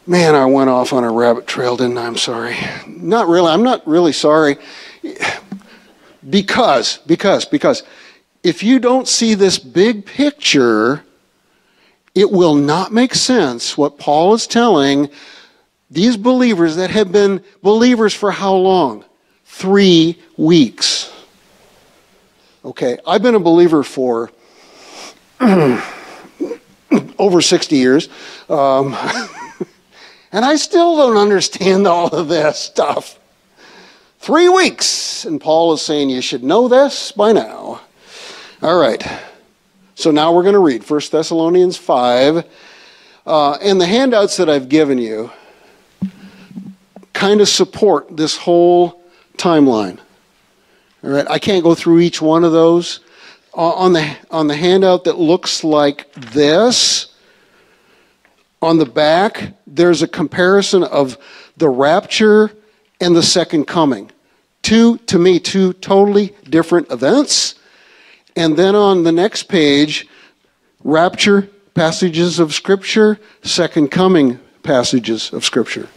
Man, 0.08 0.36
I 0.36 0.46
went 0.46 0.70
off 0.70 0.94
on 0.94 1.04
a 1.04 1.12
rabbit 1.12 1.48
trail, 1.48 1.78
didn't 1.78 1.98
I? 1.98 2.06
I'm 2.06 2.18
sorry. 2.18 2.56
Not 2.86 3.28
really. 3.28 3.52
I'm 3.52 3.64
not 3.64 3.88
really 3.88 4.14
sorry. 4.14 4.58
Because, 6.30 7.00
because, 7.08 7.46
because 7.46 7.82
if 8.44 8.62
you 8.62 8.80
don't 8.80 9.08
see 9.08 9.34
this 9.34 9.58
big 9.58 10.06
picture, 10.06 11.04
it 12.14 12.30
will 12.32 12.54
not 12.54 12.94
make 12.94 13.16
sense 13.16 13.76
what 13.76 13.98
Paul 13.98 14.36
is 14.36 14.46
telling 14.46 15.10
these 15.90 16.18
believers 16.18 16.76
that 16.76 16.92
have 16.92 17.12
been 17.12 17.44
believers 17.64 18.14
for 18.14 18.30
how 18.30 18.54
long? 18.54 19.04
Three 19.46 20.22
weeks. 20.38 21.12
Okay, 22.64 23.00
I've 23.08 23.24
been 23.24 23.36
a 23.36 23.40
believer 23.40 23.82
for 23.82 24.32
over 27.18 27.42
60 27.42 27.76
years. 27.76 28.08
Um, 28.50 28.96
and 30.36 30.44
I 30.44 30.58
still 30.58 30.98
don't 30.98 31.16
understand 31.16 31.88
all 31.88 32.10
of 32.10 32.28
this 32.28 32.60
stuff. 32.60 33.18
Three 34.20 34.50
weeks. 34.50 35.24
And 35.24 35.40
Paul 35.40 35.74
is 35.74 35.82
saying 35.82 36.10
you 36.10 36.22
should 36.22 36.44
know 36.44 36.68
this 36.68 37.14
by 37.14 37.32
now. 37.32 37.80
All 38.62 38.78
right. 38.78 39.02
So 39.96 40.12
now 40.12 40.34
we're 40.34 40.44
going 40.44 40.54
to 40.54 40.60
read 40.60 40.88
1 40.88 41.02
Thessalonians 41.10 41.78
5. 41.78 42.46
Uh, 43.26 43.54
and 43.62 43.80
the 43.80 43.86
handouts 43.86 44.36
that 44.36 44.50
I've 44.50 44.68
given 44.68 44.98
you 44.98 45.32
kind 47.14 47.40
of 47.40 47.48
support 47.48 48.18
this 48.18 48.36
whole 48.36 49.02
timeline. 49.38 50.00
All 51.02 51.12
right. 51.12 51.30
I 51.30 51.40
can't 51.40 51.64
go 51.64 51.76
through 51.76 52.02
each 52.02 52.22
one 52.22 52.44
of 52.44 52.52
those. 52.52 53.00
Uh, 53.56 53.72
on, 53.72 53.94
the, 53.94 54.18
on 54.32 54.48
the 54.48 54.56
handout 54.56 55.06
that 55.06 55.18
looks 55.18 55.64
like 55.64 56.12
this, 56.14 57.15
on 58.62 58.78
the 58.78 58.86
back, 58.86 59.54
there's 59.68 60.02
a 60.02 60.08
comparison 60.08 60.84
of 60.84 61.18
the 61.58 61.70
rapture 61.70 62.52
and 63.00 63.16
the 63.16 63.24
second 63.24 63.66
coming. 63.66 64.12
Two, 64.62 64.98
to 65.00 65.20
me, 65.20 65.40
two 65.40 65.74
totally 65.74 66.36
different 66.50 66.92
events. 66.92 67.56
And 68.36 68.58
then 68.58 68.76
on 68.76 69.04
the 69.04 69.12
next 69.12 69.44
page, 69.44 70.08
rapture 70.84 71.50
passages 71.74 72.40
of 72.40 72.54
Scripture, 72.54 73.20
second 73.44 73.92
coming 73.92 74.40
passages 74.64 75.32
of 75.32 75.46
Scripture. 75.46 75.88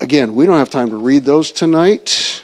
Again, 0.00 0.34
we 0.34 0.46
don't 0.46 0.58
have 0.58 0.70
time 0.70 0.90
to 0.90 0.96
read 0.96 1.24
those 1.24 1.52
tonight, 1.52 2.42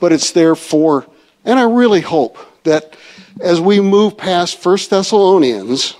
but 0.00 0.12
it's 0.12 0.32
there 0.32 0.54
for, 0.54 1.06
and 1.44 1.58
I 1.58 1.64
really 1.64 2.00
hope 2.00 2.38
that 2.64 2.96
as 3.40 3.60
we 3.60 3.80
move 3.80 4.16
past 4.16 4.58
First 4.58 4.90
Thessalonians, 4.90 5.96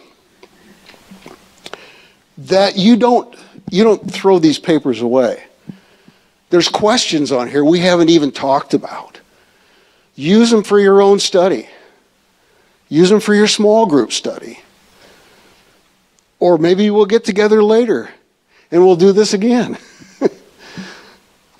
that 2.41 2.77
you 2.77 2.97
don't 2.97 3.35
you 3.71 3.85
don't 3.85 4.11
throw 4.11 4.39
these 4.39 4.59
papers 4.59 5.01
away. 5.01 5.45
There's 6.49 6.69
questions 6.69 7.31
on 7.31 7.49
here 7.49 7.65
we 7.65 7.79
haven't 7.79 8.11
even 8.11 8.33
talked 8.33 8.75
about. 8.75 9.21
Use 10.15 10.51
them 10.51 10.63
for 10.63 10.81
your 10.81 11.01
own 11.01 11.21
study. 11.21 11.69
Use 12.89 13.09
them 13.09 13.21
for 13.21 13.35
your 13.35 13.47
small 13.47 13.87
group 13.87 14.13
study. 14.13 14.61
Or 16.41 16.59
maybe 16.59 16.91
we'll 16.91 17.07
get 17.07 17.25
together 17.25 17.63
later 17.63 18.11
and 18.71 18.85
we'll 18.85 18.97
do 18.97 19.13
this 19.13 19.35
again. 19.35 19.79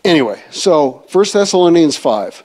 anyway, 0.05 0.43
so 0.51 1.05
1 1.13 1.25
Thessalonians 1.33 1.97
5. 1.97 2.43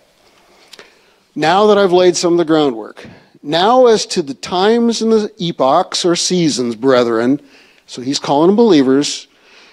Now 1.35 1.67
that 1.67 1.77
I've 1.77 1.91
laid 1.91 2.15
some 2.15 2.33
of 2.33 2.37
the 2.37 2.45
groundwork, 2.45 3.07
now 3.41 3.87
as 3.87 4.05
to 4.07 4.21
the 4.21 4.33
times 4.33 5.01
and 5.01 5.11
the 5.11 5.33
epochs 5.39 6.05
or 6.05 6.15
seasons, 6.15 6.75
brethren, 6.75 7.41
so 7.87 8.01
he's 8.01 8.19
calling 8.19 8.47
them 8.47 8.55
believers, 8.55 9.27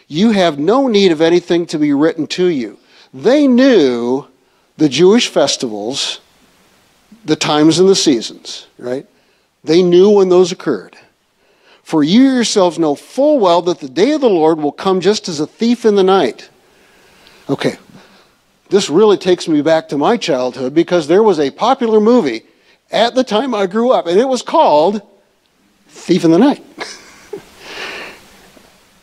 you 0.09 0.33
have 0.33 0.59
no 0.59 0.89
need 0.89 1.13
of 1.13 1.21
anything 1.21 1.67
to 1.67 1.79
be 1.79 1.93
written 1.93 2.27
to 2.29 2.47
you. 2.47 2.79
They 3.15 3.47
knew 3.47 4.27
the 4.77 4.89
Jewish 4.89 5.29
festivals, 5.29 6.21
the 7.25 7.37
times 7.37 7.79
and 7.79 7.89
the 7.89 7.95
seasons, 7.95 8.67
right? 8.79 9.07
They 9.65 9.83
knew 9.83 10.11
when 10.11 10.29
those 10.29 10.53
occurred. 10.53 10.97
For 11.83 12.03
you 12.03 12.23
yourselves 12.23 12.79
know 12.79 12.95
full 12.95 13.39
well 13.39 13.63
that 13.63 13.81
the 13.81 13.89
day 13.89 14.13
of 14.13 14.21
the 14.21 14.29
Lord 14.29 14.59
will 14.59 14.73
come 14.73 15.01
just 15.01 15.29
as 15.29 15.41
a 15.41 15.47
thief 15.47 15.85
in 15.85 15.95
the 15.95 16.03
night. 16.03 16.49
Okay, 17.49 17.77
this 18.71 18.89
really 18.89 19.19
takes 19.19 19.49
me 19.49 19.63
back 19.63 19.89
to 19.89 19.99
my 19.99 20.17
childhood 20.17 20.75
because 20.75 21.07
there 21.07 21.23
was 21.23 21.39
a 21.39 21.51
popular 21.51 22.01
movie 22.01 22.43
at 22.91 23.15
the 23.15 23.25
time 23.25 23.55
I 23.55 23.67
grew 23.67 23.91
up, 23.91 24.07
and 24.07 24.19
it 24.19 24.29
was 24.29 24.43
called 24.43 25.03
Thief 25.89 26.25
in 26.25 26.31
the 26.31 26.39
Night. 26.39 26.65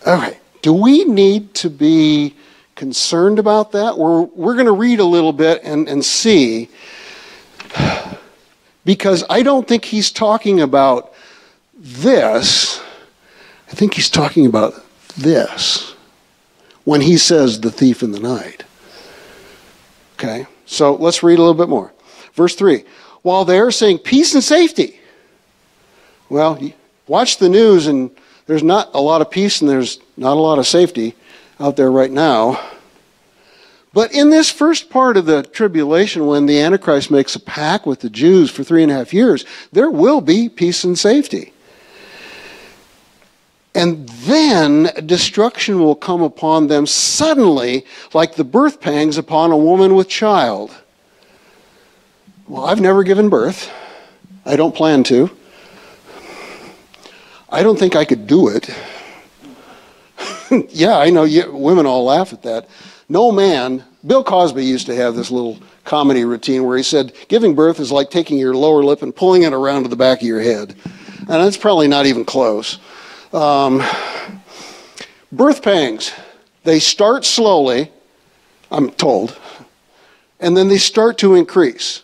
Right. 0.06 0.40
Do 0.62 0.74
we 0.74 1.04
need 1.06 1.54
to 1.56 1.70
be 1.70 2.36
concerned 2.76 3.40
about 3.40 3.72
that? 3.74 3.98
We're, 3.98 4.22
we're 4.22 4.54
going 4.54 4.66
to 4.66 4.72
read 4.72 5.00
a 5.00 5.06
little 5.06 5.34
bit 5.34 5.62
and, 5.64 5.88
and 5.88 6.04
see. 6.04 6.70
Because 8.86 9.24
I 9.30 9.44
don't 9.44 9.68
think 9.68 9.86
he's 9.86 10.10
talking 10.10 10.62
about 10.62 11.14
this. 11.78 12.82
I 13.68 13.76
think 13.76 13.94
he's 13.94 14.10
talking 14.10 14.48
about 14.48 14.74
this 15.16 15.94
when 16.86 17.02
he 17.02 17.18
says 17.18 17.60
the 17.60 17.70
thief 17.70 18.02
in 18.02 18.14
the 18.14 18.20
night. 18.20 18.64
Okay, 20.14 20.48
so 20.66 20.96
let's 20.96 21.22
read 21.22 21.38
a 21.38 21.42
little 21.42 21.54
bit 21.54 21.70
more. 21.70 21.94
Verse 22.34 22.56
3 22.56 22.84
While 23.22 23.46
they're 23.46 23.70
saying 23.70 24.00
peace 24.00 24.34
and 24.34 24.44
safety, 24.44 25.00
well, 26.30 26.60
watch 27.06 27.38
the 27.38 27.50
news 27.50 27.86
and 27.86 28.10
there's 28.50 28.64
not 28.64 28.90
a 28.96 29.00
lot 29.00 29.22
of 29.22 29.30
peace 29.30 29.62
and 29.62 29.70
there's 29.70 30.00
not 30.18 30.36
a 30.36 30.40
lot 30.40 30.58
of 30.58 30.66
safety 30.66 31.14
out 31.60 31.76
there 31.76 31.92
right 31.92 32.10
now. 32.10 32.60
But 33.94 34.12
in 34.12 34.32
this 34.32 34.50
first 34.50 34.90
part 34.90 35.18
of 35.18 35.28
the 35.28 35.44
tribulation, 35.44 36.26
when 36.26 36.48
the 36.48 36.60
Antichrist 36.60 37.12
makes 37.12 37.36
a 37.36 37.40
pact 37.40 37.86
with 37.86 38.00
the 38.00 38.10
Jews 38.10 38.50
for 38.50 38.64
three 38.64 38.82
and 38.82 38.92
a 38.92 38.96
half 38.96 39.14
years, 39.14 39.46
there 39.72 39.92
will 39.92 40.20
be 40.20 40.50
peace 40.50 40.84
and 40.84 40.98
safety. 40.98 41.54
And 43.76 44.10
then 44.10 44.90
destruction 45.06 45.80
will 45.80 45.94
come 45.94 46.24
upon 46.24 46.66
them 46.66 46.88
suddenly, 46.88 47.86
like 48.16 48.34
the 48.34 48.44
birth 48.44 48.82
pangs 48.82 49.20
upon 49.20 49.52
a 49.52 49.58
woman 49.58 49.94
with 49.94 50.10
child. 50.10 50.76
Well, 52.48 52.66
I've 52.66 52.82
never 52.82 53.04
given 53.04 53.30
birth. 53.30 53.72
I 54.44 54.56
don't 54.56 54.74
plan 54.74 55.04
to. 55.04 55.30
I 57.52 57.64
don't 57.64 57.80
think 57.80 57.96
I 57.96 58.06
could 58.06 58.28
do 58.28 58.50
it. 58.50 58.70
yeah, 60.70 60.98
I 60.98 61.10
know 61.10 61.24
you, 61.24 61.52
women 61.52 61.86
all 61.86 62.06
laugh 62.06 62.34
at 62.34 62.44
that. 62.44 62.70
No 63.08 63.32
man, 63.32 63.84
Bill 64.06 64.24
Cosby 64.24 64.64
used 64.64 64.86
to 64.86 64.96
have 64.96 65.16
this 65.16 65.32
little 65.32 65.58
comedy 65.84 66.24
routine 66.24 66.64
where 66.64 66.78
he 66.78 66.84
said, 66.84 67.14
giving 67.28 67.56
birth 67.56 67.80
is 67.80 67.92
like 67.92 68.12
taking 68.12 68.38
your 68.38 68.54
lower 68.54 68.84
lip 68.84 69.02
and 69.02 69.16
pulling 69.16 69.44
it 69.44 69.54
around 69.54 69.84
to 69.84 69.90
the 69.90 69.96
back 69.96 70.22
of 70.22 70.28
your 70.28 70.42
head. 70.42 70.76
And 71.20 71.28
that's 71.28 71.58
probably 71.58 71.88
not 71.88 72.06
even 72.06 72.24
close. 72.24 72.78
Um, 73.34 73.84
birth 75.32 75.64
pangs, 75.64 76.12
they 76.64 76.80
start 76.80 77.26
slowly, 77.26 77.92
I'm 78.72 78.92
told, 78.92 79.38
and 80.40 80.56
then 80.56 80.68
they 80.68 80.78
start 80.78 81.18
to 81.20 81.34
increase, 81.34 82.04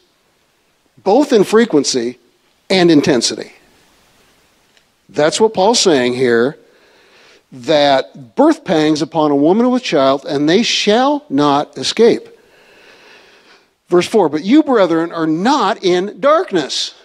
both 1.03 1.31
in 1.31 1.43
frequency 1.43 2.17
and 2.69 2.89
intensity. 2.89 3.53
That's 5.09 5.39
what 5.39 5.53
Paul's 5.53 5.79
saying 5.79 6.13
here 6.13 6.57
that 7.51 8.35
birth 8.35 8.65
pangs 8.65 9.01
upon 9.01 9.31
a 9.31 9.35
woman 9.35 9.69
with 9.71 9.83
child, 9.83 10.25
and 10.27 10.49
they 10.49 10.63
shall 10.63 11.25
not 11.29 11.77
escape. 11.77 12.27
Verse 13.87 14.07
4 14.07 14.29
But 14.29 14.43
you, 14.43 14.63
brethren, 14.63 15.11
are 15.11 15.27
not 15.27 15.83
in 15.83 16.19
darkness. 16.19 16.95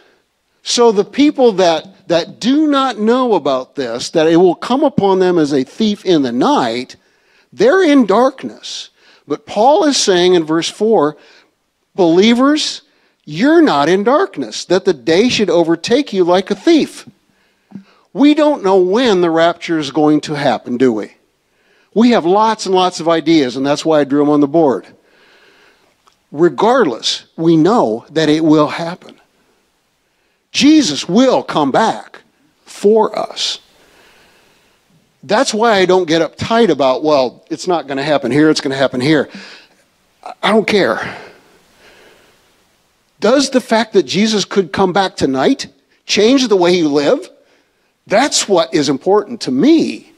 So 0.63 0.93
the 0.93 1.05
people 1.05 1.53
that, 1.53 2.09
that 2.09 2.39
do 2.41 2.67
not 2.67 2.99
know 2.99 3.35
about 3.35 3.77
this, 3.77 4.11
that 4.11 4.27
it 4.27 4.37
will 4.37 4.55
come 4.55 4.83
upon 4.83 5.19
them 5.19 5.39
as 5.39 5.53
a 5.53 5.65
thief 5.65 6.05
in 6.05 6.23
the 6.23 6.33
night, 6.33 6.97
they're 7.53 7.83
in 7.83 8.07
darkness. 8.07 8.91
But 9.27 9.47
Paul 9.47 9.85
is 9.85 9.97
saying 9.97 10.35
in 10.35 10.45
verse 10.45 10.69
4 10.69 11.17
believers, 11.95 12.83
you're 13.25 13.63
not 13.63 13.89
in 13.89 14.05
darkness, 14.05 14.65
that 14.67 14.85
the 14.85 14.95
day 14.95 15.29
should 15.29 15.51
overtake 15.51 16.13
you 16.13 16.25
like 16.25 16.51
a 16.51 16.55
thief. 16.55 17.07
We 18.13 18.35
don't 18.35 18.65
know 18.65 18.79
when 18.79 19.21
the 19.21 19.31
rapture 19.31 19.79
is 19.79 19.91
going 19.91 20.21
to 20.23 20.35
happen, 20.35 20.77
do 20.77 20.93
we? 20.93 21.13
We 21.95 22.11
have 22.11 22.25
lots 22.25 22.67
and 22.67 22.75
lots 22.75 23.01
of 23.01 23.09
ideas, 23.09 23.57
and 23.57 23.65
that's 23.65 23.85
why 23.85 24.01
I 24.01 24.05
drew 24.05 24.21
them 24.21 24.31
on 24.31 24.41
the 24.41 24.49
board. 24.49 24.87
Regardless, 26.33 27.25
we 27.37 27.57
know 27.57 28.05
that 28.11 28.29
it 28.29 28.45
will 28.45 28.69
happen. 28.69 29.21
Jesus 30.53 31.09
will 31.09 31.43
come 31.43 31.71
back 31.71 32.23
for 32.65 33.17
us. 33.19 33.61
That's 35.23 35.53
why 35.53 35.75
I 35.75 35.85
don't 35.85 36.09
get 36.09 36.23
uptight 36.23 36.71
about, 36.71 37.03
well, 37.03 37.45
it's 37.51 37.67
not 37.67 37.87
going 37.87 37.99
to 37.99 38.05
happen 38.05 38.31
here, 38.31 38.51
it's 38.51 38.61
going 38.61 38.71
to 38.71 38.77
happen 38.77 39.01
here. 39.01 39.29
I 40.43 40.51
don't 40.51 40.67
care. 40.67 41.17
Does 43.19 43.51
the 43.51 43.61
fact 43.61 43.93
that 43.93 44.05
Jesus 44.05 44.45
could 44.45 44.73
come 44.73 44.93
back 44.93 45.17
tonight 45.17 45.69
change 46.07 46.49
the 46.49 46.57
way 46.57 46.75
you 46.75 46.89
live? 46.89 47.29
That's 48.07 48.49
what 48.49 48.75
is 48.75 48.89
important 48.89 49.43
to 49.43 49.51
me. 49.51 50.13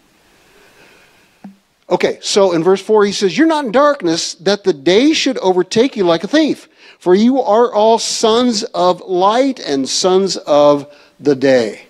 Okay, 1.91 2.19
so 2.23 2.53
in 2.53 2.65
verse 2.65 2.81
4, 2.81 3.05
he 3.05 3.13
says, 3.13 3.37
You're 3.37 3.47
not 3.47 3.67
in 3.67 3.73
darkness, 3.73 4.35
that 4.37 4.65
the 4.65 4.73
day 4.73 5.13
should 5.13 5.37
overtake 5.39 5.97
you 5.97 6.05
like 6.05 6.25
a 6.25 6.29
thief. 6.29 6.69
For 6.99 7.15
you 7.15 7.41
are 7.41 7.73
all 7.73 7.99
sons 7.99 8.63
of 8.63 9.01
light 9.03 9.59
and 9.59 9.89
sons 9.89 10.37
of 10.39 10.91
the 11.21 11.35
day. 11.35 11.87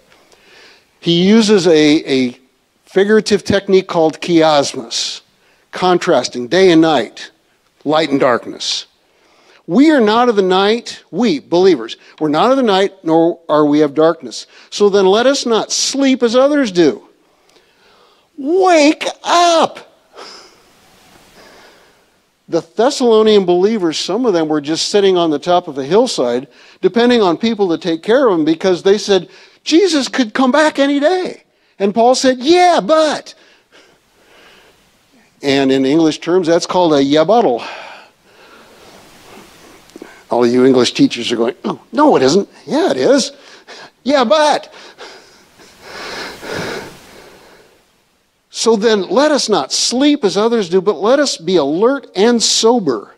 He 1.01 1.27
uses 1.29 1.67
a, 1.67 2.11
a 2.11 2.39
figurative 2.85 3.45
technique 3.45 3.89
called 3.89 4.21
chiasmus, 4.21 5.21
contrasting 5.71 6.49
day 6.49 6.71
and 6.71 6.81
night, 6.81 7.31
light 7.85 8.11
and 8.11 8.19
darkness. 8.19 8.87
We 9.73 9.91
are 9.91 10.03
not 10.03 10.29
of 10.29 10.37
the 10.37 10.43
night, 10.43 11.03
we, 11.11 11.39
believers, 11.39 11.97
we're 12.21 12.29
not 12.29 12.51
of 12.51 12.59
the 12.59 12.63
night, 12.63 12.93
nor 13.05 13.41
are 13.49 13.65
we 13.65 13.81
of 13.81 13.95
darkness. 13.95 14.47
So 14.69 14.91
then 14.91 15.07
let 15.07 15.25
us 15.25 15.47
not 15.47 15.73
sleep 15.73 16.23
as 16.23 16.37
others 16.37 16.71
do. 16.71 17.09
Wake 18.37 19.07
up! 19.25 19.95
The 22.51 22.61
Thessalonian 22.61 23.47
believers, 23.47 23.99
some 23.99 24.27
of 24.27 24.35
them 24.35 24.47
were 24.47 24.61
just 24.61 24.89
sitting 24.89 25.17
on 25.17 25.31
the 25.31 25.39
top 25.39 25.69
of 25.69 25.79
a 25.79 25.85
hillside, 25.85 26.49
depending 26.83 27.23
on 27.23 27.39
people 27.39 27.71
to 27.71 27.79
take 27.79 28.03
care 28.03 28.29
of 28.29 28.37
them 28.37 28.45
because 28.45 28.83
they 28.83 28.99
said, 28.99 29.31
Jesus 29.65 30.07
could 30.07 30.35
come 30.35 30.53
back 30.53 30.79
any 30.79 31.01
day. 31.01 31.45
And 31.79 31.95
Paul 31.95 32.15
said, 32.15 32.41
Yeah, 32.41 32.81
but. 32.85 33.35
And 35.43 35.73
in 35.73 35.87
English 35.87 36.19
terms, 36.19 36.47
that's 36.47 36.67
called 36.67 36.93
a 36.93 37.03
yabuttal. 37.03 37.67
All 40.43 40.49
of 40.49 40.53
you 40.53 40.67
English 40.67 40.95
teachers 40.95 41.31
are 41.31 41.37
going, 41.37 41.55
oh, 41.63 41.81
no, 41.93 42.17
it 42.17 42.23
isn't. 42.25 42.49
Yeah, 42.67 42.91
it 42.91 42.97
is. 42.97 43.31
Yeah, 44.03 44.25
but. 44.25 44.75
So 48.51 48.75
then 48.75 49.03
let 49.03 49.31
us 49.31 49.49
not 49.49 49.71
sleep 49.71 50.25
as 50.25 50.37
others 50.37 50.69
do, 50.69 50.81
but 50.81 50.97
let 50.97 51.21
us 51.21 51.37
be 51.37 51.55
alert 51.55 52.09
and 52.17 52.43
sober. 52.43 53.15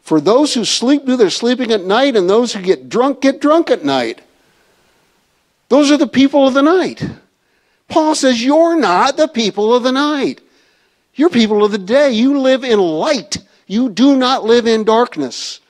For 0.00 0.18
those 0.18 0.54
who 0.54 0.64
sleep 0.64 1.04
do 1.04 1.14
their 1.14 1.28
sleeping 1.28 1.72
at 1.72 1.84
night, 1.84 2.16
and 2.16 2.30
those 2.30 2.54
who 2.54 2.62
get 2.62 2.88
drunk 2.88 3.20
get 3.20 3.38
drunk 3.38 3.70
at 3.70 3.84
night. 3.84 4.22
Those 5.68 5.90
are 5.90 5.98
the 5.98 6.06
people 6.06 6.48
of 6.48 6.54
the 6.54 6.62
night. 6.62 7.06
Paul 7.88 8.14
says, 8.14 8.42
You're 8.42 8.80
not 8.80 9.18
the 9.18 9.28
people 9.28 9.74
of 9.74 9.82
the 9.82 9.92
night. 9.92 10.40
You're 11.16 11.28
people 11.28 11.66
of 11.66 11.70
the 11.70 11.76
day. 11.76 12.12
You 12.12 12.40
live 12.40 12.64
in 12.64 12.78
light. 12.78 13.36
You 13.66 13.90
do 13.90 14.16
not 14.16 14.44
live 14.44 14.66
in 14.66 14.84
darkness. 14.84 15.60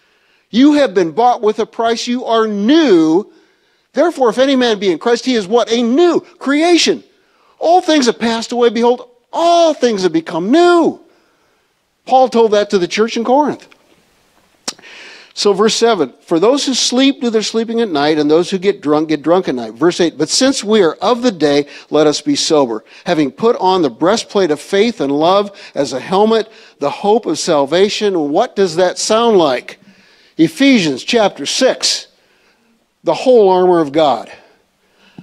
You 0.52 0.74
have 0.74 0.94
been 0.94 1.10
bought 1.12 1.40
with 1.40 1.58
a 1.58 1.66
price. 1.66 2.06
You 2.06 2.26
are 2.26 2.46
new. 2.46 3.32
Therefore, 3.94 4.28
if 4.28 4.38
any 4.38 4.54
man 4.54 4.78
be 4.78 4.92
in 4.92 4.98
Christ, 4.98 5.24
he 5.24 5.34
is 5.34 5.48
what? 5.48 5.72
A 5.72 5.82
new 5.82 6.20
creation. 6.38 7.02
All 7.58 7.80
things 7.80 8.06
have 8.06 8.18
passed 8.18 8.52
away. 8.52 8.68
Behold, 8.68 9.08
all 9.32 9.72
things 9.72 10.02
have 10.02 10.12
become 10.12 10.50
new. 10.50 11.00
Paul 12.04 12.28
told 12.28 12.52
that 12.52 12.70
to 12.70 12.78
the 12.78 12.86
church 12.86 13.16
in 13.16 13.24
Corinth. 13.24 13.66
So, 15.34 15.54
verse 15.54 15.74
7 15.74 16.12
For 16.20 16.38
those 16.38 16.66
who 16.66 16.74
sleep 16.74 17.22
do 17.22 17.30
their 17.30 17.42
sleeping 17.42 17.80
at 17.80 17.88
night, 17.88 18.18
and 18.18 18.30
those 18.30 18.50
who 18.50 18.58
get 18.58 18.82
drunk 18.82 19.08
get 19.08 19.22
drunk 19.22 19.48
at 19.48 19.54
night. 19.54 19.72
Verse 19.72 20.00
8 20.00 20.18
But 20.18 20.28
since 20.28 20.62
we 20.62 20.82
are 20.82 20.94
of 20.96 21.22
the 21.22 21.32
day, 21.32 21.66
let 21.88 22.06
us 22.06 22.20
be 22.20 22.36
sober, 22.36 22.84
having 23.06 23.30
put 23.30 23.56
on 23.56 23.80
the 23.80 23.88
breastplate 23.88 24.50
of 24.50 24.60
faith 24.60 25.00
and 25.00 25.10
love 25.10 25.58
as 25.74 25.94
a 25.94 26.00
helmet, 26.00 26.50
the 26.78 26.90
hope 26.90 27.24
of 27.24 27.38
salvation. 27.38 28.30
What 28.30 28.54
does 28.54 28.76
that 28.76 28.98
sound 28.98 29.38
like? 29.38 29.78
Ephesians 30.36 31.04
chapter 31.04 31.46
6, 31.46 32.06
the 33.04 33.14
whole 33.14 33.50
armor 33.50 33.80
of 33.80 33.92
God. 33.92 34.32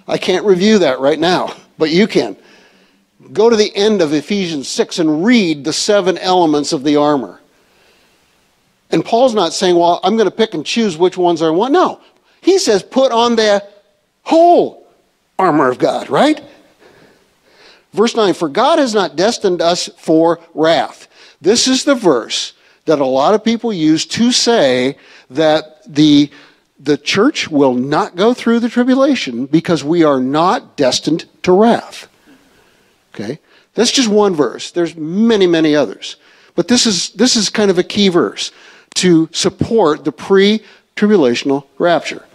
I 0.08 0.18
can't 0.18 0.46
review 0.46 0.80
that 0.80 1.00
right 1.00 1.20
now, 1.20 1.56
but 1.78 1.90
you 1.90 2.08
can. 2.08 2.36
Go 3.34 3.50
to 3.50 3.56
the 3.56 3.76
end 3.76 4.02
of 4.02 4.14
Ephesians 4.14 4.68
6 4.68 5.00
and 5.00 5.26
read 5.26 5.64
the 5.64 5.74
seven 5.74 6.18
elements 6.18 6.74
of 6.74 6.84
the 6.84 6.96
armor. 6.96 7.40
And 8.92 9.06
Paul's 9.06 9.36
not 9.36 9.54
saying, 9.54 9.76
well, 9.76 10.00
I'm 10.04 10.16
going 10.16 10.30
to 10.30 10.36
pick 10.36 10.54
and 10.54 10.66
choose 10.66 10.98
which 10.98 11.18
ones 11.18 11.42
I 11.42 11.50
want. 11.50 11.74
No. 11.74 12.02
He 12.42 12.58
says, 12.58 12.82
put 12.82 13.12
on 13.12 13.36
the 13.36 13.64
whole 14.24 14.88
armor 15.38 15.70
of 15.70 15.78
God, 15.78 16.10
right? 16.10 16.42
Verse 17.94 18.16
9, 18.16 18.34
for 18.34 18.50
God 18.50 18.80
has 18.80 18.94
not 18.94 19.16
destined 19.16 19.62
us 19.62 19.90
for 19.98 20.40
wrath. 20.54 21.08
This 21.42 21.68
is 21.68 21.84
the 21.84 21.96
verse 21.96 22.54
that 22.86 23.00
a 23.00 23.06
lot 23.06 23.34
of 23.34 23.44
people 23.44 23.72
use 23.72 24.06
to 24.06 24.32
say 24.32 24.98
that 25.30 25.82
the, 25.88 26.30
the 26.80 26.98
church 26.98 27.50
will 27.50 27.74
not 27.74 28.16
go 28.16 28.34
through 28.34 28.60
the 28.60 28.70
tribulation 28.70 29.46
because 29.46 29.84
we 29.84 30.04
are 30.04 30.20
not 30.20 30.76
destined 30.76 31.26
to 31.44 31.52
wrath. 31.52 32.08
Okay? 33.14 33.40
That's 33.74 33.92
just 33.92 34.10
one 34.10 34.36
verse. 34.36 34.72
There's 34.72 34.96
many, 34.96 35.48
many 35.48 35.76
others. 35.76 36.16
But 36.56 36.68
this 36.68 36.86
is, 36.86 37.12
this 37.12 37.36
is 37.36 37.50
kind 37.50 37.72
of 37.72 37.78
a 37.78 37.84
key 37.84 38.10
verse 38.10 38.52
to 38.96 39.30
support 39.32 40.04
the 40.04 40.12
pre 40.12 40.64
tribulational 40.96 41.66
rapture. 41.78 42.26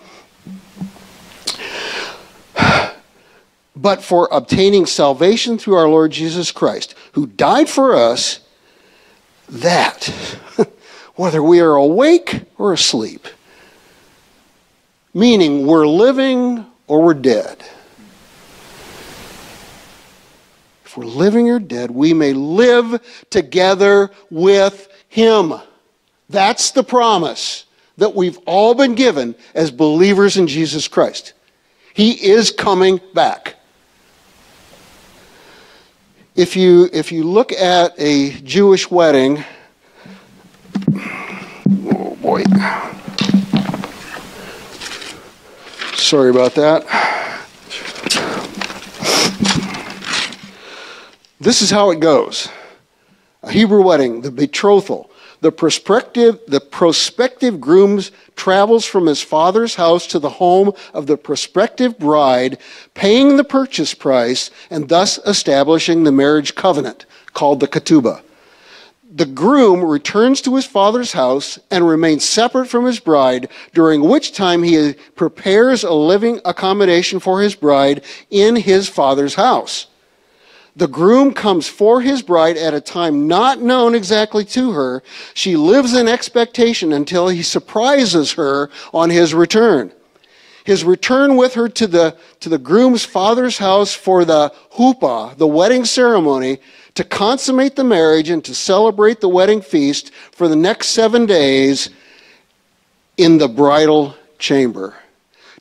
But 3.76 4.02
for 4.02 4.28
obtaining 4.30 4.86
salvation 4.86 5.58
through 5.58 5.74
our 5.74 5.88
Lord 5.88 6.12
Jesus 6.12 6.52
Christ, 6.52 6.94
who 7.12 7.26
died 7.26 7.68
for 7.68 7.94
us 7.94 8.40
that, 9.48 10.04
whether 11.14 11.42
we 11.42 11.60
are 11.60 11.74
awake 11.74 12.42
or 12.58 12.72
asleep. 12.72 13.26
Meaning 15.12 15.66
we're 15.66 15.86
living 15.86 16.66
or 16.86 17.02
we're 17.02 17.14
dead. 17.14 17.64
If 20.84 20.96
we're 20.96 21.04
living 21.04 21.50
or 21.50 21.58
dead, 21.58 21.90
we 21.90 22.14
may 22.14 22.32
live 22.32 23.00
together 23.30 24.10
with 24.30 24.88
Him. 25.08 25.54
That's 26.28 26.72
the 26.72 26.84
promise 26.84 27.64
that 27.96 28.14
we've 28.14 28.38
all 28.46 28.74
been 28.74 28.94
given 28.94 29.34
as 29.54 29.70
believers 29.70 30.36
in 30.36 30.46
Jesus 30.46 30.88
Christ. 30.88 31.32
He 31.94 32.12
is 32.12 32.50
coming 32.50 33.00
back. 33.14 33.54
If 36.34 36.56
you 36.56 36.88
if 36.92 37.12
you 37.12 37.22
look 37.24 37.52
at 37.52 37.94
a 37.98 38.30
Jewish 38.40 38.90
wedding, 38.90 39.44
oh 41.92 42.16
boy. 42.20 42.42
Sorry 45.94 46.30
about 46.30 46.54
that. 46.56 46.84
This 51.40 51.62
is 51.62 51.70
how 51.70 51.90
it 51.90 52.00
goes. 52.00 52.48
A 53.42 53.52
Hebrew 53.52 53.82
wedding, 53.82 54.22
the 54.22 54.30
betrothal. 54.30 55.10
The 55.44 55.52
prospective, 55.52 56.40
the 56.48 56.58
prospective 56.58 57.60
groom 57.60 58.00
travels 58.34 58.86
from 58.86 59.04
his 59.04 59.20
father's 59.20 59.74
house 59.74 60.06
to 60.06 60.18
the 60.18 60.30
home 60.30 60.72
of 60.94 61.06
the 61.06 61.18
prospective 61.18 61.98
bride, 61.98 62.56
paying 62.94 63.36
the 63.36 63.44
purchase 63.44 63.92
price 63.92 64.50
and 64.70 64.88
thus 64.88 65.18
establishing 65.26 66.04
the 66.04 66.12
marriage 66.12 66.54
covenant 66.54 67.04
called 67.34 67.60
the 67.60 67.68
ketubah. 67.68 68.22
The 69.14 69.26
groom 69.26 69.84
returns 69.84 70.40
to 70.40 70.56
his 70.56 70.64
father's 70.64 71.12
house 71.12 71.58
and 71.70 71.86
remains 71.86 72.24
separate 72.24 72.68
from 72.68 72.86
his 72.86 72.98
bride, 72.98 73.50
during 73.74 74.00
which 74.00 74.32
time 74.32 74.62
he 74.62 74.94
prepares 75.14 75.84
a 75.84 75.92
living 75.92 76.40
accommodation 76.46 77.20
for 77.20 77.42
his 77.42 77.54
bride 77.54 78.02
in 78.30 78.56
his 78.56 78.88
father's 78.88 79.34
house. 79.34 79.88
The 80.76 80.88
groom 80.88 81.32
comes 81.32 81.68
for 81.68 82.00
his 82.00 82.22
bride 82.22 82.56
at 82.56 82.74
a 82.74 82.80
time 82.80 83.28
not 83.28 83.60
known 83.60 83.94
exactly 83.94 84.44
to 84.46 84.72
her. 84.72 85.02
She 85.32 85.56
lives 85.56 85.94
in 85.94 86.08
expectation 86.08 86.92
until 86.92 87.28
he 87.28 87.42
surprises 87.42 88.32
her 88.32 88.70
on 88.92 89.10
his 89.10 89.34
return. 89.34 89.92
His 90.64 90.82
return 90.82 91.36
with 91.36 91.54
her 91.54 91.68
to 91.68 91.86
the, 91.86 92.16
to 92.40 92.48
the 92.48 92.58
groom's 92.58 93.04
father's 93.04 93.58
house 93.58 93.94
for 93.94 94.24
the 94.24 94.52
chuppah, 94.72 95.36
the 95.36 95.46
wedding 95.46 95.84
ceremony, 95.84 96.58
to 96.94 97.04
consummate 97.04 97.76
the 97.76 97.84
marriage 97.84 98.30
and 98.30 98.44
to 98.44 98.54
celebrate 98.54 99.20
the 99.20 99.28
wedding 99.28 99.60
feast 99.60 100.10
for 100.32 100.48
the 100.48 100.56
next 100.56 100.88
seven 100.88 101.26
days 101.26 101.90
in 103.16 103.38
the 103.38 103.48
bridal 103.48 104.16
chamber. 104.38 104.94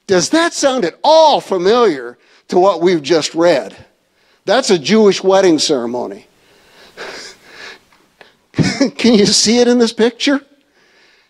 Does 0.07 0.29
that 0.29 0.53
sound 0.53 0.85
at 0.85 0.97
all 1.03 1.39
familiar 1.39 2.17
to 2.47 2.57
what 2.57 2.81
we've 2.81 3.03
just 3.03 3.35
read? 3.35 3.75
That's 4.45 4.69
a 4.69 4.77
Jewish 4.77 5.23
wedding 5.23 5.59
ceremony. 5.59 6.27
can 8.97 9.13
you 9.13 9.25
see 9.25 9.59
it 9.59 9.67
in 9.67 9.79
this 9.79 9.93
picture? 9.93 10.41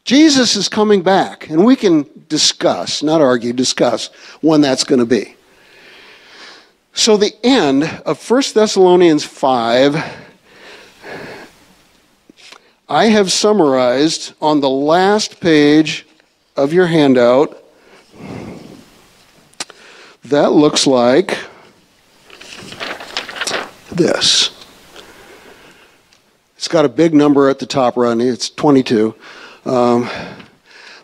Jesus 0.03 0.55
is 0.55 0.67
coming 0.67 1.01
back, 1.01 1.49
and 1.49 1.63
we 1.63 1.75
can 1.75 2.09
discuss, 2.27 3.01
not 3.03 3.21
argue, 3.21 3.53
discuss 3.53 4.07
when 4.41 4.61
that's 4.61 4.83
going 4.83 4.99
to 4.99 5.05
be. 5.05 5.35
So, 6.93 7.15
the 7.15 7.33
end 7.43 7.83
of 8.05 8.29
1 8.29 8.43
Thessalonians 8.53 9.23
5, 9.23 9.95
I 12.89 13.05
have 13.05 13.31
summarized 13.31 14.33
on 14.41 14.59
the 14.59 14.69
last 14.69 15.39
page 15.39 16.05
of 16.55 16.73
your 16.73 16.87
handout. 16.87 17.63
That 20.25 20.51
looks 20.51 20.85
like 20.85 21.37
this. 23.95 24.51
It's 26.55 26.67
got 26.67 26.85
a 26.85 26.89
big 26.89 27.13
number 27.13 27.49
at 27.49 27.59
the 27.59 27.65
top, 27.65 27.97
Rodney. 27.97 28.27
It's 28.27 28.49
22. 28.49 29.13
Um, 29.65 30.09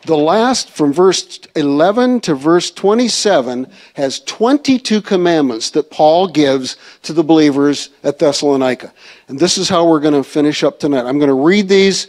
the 0.05 0.15
last, 0.15 0.69
from 0.69 0.93
verse 0.93 1.39
11 1.55 2.21
to 2.21 2.33
verse 2.33 2.71
27, 2.71 3.67
has 3.95 4.21
22 4.21 5.01
commandments 5.01 5.71
that 5.71 5.91
Paul 5.91 6.27
gives 6.27 6.77
to 7.03 7.11
the 7.11 7.23
believers 7.23 7.89
at 8.03 8.19
Thessalonica. 8.19 8.93
And 9.27 9.37
this 9.37 9.57
is 9.57 9.67
how 9.67 9.85
we're 9.85 9.99
going 9.99 10.13
to 10.13 10.23
finish 10.23 10.63
up 10.63 10.79
tonight. 10.79 11.05
I'm 11.05 11.19
going 11.19 11.27
to 11.27 11.33
read 11.33 11.67
these 11.67 12.07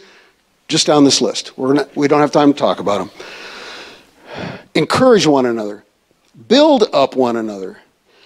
just 0.69 0.87
down 0.87 1.03
this 1.03 1.19
list. 1.19 1.57
We're 1.57 1.73
not, 1.73 1.95
we 1.95 2.07
don't 2.07 2.21
have 2.21 2.31
time 2.31 2.53
to 2.53 2.57
talk 2.57 2.79
about 2.79 2.99
them. 2.99 3.11
Encourage 4.73 5.27
one 5.27 5.45
another, 5.45 5.83
build 6.47 6.85
up 6.93 7.17
one 7.17 7.35
another 7.35 7.80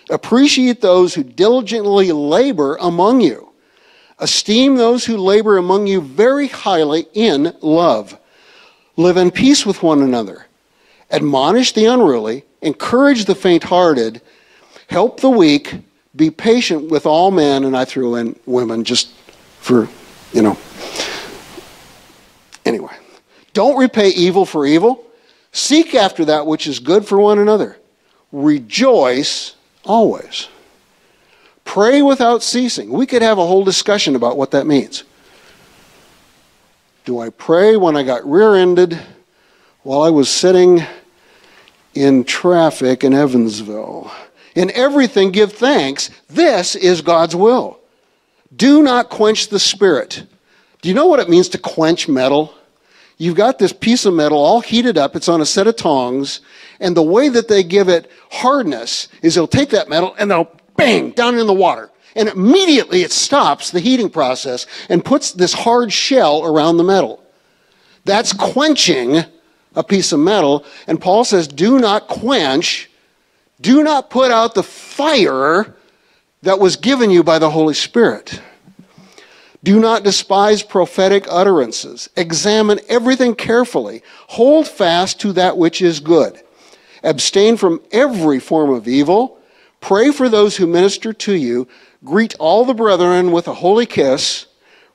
Appreciate 0.09 0.81
those 0.81 1.13
who 1.13 1.23
diligently 1.23 2.11
labor 2.11 2.77
among 2.79 3.21
you. 3.21 3.49
Esteem 4.19 4.75
those 4.75 5.05
who 5.05 5.17
labor 5.17 5.57
among 5.57 5.87
you 5.87 5.99
very 6.01 6.47
highly 6.47 7.07
in 7.13 7.55
love. 7.61 8.17
Live 8.97 9.17
in 9.17 9.31
peace 9.31 9.65
with 9.65 9.83
one 9.83 10.01
another. 10.01 10.45
Admonish 11.11 11.73
the 11.73 11.85
unruly. 11.85 12.45
Encourage 12.61 13.25
the 13.25 13.35
faint 13.35 13.63
hearted. 13.63 14.21
Help 14.87 15.19
the 15.19 15.29
weak. 15.29 15.75
Be 16.15 16.31
patient 16.31 16.89
with 16.89 17.05
all 17.05 17.31
men. 17.31 17.65
And 17.65 17.75
I 17.75 17.83
threw 17.83 18.15
in 18.15 18.39
women 18.45 18.83
just 18.83 19.09
for, 19.59 19.89
you 20.31 20.41
know. 20.41 20.57
Anyway, 22.65 22.93
don't 23.53 23.77
repay 23.77 24.09
evil 24.09 24.45
for 24.45 24.65
evil. 24.65 25.03
Seek 25.51 25.93
after 25.93 26.25
that 26.25 26.45
which 26.45 26.67
is 26.67 26.79
good 26.79 27.05
for 27.05 27.19
one 27.19 27.39
another. 27.39 27.77
Rejoice 28.31 29.55
Always. 29.85 30.47
Pray 31.63 32.01
without 32.01 32.43
ceasing. 32.43 32.91
We 32.91 33.05
could 33.05 33.21
have 33.21 33.37
a 33.37 33.45
whole 33.45 33.63
discussion 33.63 34.15
about 34.15 34.37
what 34.37 34.51
that 34.51 34.67
means. 34.67 35.03
Do 37.05 37.19
I 37.19 37.29
pray 37.29 37.77
when 37.77 37.95
I 37.95 38.03
got 38.03 38.25
rear 38.25 38.55
ended 38.55 38.99
while 39.83 40.01
I 40.01 40.09
was 40.09 40.29
sitting 40.29 40.83
in 41.93 42.23
traffic 42.23 43.03
in 43.03 43.13
Evansville? 43.13 44.11
In 44.55 44.71
everything, 44.71 45.31
give 45.31 45.53
thanks. 45.53 46.09
This 46.29 46.75
is 46.75 47.01
God's 47.01 47.35
will. 47.35 47.79
Do 48.55 48.81
not 48.81 49.09
quench 49.09 49.49
the 49.49 49.59
spirit. 49.59 50.25
Do 50.81 50.89
you 50.89 50.95
know 50.95 51.07
what 51.07 51.19
it 51.19 51.29
means 51.29 51.49
to 51.49 51.57
quench 51.57 52.07
metal? 52.07 52.53
You've 53.17 53.35
got 53.35 53.59
this 53.59 53.71
piece 53.71 54.05
of 54.05 54.13
metal 54.13 54.37
all 54.37 54.61
heated 54.61 54.97
up, 54.97 55.15
it's 55.15 55.29
on 55.29 55.41
a 55.41 55.45
set 55.45 55.67
of 55.67 55.77
tongs, 55.77 56.41
and 56.79 56.95
the 56.95 57.03
way 57.03 57.29
that 57.29 57.47
they 57.47 57.63
give 57.63 57.87
it 57.87 58.11
hardness 58.29 59.07
is 59.21 59.35
they'll 59.35 59.47
take 59.47 59.69
that 59.69 59.89
metal 59.89 60.15
and 60.19 60.29
they'll 60.29 60.51
bang 60.75 61.11
down 61.11 61.37
in 61.37 61.47
the 61.47 61.53
water. 61.53 61.89
And 62.15 62.29
immediately 62.29 63.01
it 63.01 63.11
stops 63.11 63.71
the 63.71 63.79
heating 63.79 64.09
process 64.09 64.67
and 64.89 65.03
puts 65.03 65.31
this 65.31 65.53
hard 65.53 65.91
shell 65.91 66.45
around 66.45 66.77
the 66.77 66.83
metal. 66.83 67.23
That's 68.05 68.33
quenching 68.33 69.23
a 69.75 69.83
piece 69.83 70.11
of 70.11 70.19
metal. 70.19 70.65
And 70.87 70.99
Paul 70.99 71.25
says, 71.25 71.47
do 71.47 71.79
not 71.79 72.07
quench, 72.07 72.89
do 73.59 73.83
not 73.83 74.09
put 74.09 74.31
out 74.31 74.55
the 74.55 74.63
fire 74.63 75.75
that 76.41 76.59
was 76.59 76.75
given 76.75 77.09
you 77.09 77.23
by 77.23 77.39
the 77.39 77.49
Holy 77.49 77.73
Spirit. 77.73 78.41
Do 79.65 79.79
not 79.79 80.03
despise 80.03 80.61
prophetic 80.61 81.25
utterances. 81.27 82.07
Examine 82.15 82.79
everything 82.87 83.33
carefully. 83.33 84.03
Hold 84.27 84.67
fast 84.67 85.19
to 85.21 85.33
that 85.33 85.57
which 85.57 85.81
is 85.81 85.99
good. 85.99 86.39
Abstain 87.03 87.57
from 87.57 87.81
every 87.91 88.39
form 88.39 88.69
of 88.69 88.87
evil. 88.87 89.39
Pray 89.81 90.11
for 90.11 90.29
those 90.29 90.57
who 90.57 90.67
minister 90.67 91.13
to 91.13 91.33
you. 91.33 91.67
Greet 92.03 92.35
all 92.35 92.63
the 92.63 92.75
brethren 92.75 93.31
with 93.31 93.47
a 93.47 93.55
holy 93.55 93.87
kiss. 93.87 94.45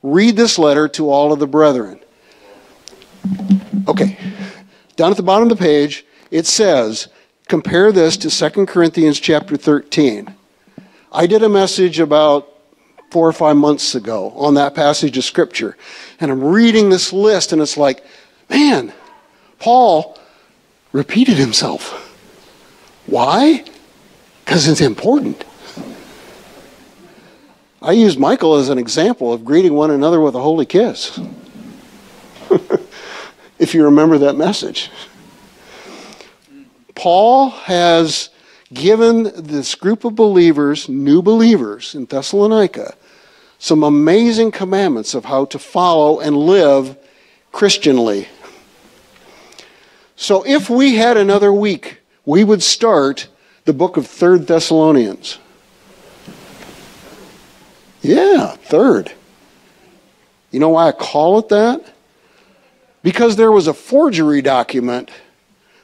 Read 0.03 0.37
this 0.37 0.57
letter 0.57 0.87
to 0.87 1.09
all 1.09 1.33
of 1.33 1.39
the 1.39 1.47
brethren. 1.47 1.99
Okay, 3.89 4.17
down 4.95 5.11
at 5.11 5.17
the 5.17 5.23
bottom 5.23 5.51
of 5.51 5.57
the 5.57 5.61
page, 5.61 6.05
it 6.31 6.45
says, 6.45 7.09
compare 7.49 7.91
this 7.91 8.15
to 8.15 8.29
2 8.29 8.65
Corinthians 8.67 9.19
chapter 9.19 9.57
13. 9.57 10.33
I 11.11 11.27
did 11.27 11.43
a 11.43 11.49
message 11.49 11.99
about 11.99 12.50
four 13.11 13.27
or 13.27 13.33
five 13.33 13.57
months 13.57 13.93
ago 13.93 14.31
on 14.31 14.55
that 14.55 14.73
passage 14.73 15.17
of 15.17 15.23
Scripture, 15.23 15.77
and 16.19 16.31
I'm 16.31 16.43
reading 16.43 16.89
this 16.89 17.11
list, 17.13 17.51
and 17.51 17.61
it's 17.61 17.77
like, 17.77 18.03
man, 18.49 18.93
Paul 19.59 20.17
repeated 20.91 21.37
himself. 21.37 22.07
Why? 23.05 23.63
Because 24.43 24.67
it's 24.67 24.81
important. 24.81 25.43
I 27.81 27.93
used 27.93 28.19
Michael 28.19 28.55
as 28.55 28.69
an 28.69 28.77
example 28.77 29.33
of 29.33 29.43
greeting 29.43 29.73
one 29.73 29.91
another 29.91 30.19
with 30.21 30.35
a 30.35 30.39
holy 30.39 30.65
kiss. 30.65 31.19
if 33.59 33.73
you 33.73 33.85
remember 33.85 34.19
that 34.19 34.35
message. 34.35 34.89
Paul 36.95 37.49
has 37.49 38.29
given 38.73 39.31
this 39.35 39.75
group 39.75 40.05
of 40.05 40.15
believers, 40.15 40.87
new 40.87 41.21
believers 41.21 41.95
in 41.95 42.05
Thessalonica, 42.05 42.95
some 43.61 43.83
amazing 43.83 44.49
commandments 44.49 45.13
of 45.13 45.25
how 45.25 45.45
to 45.45 45.59
follow 45.59 46.19
and 46.19 46.35
live 46.35 46.97
Christianly. 47.51 48.27
So 50.15 50.43
if 50.47 50.67
we 50.67 50.95
had 50.95 51.15
another 51.15 51.53
week, 51.53 51.99
we 52.25 52.43
would 52.43 52.63
start 52.63 53.27
the 53.65 53.71
book 53.71 53.97
of 53.97 54.07
3rd 54.07 54.47
Thessalonians. 54.47 55.37
Yeah, 58.01 58.55
3rd. 58.65 59.11
You 60.49 60.59
know 60.59 60.69
why 60.69 60.87
I 60.87 60.91
call 60.91 61.37
it 61.37 61.49
that? 61.49 61.85
Because 63.03 63.35
there 63.35 63.51
was 63.51 63.67
a 63.67 63.75
forgery 63.75 64.41
document 64.41 65.11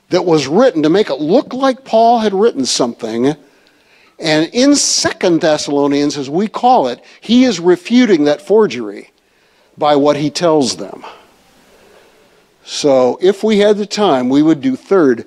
that 0.09 0.25
was 0.25 0.47
written 0.47 0.82
to 0.82 0.89
make 0.89 1.11
it 1.11 1.21
look 1.21 1.53
like 1.53 1.86
Paul 1.86 2.19
had 2.19 2.34
written 2.34 2.65
something, 2.65 3.36
And 4.20 4.49
in 4.53 4.76
Second 4.76 5.41
Thessalonians, 5.41 6.18
as 6.18 6.30
we 6.30 6.47
call 6.47 6.88
it, 6.88 7.03
he 7.22 7.43
is 7.43 7.59
refuting 7.59 8.24
that 8.24 8.41
forgery 8.41 9.11
by 9.78 9.95
what 9.95 10.18
he 10.18 10.30
tells 10.30 10.78
them. 10.78 11.05
So 12.65 13.20
if 13.22 13.43
we 13.43 13.59
had 13.59 13.78
the 13.78 13.86
time, 13.86 14.30
we 14.30 14.41
would 14.41 14.59
do 14.59 14.76
Third 14.76 15.26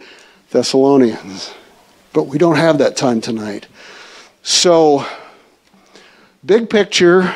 Thessalonians. 0.51 1.55
But 2.13 2.25
we 2.25 2.39
don't 2.39 2.57
have 2.57 2.79
that 2.79 2.97
time 2.97 3.21
tonight. 3.21 3.69
So, 4.43 5.07
big 6.45 6.69
picture, 6.69 7.33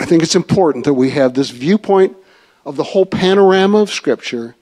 I 0.00 0.06
think 0.06 0.22
it's 0.22 0.34
important 0.34 0.86
that 0.86 0.94
we 0.94 1.10
have 1.10 1.34
this 1.34 1.50
viewpoint 1.50 2.16
of 2.64 2.76
the 2.76 2.82
whole 2.82 3.04
panorama 3.04 3.78
of 3.78 3.90
Scripture 3.90 4.56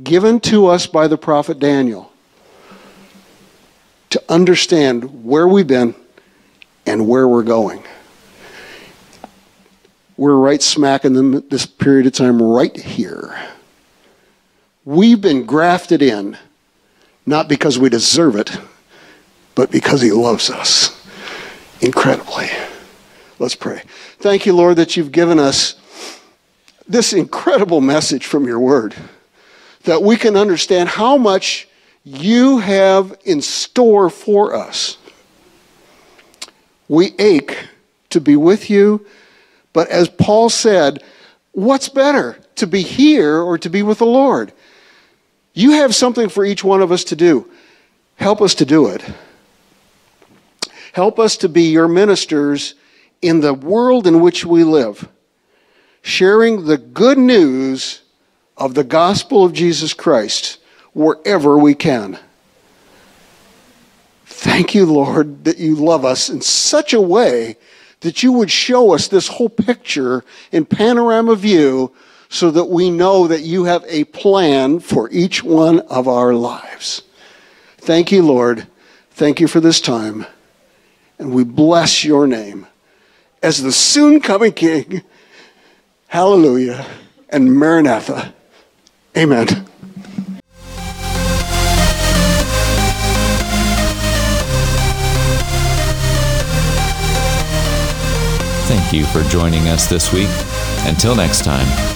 given 0.00 0.38
to 0.40 0.66
us 0.66 0.86
by 0.86 1.08
the 1.08 1.18
prophet 1.18 1.58
Daniel 1.58 2.11
to 4.12 4.22
understand 4.28 5.24
where 5.24 5.48
we've 5.48 5.66
been 5.66 5.94
and 6.84 7.08
where 7.08 7.26
we're 7.26 7.42
going. 7.42 7.82
We're 10.18 10.36
right 10.36 10.62
smack 10.62 11.06
in 11.06 11.48
this 11.48 11.64
period 11.64 12.06
of 12.06 12.12
time 12.12 12.40
right 12.42 12.76
here. 12.76 13.34
We've 14.84 15.20
been 15.20 15.46
grafted 15.46 16.02
in, 16.02 16.36
not 17.24 17.48
because 17.48 17.78
we 17.78 17.88
deserve 17.88 18.36
it, 18.36 18.54
but 19.54 19.70
because 19.70 20.02
He 20.02 20.12
loves 20.12 20.50
us 20.50 20.90
incredibly. 21.80 22.50
Let's 23.38 23.54
pray. 23.54 23.82
Thank 24.18 24.44
you, 24.44 24.54
Lord, 24.54 24.76
that 24.76 24.94
you've 24.94 25.12
given 25.12 25.38
us 25.38 25.76
this 26.86 27.14
incredible 27.14 27.80
message 27.80 28.26
from 28.26 28.46
your 28.46 28.60
word, 28.60 28.94
that 29.84 30.02
we 30.02 30.16
can 30.16 30.36
understand 30.36 30.90
how 30.90 31.16
much 31.16 31.66
you 32.04 32.58
have 32.58 33.16
in 33.24 33.40
store 33.40 34.10
for 34.10 34.54
us. 34.54 34.96
We 36.88 37.14
ache 37.18 37.68
to 38.10 38.20
be 38.20 38.36
with 38.36 38.68
you, 38.68 39.06
but 39.72 39.88
as 39.88 40.08
Paul 40.08 40.50
said, 40.50 41.02
what's 41.52 41.88
better, 41.88 42.38
to 42.56 42.66
be 42.66 42.82
here 42.82 43.40
or 43.40 43.56
to 43.58 43.70
be 43.70 43.82
with 43.82 43.98
the 43.98 44.06
Lord? 44.06 44.52
You 45.54 45.72
have 45.72 45.94
something 45.94 46.28
for 46.28 46.44
each 46.44 46.64
one 46.64 46.82
of 46.82 46.92
us 46.92 47.04
to 47.04 47.16
do. 47.16 47.50
Help 48.16 48.42
us 48.42 48.54
to 48.56 48.64
do 48.64 48.88
it. 48.88 49.02
Help 50.92 51.18
us 51.18 51.36
to 51.38 51.48
be 51.48 51.62
your 51.62 51.88
ministers 51.88 52.74
in 53.22 53.40
the 53.40 53.54
world 53.54 54.06
in 54.06 54.20
which 54.20 54.44
we 54.44 54.64
live, 54.64 55.08
sharing 56.02 56.66
the 56.66 56.76
good 56.76 57.16
news 57.16 58.02
of 58.56 58.74
the 58.74 58.84
gospel 58.84 59.44
of 59.44 59.52
Jesus 59.52 59.94
Christ 59.94 60.58
wherever 60.92 61.56
we 61.56 61.74
can. 61.74 62.18
Thank 64.26 64.74
you, 64.74 64.86
Lord, 64.86 65.44
that 65.44 65.58
you 65.58 65.76
love 65.76 66.04
us 66.04 66.28
in 66.28 66.40
such 66.40 66.92
a 66.92 67.00
way 67.00 67.56
that 68.00 68.22
you 68.22 68.32
would 68.32 68.50
show 68.50 68.92
us 68.92 69.08
this 69.08 69.28
whole 69.28 69.48
picture 69.48 70.24
in 70.50 70.64
panorama 70.64 71.36
view 71.36 71.92
so 72.28 72.50
that 72.50 72.64
we 72.64 72.90
know 72.90 73.28
that 73.28 73.42
you 73.42 73.64
have 73.64 73.84
a 73.86 74.04
plan 74.04 74.80
for 74.80 75.08
each 75.10 75.44
one 75.44 75.80
of 75.80 76.08
our 76.08 76.34
lives. 76.34 77.02
Thank 77.78 78.10
you, 78.10 78.22
Lord. 78.22 78.66
Thank 79.12 79.40
you 79.40 79.46
for 79.46 79.60
this 79.60 79.80
time. 79.80 80.26
And 81.18 81.32
we 81.32 81.44
bless 81.44 82.04
your 82.04 82.26
name 82.26 82.66
as 83.42 83.62
the 83.62 83.72
soon 83.72 84.20
coming 84.20 84.52
King. 84.52 85.02
Hallelujah 86.08 86.84
and 87.28 87.54
Maranatha. 87.54 88.34
Amen. 89.16 89.66
You 98.92 99.06
for 99.06 99.22
joining 99.22 99.68
us 99.68 99.88
this 99.88 100.12
week. 100.12 100.28
Until 100.84 101.14
next 101.14 101.44
time. 101.44 101.91